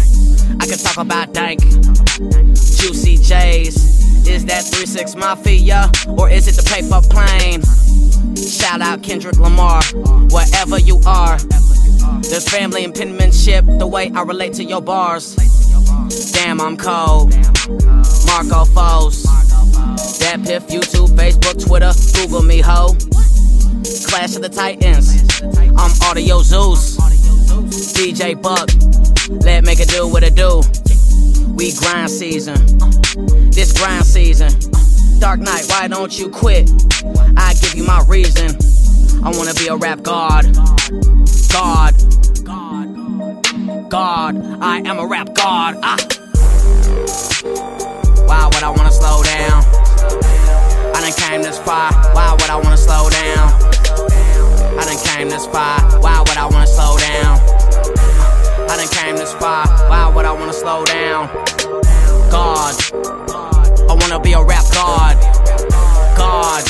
I 0.60 0.66
could 0.66 0.80
talk 0.80 0.98
about 0.98 1.34
Dank, 1.34 1.62
Juicy 1.62 3.18
J's. 3.18 4.28
Is 4.28 4.46
that 4.46 4.64
3-6 4.64 5.16
Mafia 5.18 5.92
or 6.18 6.30
is 6.30 6.48
it 6.48 6.56
the 6.56 6.68
paper 6.68 7.02
plane? 7.10 7.62
Shout 8.36 8.82
out 8.82 9.04
Kendrick 9.04 9.38
Lamar, 9.38 9.84
wherever 10.32 10.80
you 10.80 11.00
are. 11.06 11.38
There's 12.22 12.48
family 12.50 12.84
and 12.84 12.94
penmanship, 12.94 13.66
the 13.66 13.88
way 13.88 14.12
I 14.14 14.24
relate 14.24 14.54
to 14.54 14.64
your 14.64 14.82
bars. 14.82 15.49
Damn, 16.32 16.62
I'm 16.62 16.78
cold. 16.78 17.34
Marco 18.26 18.66
Foes. 18.66 19.24
That 20.20 20.42
Piff, 20.46 20.68
YouTube, 20.68 21.10
Facebook, 21.10 21.66
Twitter, 21.66 21.92
Google 22.14 22.44
me, 22.44 22.60
ho. 22.60 22.96
Clash 24.08 24.36
of 24.36 24.42
the 24.42 24.50
Titans. 24.50 25.42
I'm 25.42 25.92
Audio 26.04 26.42
Zeus. 26.42 26.98
DJ 27.94 28.40
Buck. 28.42 28.70
Let 29.44 29.64
make 29.64 29.80
it 29.80 29.90
do 29.90 30.08
what 30.08 30.24
it 30.24 30.36
do. 30.36 30.62
We 31.56 31.74
grind 31.74 32.10
season. 32.10 32.56
This 33.52 33.74
grind 33.74 34.06
season. 34.06 34.52
Dark 35.20 35.42
Knight, 35.42 35.66
why 35.68 35.88
don't 35.88 36.18
you 36.18 36.30
quit? 36.30 36.72
I 37.36 37.54
give 37.56 37.76
you 37.76 37.84
my 37.84 38.04
reason. 38.08 38.58
I 39.24 39.30
wanna 39.36 39.54
be 39.54 39.68
a 39.68 39.76
rap 39.76 40.02
god. 40.02 40.46
God. 41.52 41.94
God. 42.46 42.79
I 43.92 44.82
am 44.86 45.00
a 45.00 45.08
rap 45.08 45.34
god. 45.34 45.78
Ah. 45.82 45.98
Why 48.28 48.46
would 48.46 48.64
I 48.64 48.70
wanna 48.70 48.92
slow 48.92 49.24
down? 49.24 49.64
I 50.94 51.02
done 51.02 51.14
came 51.14 51.42
this 51.42 51.58
far. 51.60 51.92
Why 52.14 52.32
would 52.34 52.50
I 52.50 52.56
wanna 52.58 52.78
slow 52.78 53.10
down? 53.10 53.50
I 54.78 54.86
done 54.86 55.04
came 55.04 55.30
this 55.30 55.46
far. 55.48 55.80
Why 56.02 56.20
would 56.20 56.38
I 56.38 56.46
wanna 56.46 56.68
slow 56.68 56.98
down? 56.98 57.40
I 58.70 58.78
done 58.78 58.88
came 58.90 59.16
this 59.16 59.34
far. 59.34 59.66
Why 59.90 60.12
would 60.14 60.26
I 60.26 60.34
wanna 60.34 60.54
slow 60.54 60.86
down? 60.86 61.28
God. 62.30 62.76
I 63.90 63.98
wanna 64.00 64.20
be 64.20 64.34
a 64.34 64.44
rap 64.44 64.66
god. 64.72 65.18
God. 66.16 66.64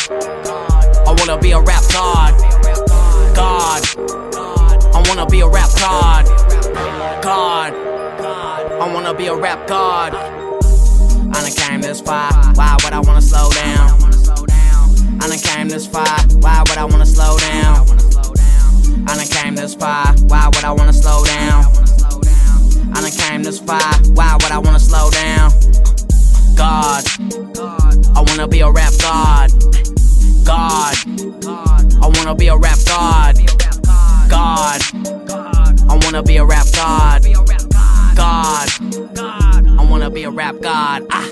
I 1.05 1.15
wanna 1.17 1.37
be 1.37 1.51
a 1.51 1.59
rap 1.59 1.83
god. 1.91 2.33
God. 3.35 3.83
I 4.95 5.03
wanna 5.07 5.25
be 5.25 5.41
a 5.41 5.47
rap 5.47 5.69
god. 5.77 6.48
God. 7.21 7.73
I 8.81 8.93
wanna 8.93 9.13
be 9.13 9.27
a 9.27 9.35
rap 9.35 9.67
god. 9.67 10.13
I 10.15 11.41
done 11.41 11.51
came 11.51 11.81
this 11.81 12.01
far. 12.01 12.31
Why 12.55 12.77
would 12.83 12.93
I 12.93 12.99
wanna 12.99 13.21
slow 13.21 13.49
down? 13.51 14.01
I 15.21 15.27
done 15.27 15.37
came 15.37 15.69
this 15.69 15.85
far. 15.85 16.17
Why 16.39 16.63
would 16.67 16.77
I 16.77 16.85
wanna 16.85 17.05
slow 17.05 17.37
down? 17.37 17.87
I 19.07 19.15
done 19.15 19.27
came 19.27 19.55
this 19.55 19.75
far. 19.75 20.13
Why 20.27 20.47
would 20.47 20.63
I 20.63 20.71
wanna 20.71 20.93
slow 20.93 21.23
down? 21.25 21.65
I 22.93 23.01
done 23.01 23.11
came 23.11 23.43
this 23.43 23.59
far. 23.59 23.93
Why 24.13 24.37
would 24.41 24.51
I 24.51 24.57
wanna 24.57 24.79
slow 24.79 25.11
down? 25.11 25.51
God, 26.55 27.03
I 28.15 28.23
wanna 28.27 28.47
be 28.47 28.61
a 28.61 28.71
rap 28.71 28.93
god. 28.99 29.51
God, 30.45 30.95
I 32.01 32.11
wanna 32.15 32.35
be 32.35 32.47
a 32.47 32.57
rap 32.57 32.79
god. 32.85 33.37
God, 34.29 34.81
I 35.89 35.97
wanna 36.03 36.21
be 36.21 36.37
a 36.37 36.45
rap 36.45 36.67
god. 36.73 37.23
God, 38.15 38.69
I 39.17 39.87
wanna 39.89 40.11
be 40.11 40.23
a 40.23 40.29
rap 40.29 40.59
god. 40.61 41.07
Ah. 41.09 41.29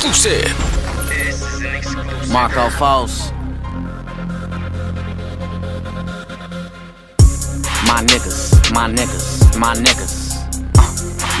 Coast 0.00 0.26
DJ 0.26 1.76
exclusive. 1.76 2.32
Marco 2.32 2.70
Foss. 2.70 3.30
My 7.86 8.02
niggas, 8.04 8.72
my 8.74 8.88
niggas, 8.90 9.58
my 9.58 9.74
niggas. 9.74 10.36
Uh, 10.76 10.82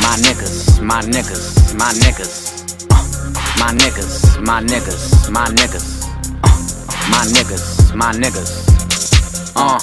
my 0.00 0.16
niggas, 0.24 0.80
my 0.82 1.02
niggas, 1.02 1.74
my 1.76 1.92
niggas. 1.92 2.52
Uh, 2.90 3.04
my 3.58 3.72
niggas, 3.72 4.40
my 4.42 4.62
niggas, 4.62 5.30
my 5.30 5.46
niggas. 5.48 6.04
Uh, 6.42 6.56
my 7.10 7.24
niggas, 7.34 7.94
my 7.94 8.12
niggas. 8.12 8.52
Uh, 9.56 9.80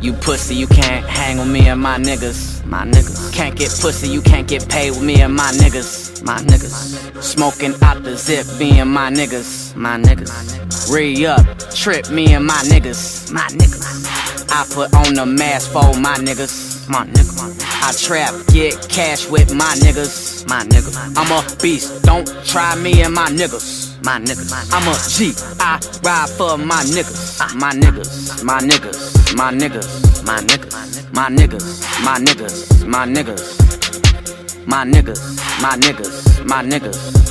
you 0.00 0.12
pussy, 0.12 0.54
you 0.54 0.66
can't 0.66 1.04
hang 1.06 1.38
with 1.38 1.48
me 1.48 1.68
and 1.68 1.80
my 1.80 1.98
niggas. 1.98 2.51
My 2.72 2.86
niggas 2.86 3.34
can't 3.34 3.54
get 3.54 3.68
pussy, 3.68 4.08
you 4.08 4.22
can't 4.22 4.48
get 4.48 4.66
paid 4.66 4.92
with 4.92 5.02
me 5.02 5.20
and 5.20 5.36
my 5.36 5.52
niggas. 5.60 6.22
my 6.24 6.38
niggas. 6.38 7.22
Smoking 7.22 7.74
out 7.82 8.02
the 8.02 8.16
zip, 8.16 8.46
being 8.58 8.88
my 8.88 9.10
niggas, 9.10 9.76
my 9.76 9.98
niggas. 9.98 10.90
Re 10.90 11.26
up, 11.26 11.44
trip, 11.74 12.08
me 12.08 12.32
and 12.32 12.46
my 12.46 12.62
niggas, 12.72 13.30
my 13.30 13.46
niggas. 13.48 14.08
I 14.50 14.64
put 14.72 14.94
on 14.94 15.12
the 15.12 15.26
mask 15.26 15.70
for 15.70 15.92
my 16.00 16.16
niggas, 16.16 16.71
my 16.88 17.04
niggas. 17.06 17.62
I 17.82 17.92
trap, 17.92 18.34
get 18.52 18.88
cash 18.88 19.28
with 19.28 19.54
my 19.54 19.74
niggas, 19.76 20.48
my 20.48 20.62
niggas. 20.64 20.96
I'm 21.16 21.30
a 21.32 21.42
beast, 21.62 22.02
don't 22.02 22.26
try 22.44 22.74
me 22.76 23.02
and 23.02 23.14
my 23.14 23.28
niggas, 23.28 24.02
my 24.04 24.18
niggas. 24.18 24.52
I'm 24.72 24.86
a 24.88 24.96
G, 25.08 25.32
I 25.60 25.80
ride 26.02 26.30
for 26.30 26.58
my 26.58 26.82
niggas, 26.84 27.54
my 27.54 27.72
niggas, 27.72 28.42
my 28.44 28.60
niggas, 28.60 29.36
my 29.36 29.52
niggas, 29.52 30.24
my 30.26 30.40
niggas, 30.40 31.12
my 31.14 31.28
niggas, 31.28 31.92
my 31.92 32.18
niggas, 32.18 32.86
my 32.86 33.06
niggas, 33.06 34.66
my 34.66 34.84
niggas, 34.84 35.26
my 35.64 35.74
niggas, 35.74 36.46
my 36.46 36.62
niggas, 36.62 37.22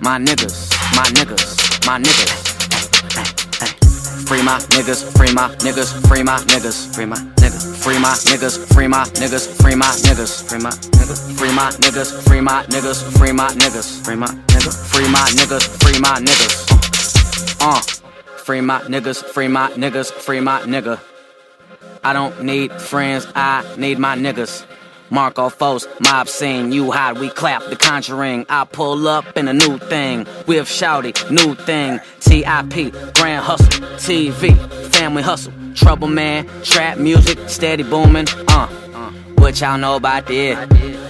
my 0.00 0.18
niggas, 0.18 0.70
my 0.96 1.04
niggas, 1.06 1.86
my 1.86 1.98
niggas. 1.98 2.49
Free 4.30 4.44
my 4.44 4.60
niggas, 4.70 5.02
free 5.18 5.34
my 5.34 5.48
niggas, 5.56 6.06
free 6.06 6.22
my 6.22 6.38
niggas, 6.38 6.94
free 6.94 7.04
my 7.04 7.16
niggas, 7.16 7.82
free 7.82 7.98
my 7.98 8.14
niggas, 8.14 8.72
free 8.72 8.86
my 8.86 9.02
niggas, 9.02 9.60
free 9.60 9.74
my 9.74 9.90
niggas, 9.90 10.46
free 10.46 10.54
my 10.54 10.70
niggas, 10.70 11.36
free 11.36 11.50
my 11.50 11.72
niggas, 11.72 12.22
free 12.22 12.40
my 12.40 12.62
niggas, 12.62 13.10
free 13.10 13.32
my 13.32 13.48
niggas, 13.50 14.04
free 14.04 14.14
my 14.14 14.28
niggas, 14.28 14.86
free 14.92 15.08
my 15.10 15.18
niggas, 15.34 15.66
free 15.82 15.98
my 15.98 16.20
niggas. 16.20 17.58
Uh, 17.60 17.80
free 18.44 18.60
my 18.60 18.80
niggas, 18.82 19.24
free 19.24 19.48
my 19.48 19.68
niggas, 19.72 20.12
free 20.12 20.38
my 20.38 20.62
nigga. 20.62 21.00
I 22.04 22.12
don't 22.12 22.40
need 22.44 22.70
friends, 22.70 23.26
I 23.34 23.64
need 23.76 23.98
my 23.98 24.16
niggas. 24.16 24.64
Marco 25.10 25.48
Fos, 25.48 25.86
mob 26.00 26.28
scene, 26.28 26.72
you 26.72 26.92
hide, 26.92 27.18
we 27.18 27.28
clap 27.28 27.64
the 27.64 27.76
conjuring. 27.76 28.46
I 28.48 28.64
pull 28.64 29.08
up 29.08 29.36
in 29.36 29.48
a 29.48 29.52
new 29.52 29.78
thing, 29.78 30.26
with 30.46 30.66
shouty, 30.68 31.12
new 31.30 31.54
thing. 31.56 32.00
TIP, 32.20 33.14
grand 33.14 33.44
hustle, 33.44 33.84
TV, 33.96 34.56
family 34.92 35.22
hustle, 35.22 35.52
trouble 35.74 36.08
man, 36.08 36.48
trap 36.62 36.98
music, 36.98 37.38
steady 37.48 37.82
booming. 37.82 38.26
Uh, 38.48 38.68
what 39.50 39.60
y'all 39.60 39.78
know 39.78 39.96
about 39.96 40.28
this? 40.28 40.56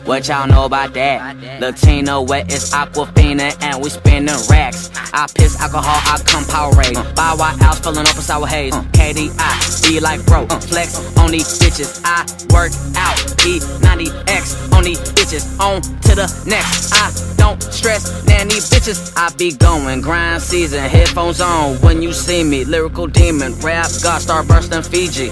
What 0.06 0.26
y'all 0.26 0.48
know 0.48 0.64
about 0.64 0.94
that? 0.94 1.60
Latino 1.60 2.22
wet 2.22 2.50
is 2.50 2.70
Aquafina 2.72 3.54
and 3.62 3.82
we 3.82 3.90
spinning 3.90 4.34
racks. 4.48 4.88
I 5.12 5.26
piss 5.34 5.60
alcohol, 5.60 6.00
I 6.06 6.18
come 6.24 6.44
Powerade. 6.44 6.96
Uh, 6.96 7.12
Buy 7.12 7.34
white 7.34 7.60
house 7.60 7.80
filling 7.80 8.08
up 8.08 8.16
a 8.16 8.22
sour 8.22 8.46
haze. 8.46 8.74
Uh, 8.74 8.82
KDI, 8.92 9.86
be 9.86 10.00
like 10.00 10.24
bro, 10.24 10.44
uh, 10.44 10.58
flex 10.58 10.96
on 11.18 11.32
these 11.32 11.58
bitches. 11.58 12.00
I 12.02 12.22
work 12.54 12.72
out, 12.96 13.18
P90X 13.36 14.72
on 14.72 14.84
these 14.84 15.00
bitches. 15.12 15.60
On 15.60 15.82
to 15.82 16.14
the 16.14 16.44
next. 16.46 16.94
I 16.94 17.36
don't 17.36 17.62
stress, 17.62 18.24
man, 18.26 18.48
these 18.48 18.70
bitches. 18.70 19.12
I 19.18 19.36
be 19.36 19.52
going, 19.52 20.00
grind 20.00 20.40
season, 20.40 20.80
headphones 20.80 21.42
on. 21.42 21.76
When 21.82 22.00
you 22.00 22.14
see 22.14 22.42
me, 22.42 22.64
lyrical 22.64 23.06
demon, 23.06 23.52
rap, 23.60 23.90
God 24.02 24.22
start 24.22 24.48
bursting 24.48 24.82
Fiji. 24.82 25.28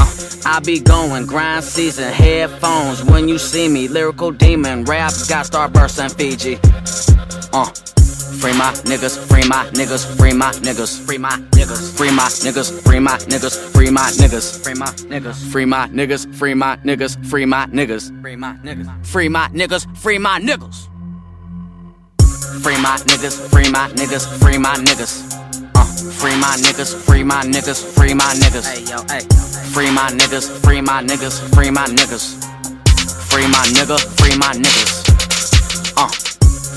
Uh, 0.00 0.24
I 0.46 0.60
be 0.60 0.78
going, 0.78 1.24
grind 1.24 1.64
season, 1.64 2.12
headphones. 2.48 3.02
When 3.04 3.28
you 3.28 3.38
see 3.38 3.68
me, 3.68 3.88
lyrical 3.88 4.30
demon, 4.30 4.84
rap, 4.84 5.12
got 5.28 5.46
start 5.46 5.72
bursting 5.72 6.10
Fiji. 6.10 6.58
Uh. 7.52 7.70
Free 8.40 8.52
my 8.58 8.72
niggas, 8.84 9.16
free 9.28 9.48
my 9.48 9.64
niggas, 9.72 10.04
free 10.18 10.34
my 10.34 10.50
niggas, 10.66 11.06
free 11.06 11.18
my 11.18 11.30
niggas, 11.52 11.96
free 11.96 12.10
my 12.10 12.26
niggas, 12.44 12.70
free 12.84 13.00
my 13.00 13.16
niggas, 13.30 13.56
free 13.72 13.90
my 13.90 14.10
niggas, 14.18 14.52
free 14.60 14.74
my 14.74 14.86
niggas, 14.98 15.40
free 15.52 15.64
my 15.64 15.86
niggas, 15.86 16.26
free 16.40 16.54
my 16.54 16.76
niggas, 16.76 17.16
free 17.24 17.34
my 17.34 17.56
niggas, 17.56 18.04
free 18.04 18.14
my 18.18 18.36
niggas, 18.36 19.06
free 19.06 19.28
my 19.28 19.48
niggas, 19.48 19.96
free 19.96 20.18
my 20.18 20.40
niggas. 20.40 20.88
Free 22.62 22.76
my 22.82 22.96
niggas, 23.06 23.50
free 23.50 23.70
my 23.70 23.88
niggas, 23.90 24.26
free 24.42 24.58
my 24.58 24.74
niggas. 24.76 25.43
Uh, 26.04 26.10
free 26.10 26.36
my 26.36 26.56
niggas, 26.56 26.94
free 26.94 27.22
my 27.22 27.42
niggas, 27.44 27.82
free 27.96 28.14
my 28.14 28.34
niggas. 28.34 28.66
Hey 28.66 28.82
yo, 28.84 29.00
hey. 29.08 29.20
Free 29.72 29.90
my 29.90 30.10
niggas, 30.10 30.50
free 30.64 30.80
my 30.80 31.02
niggas, 31.02 31.40
free 31.54 31.70
my 31.70 31.86
niggas. 31.86 32.44
Free 33.30 33.46
my 33.48 33.64
nigga, 33.72 33.98
free 34.20 34.36
my 34.36 34.52
niggas. 34.52 35.96
Uh, 35.96 36.08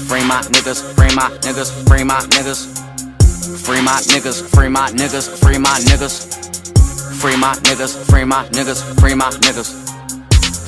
free 0.07 0.23
my 0.27 0.41
niggas, 0.53 0.81
free 0.95 1.13
my 1.15 1.29
niggas, 1.41 1.71
free 1.87 2.03
my 2.03 2.19
niggas. 2.31 2.77
Free 3.65 3.81
my 3.81 3.99
niggas, 4.07 4.43
free 4.55 4.69
my 4.69 4.89
niggas, 4.91 5.27
free 5.43 5.57
my 5.57 5.77
niggas. 5.79 6.33
Free 7.21 7.35
my 7.35 7.53
niggas, 7.63 8.09
free 8.09 8.23
my 8.23 8.47
niggas, 8.49 8.99
free 8.99 9.15
my 9.15 9.29
niggas. 9.29 9.69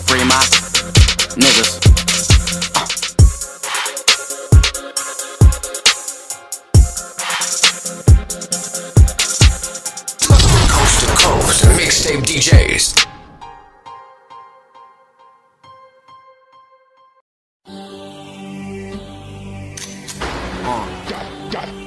Free 0.07 0.23
my 0.25 0.43
niggas. 1.37 2.08
Mixtape 11.89 12.21
DJs. 12.21 13.07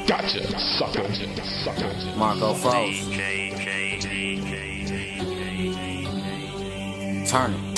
Gotcha, 0.09 0.59
sucker. 0.59 1.07
sucker. 1.45 2.17
Marco 2.17 2.53
Froze. 2.55 2.99
Turn 7.31 7.55
it. 7.55 7.72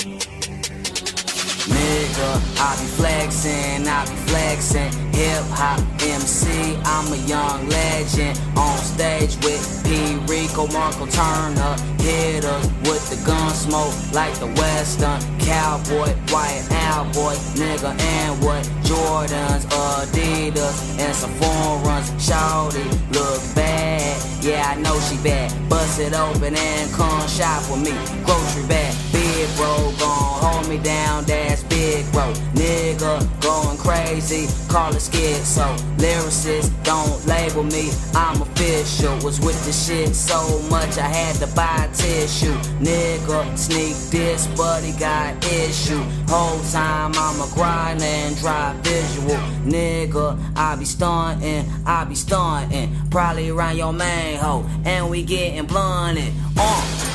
Nigga, 1.67 2.31
I 2.61 2.75
be 2.79 2.87
flexing, 2.97 3.87
I 3.87 4.05
be 4.05 4.15
flexing. 4.29 4.91
Hip 5.13 5.43
hop 5.49 5.79
MC, 5.99 6.77
I'm 6.85 7.11
a 7.11 7.17
young 7.25 7.67
legend. 7.69 8.39
On 8.55 8.77
stage 8.77 9.35
with 9.43 9.65
P. 9.83 10.15
Rico, 10.31 10.67
Marco 10.67 11.07
Turner. 11.07 11.75
Hit 11.99 12.45
us 12.45 12.67
with 12.85 13.09
the 13.09 13.17
gun 13.25 13.49
smoke 13.49 13.95
like 14.13 14.33
the 14.35 14.47
Western 14.61 15.19
cowboy, 15.39 16.13
white 16.29 16.65
cowboy, 16.69 17.33
nigga, 17.57 17.99
and 17.99 18.43
what? 18.43 18.63
Jordans, 18.83 19.65
Adidas, 19.65 20.99
and 20.99 21.15
some 21.15 21.33
foreruns. 21.39 22.09
Shawty 22.21 22.85
look 23.11 23.41
bad, 23.55 24.43
yeah, 24.43 24.73
I 24.75 24.81
know 24.81 24.99
she 24.99 25.17
bad. 25.23 25.51
Bust 25.67 25.99
it 25.99 26.13
open 26.13 26.55
and 26.55 26.93
come 26.93 27.27
shop 27.27 27.61
with 27.71 27.81
me. 27.81 27.93
Grocery 28.23 28.67
bag, 28.67 28.93
big 29.35 29.55
bro, 29.55 29.91
gon' 29.99 30.39
hold 30.43 30.69
me 30.69 30.77
down, 30.77 31.25
that's 31.25 31.63
big 31.63 32.09
bro. 32.11 32.31
Nigga 32.53 33.19
going 33.41 33.77
crazy, 33.77 34.47
call 34.69 34.91
it 34.91 35.03
schizo. 35.07 35.67
Lyricist, 35.97 36.71
don't 36.83 37.25
label 37.25 37.63
me, 37.63 37.91
I'm 38.13 38.41
official. 38.41 39.13
Was 39.25 39.39
with 39.41 39.59
the 39.65 39.73
shit 39.73 40.15
so 40.15 40.39
much 40.69 40.97
I 40.97 41.07
had 41.07 41.35
to 41.37 41.47
buy 41.47 41.89
tissue. 41.93 42.55
Nigga, 42.79 43.57
sneak 43.57 43.95
this, 44.09 44.45
he 44.85 44.91
got 44.99 45.43
issue. 45.45 46.03
Whole 46.27 46.61
time 46.71 47.11
I'm 47.15 47.41
a 47.41 47.49
grind 47.53 48.01
and 48.01 48.37
drive 48.37 48.75
visual. 48.77 49.39
Nigga, 49.65 50.39
I 50.55 50.75
be 50.75 50.85
stunting, 50.85 51.65
I 51.85 52.05
be 52.05 52.15
stunting. 52.15 52.95
Probably 53.09 53.49
around 53.49 53.77
your 53.77 53.93
main 53.93 54.37
hoe, 54.37 54.65
and 54.85 55.09
we 55.09 55.23
getting 55.23 55.65
blunted. 55.65 56.33
Uh. 56.57 57.14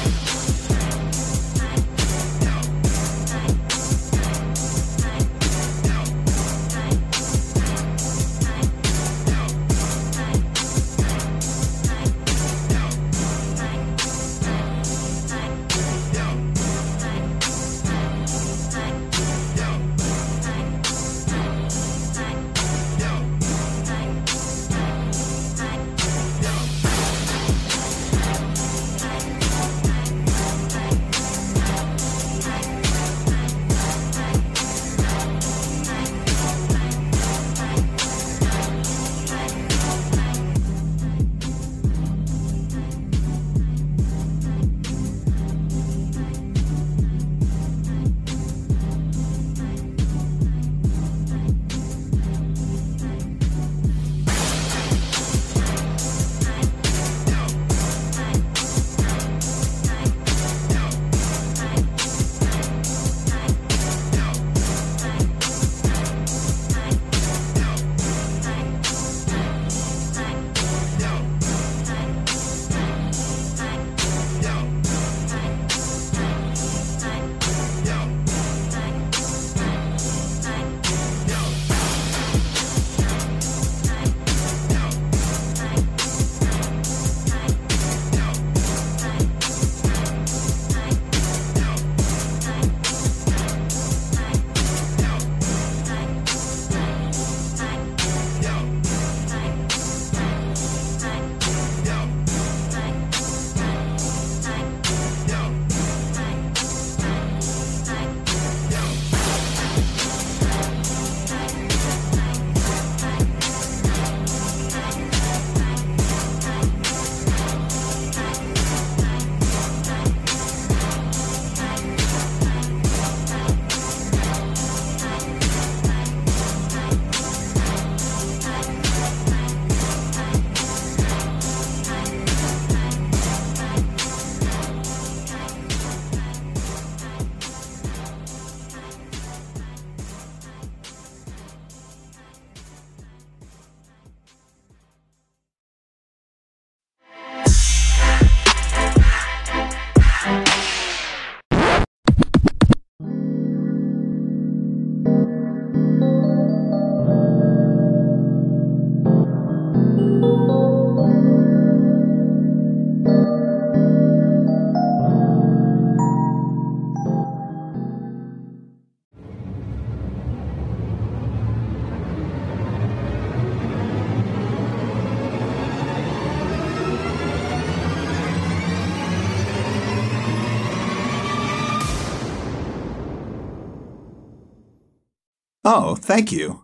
Oh, 185.73 185.95
thank 185.95 186.33
you. 186.33 186.60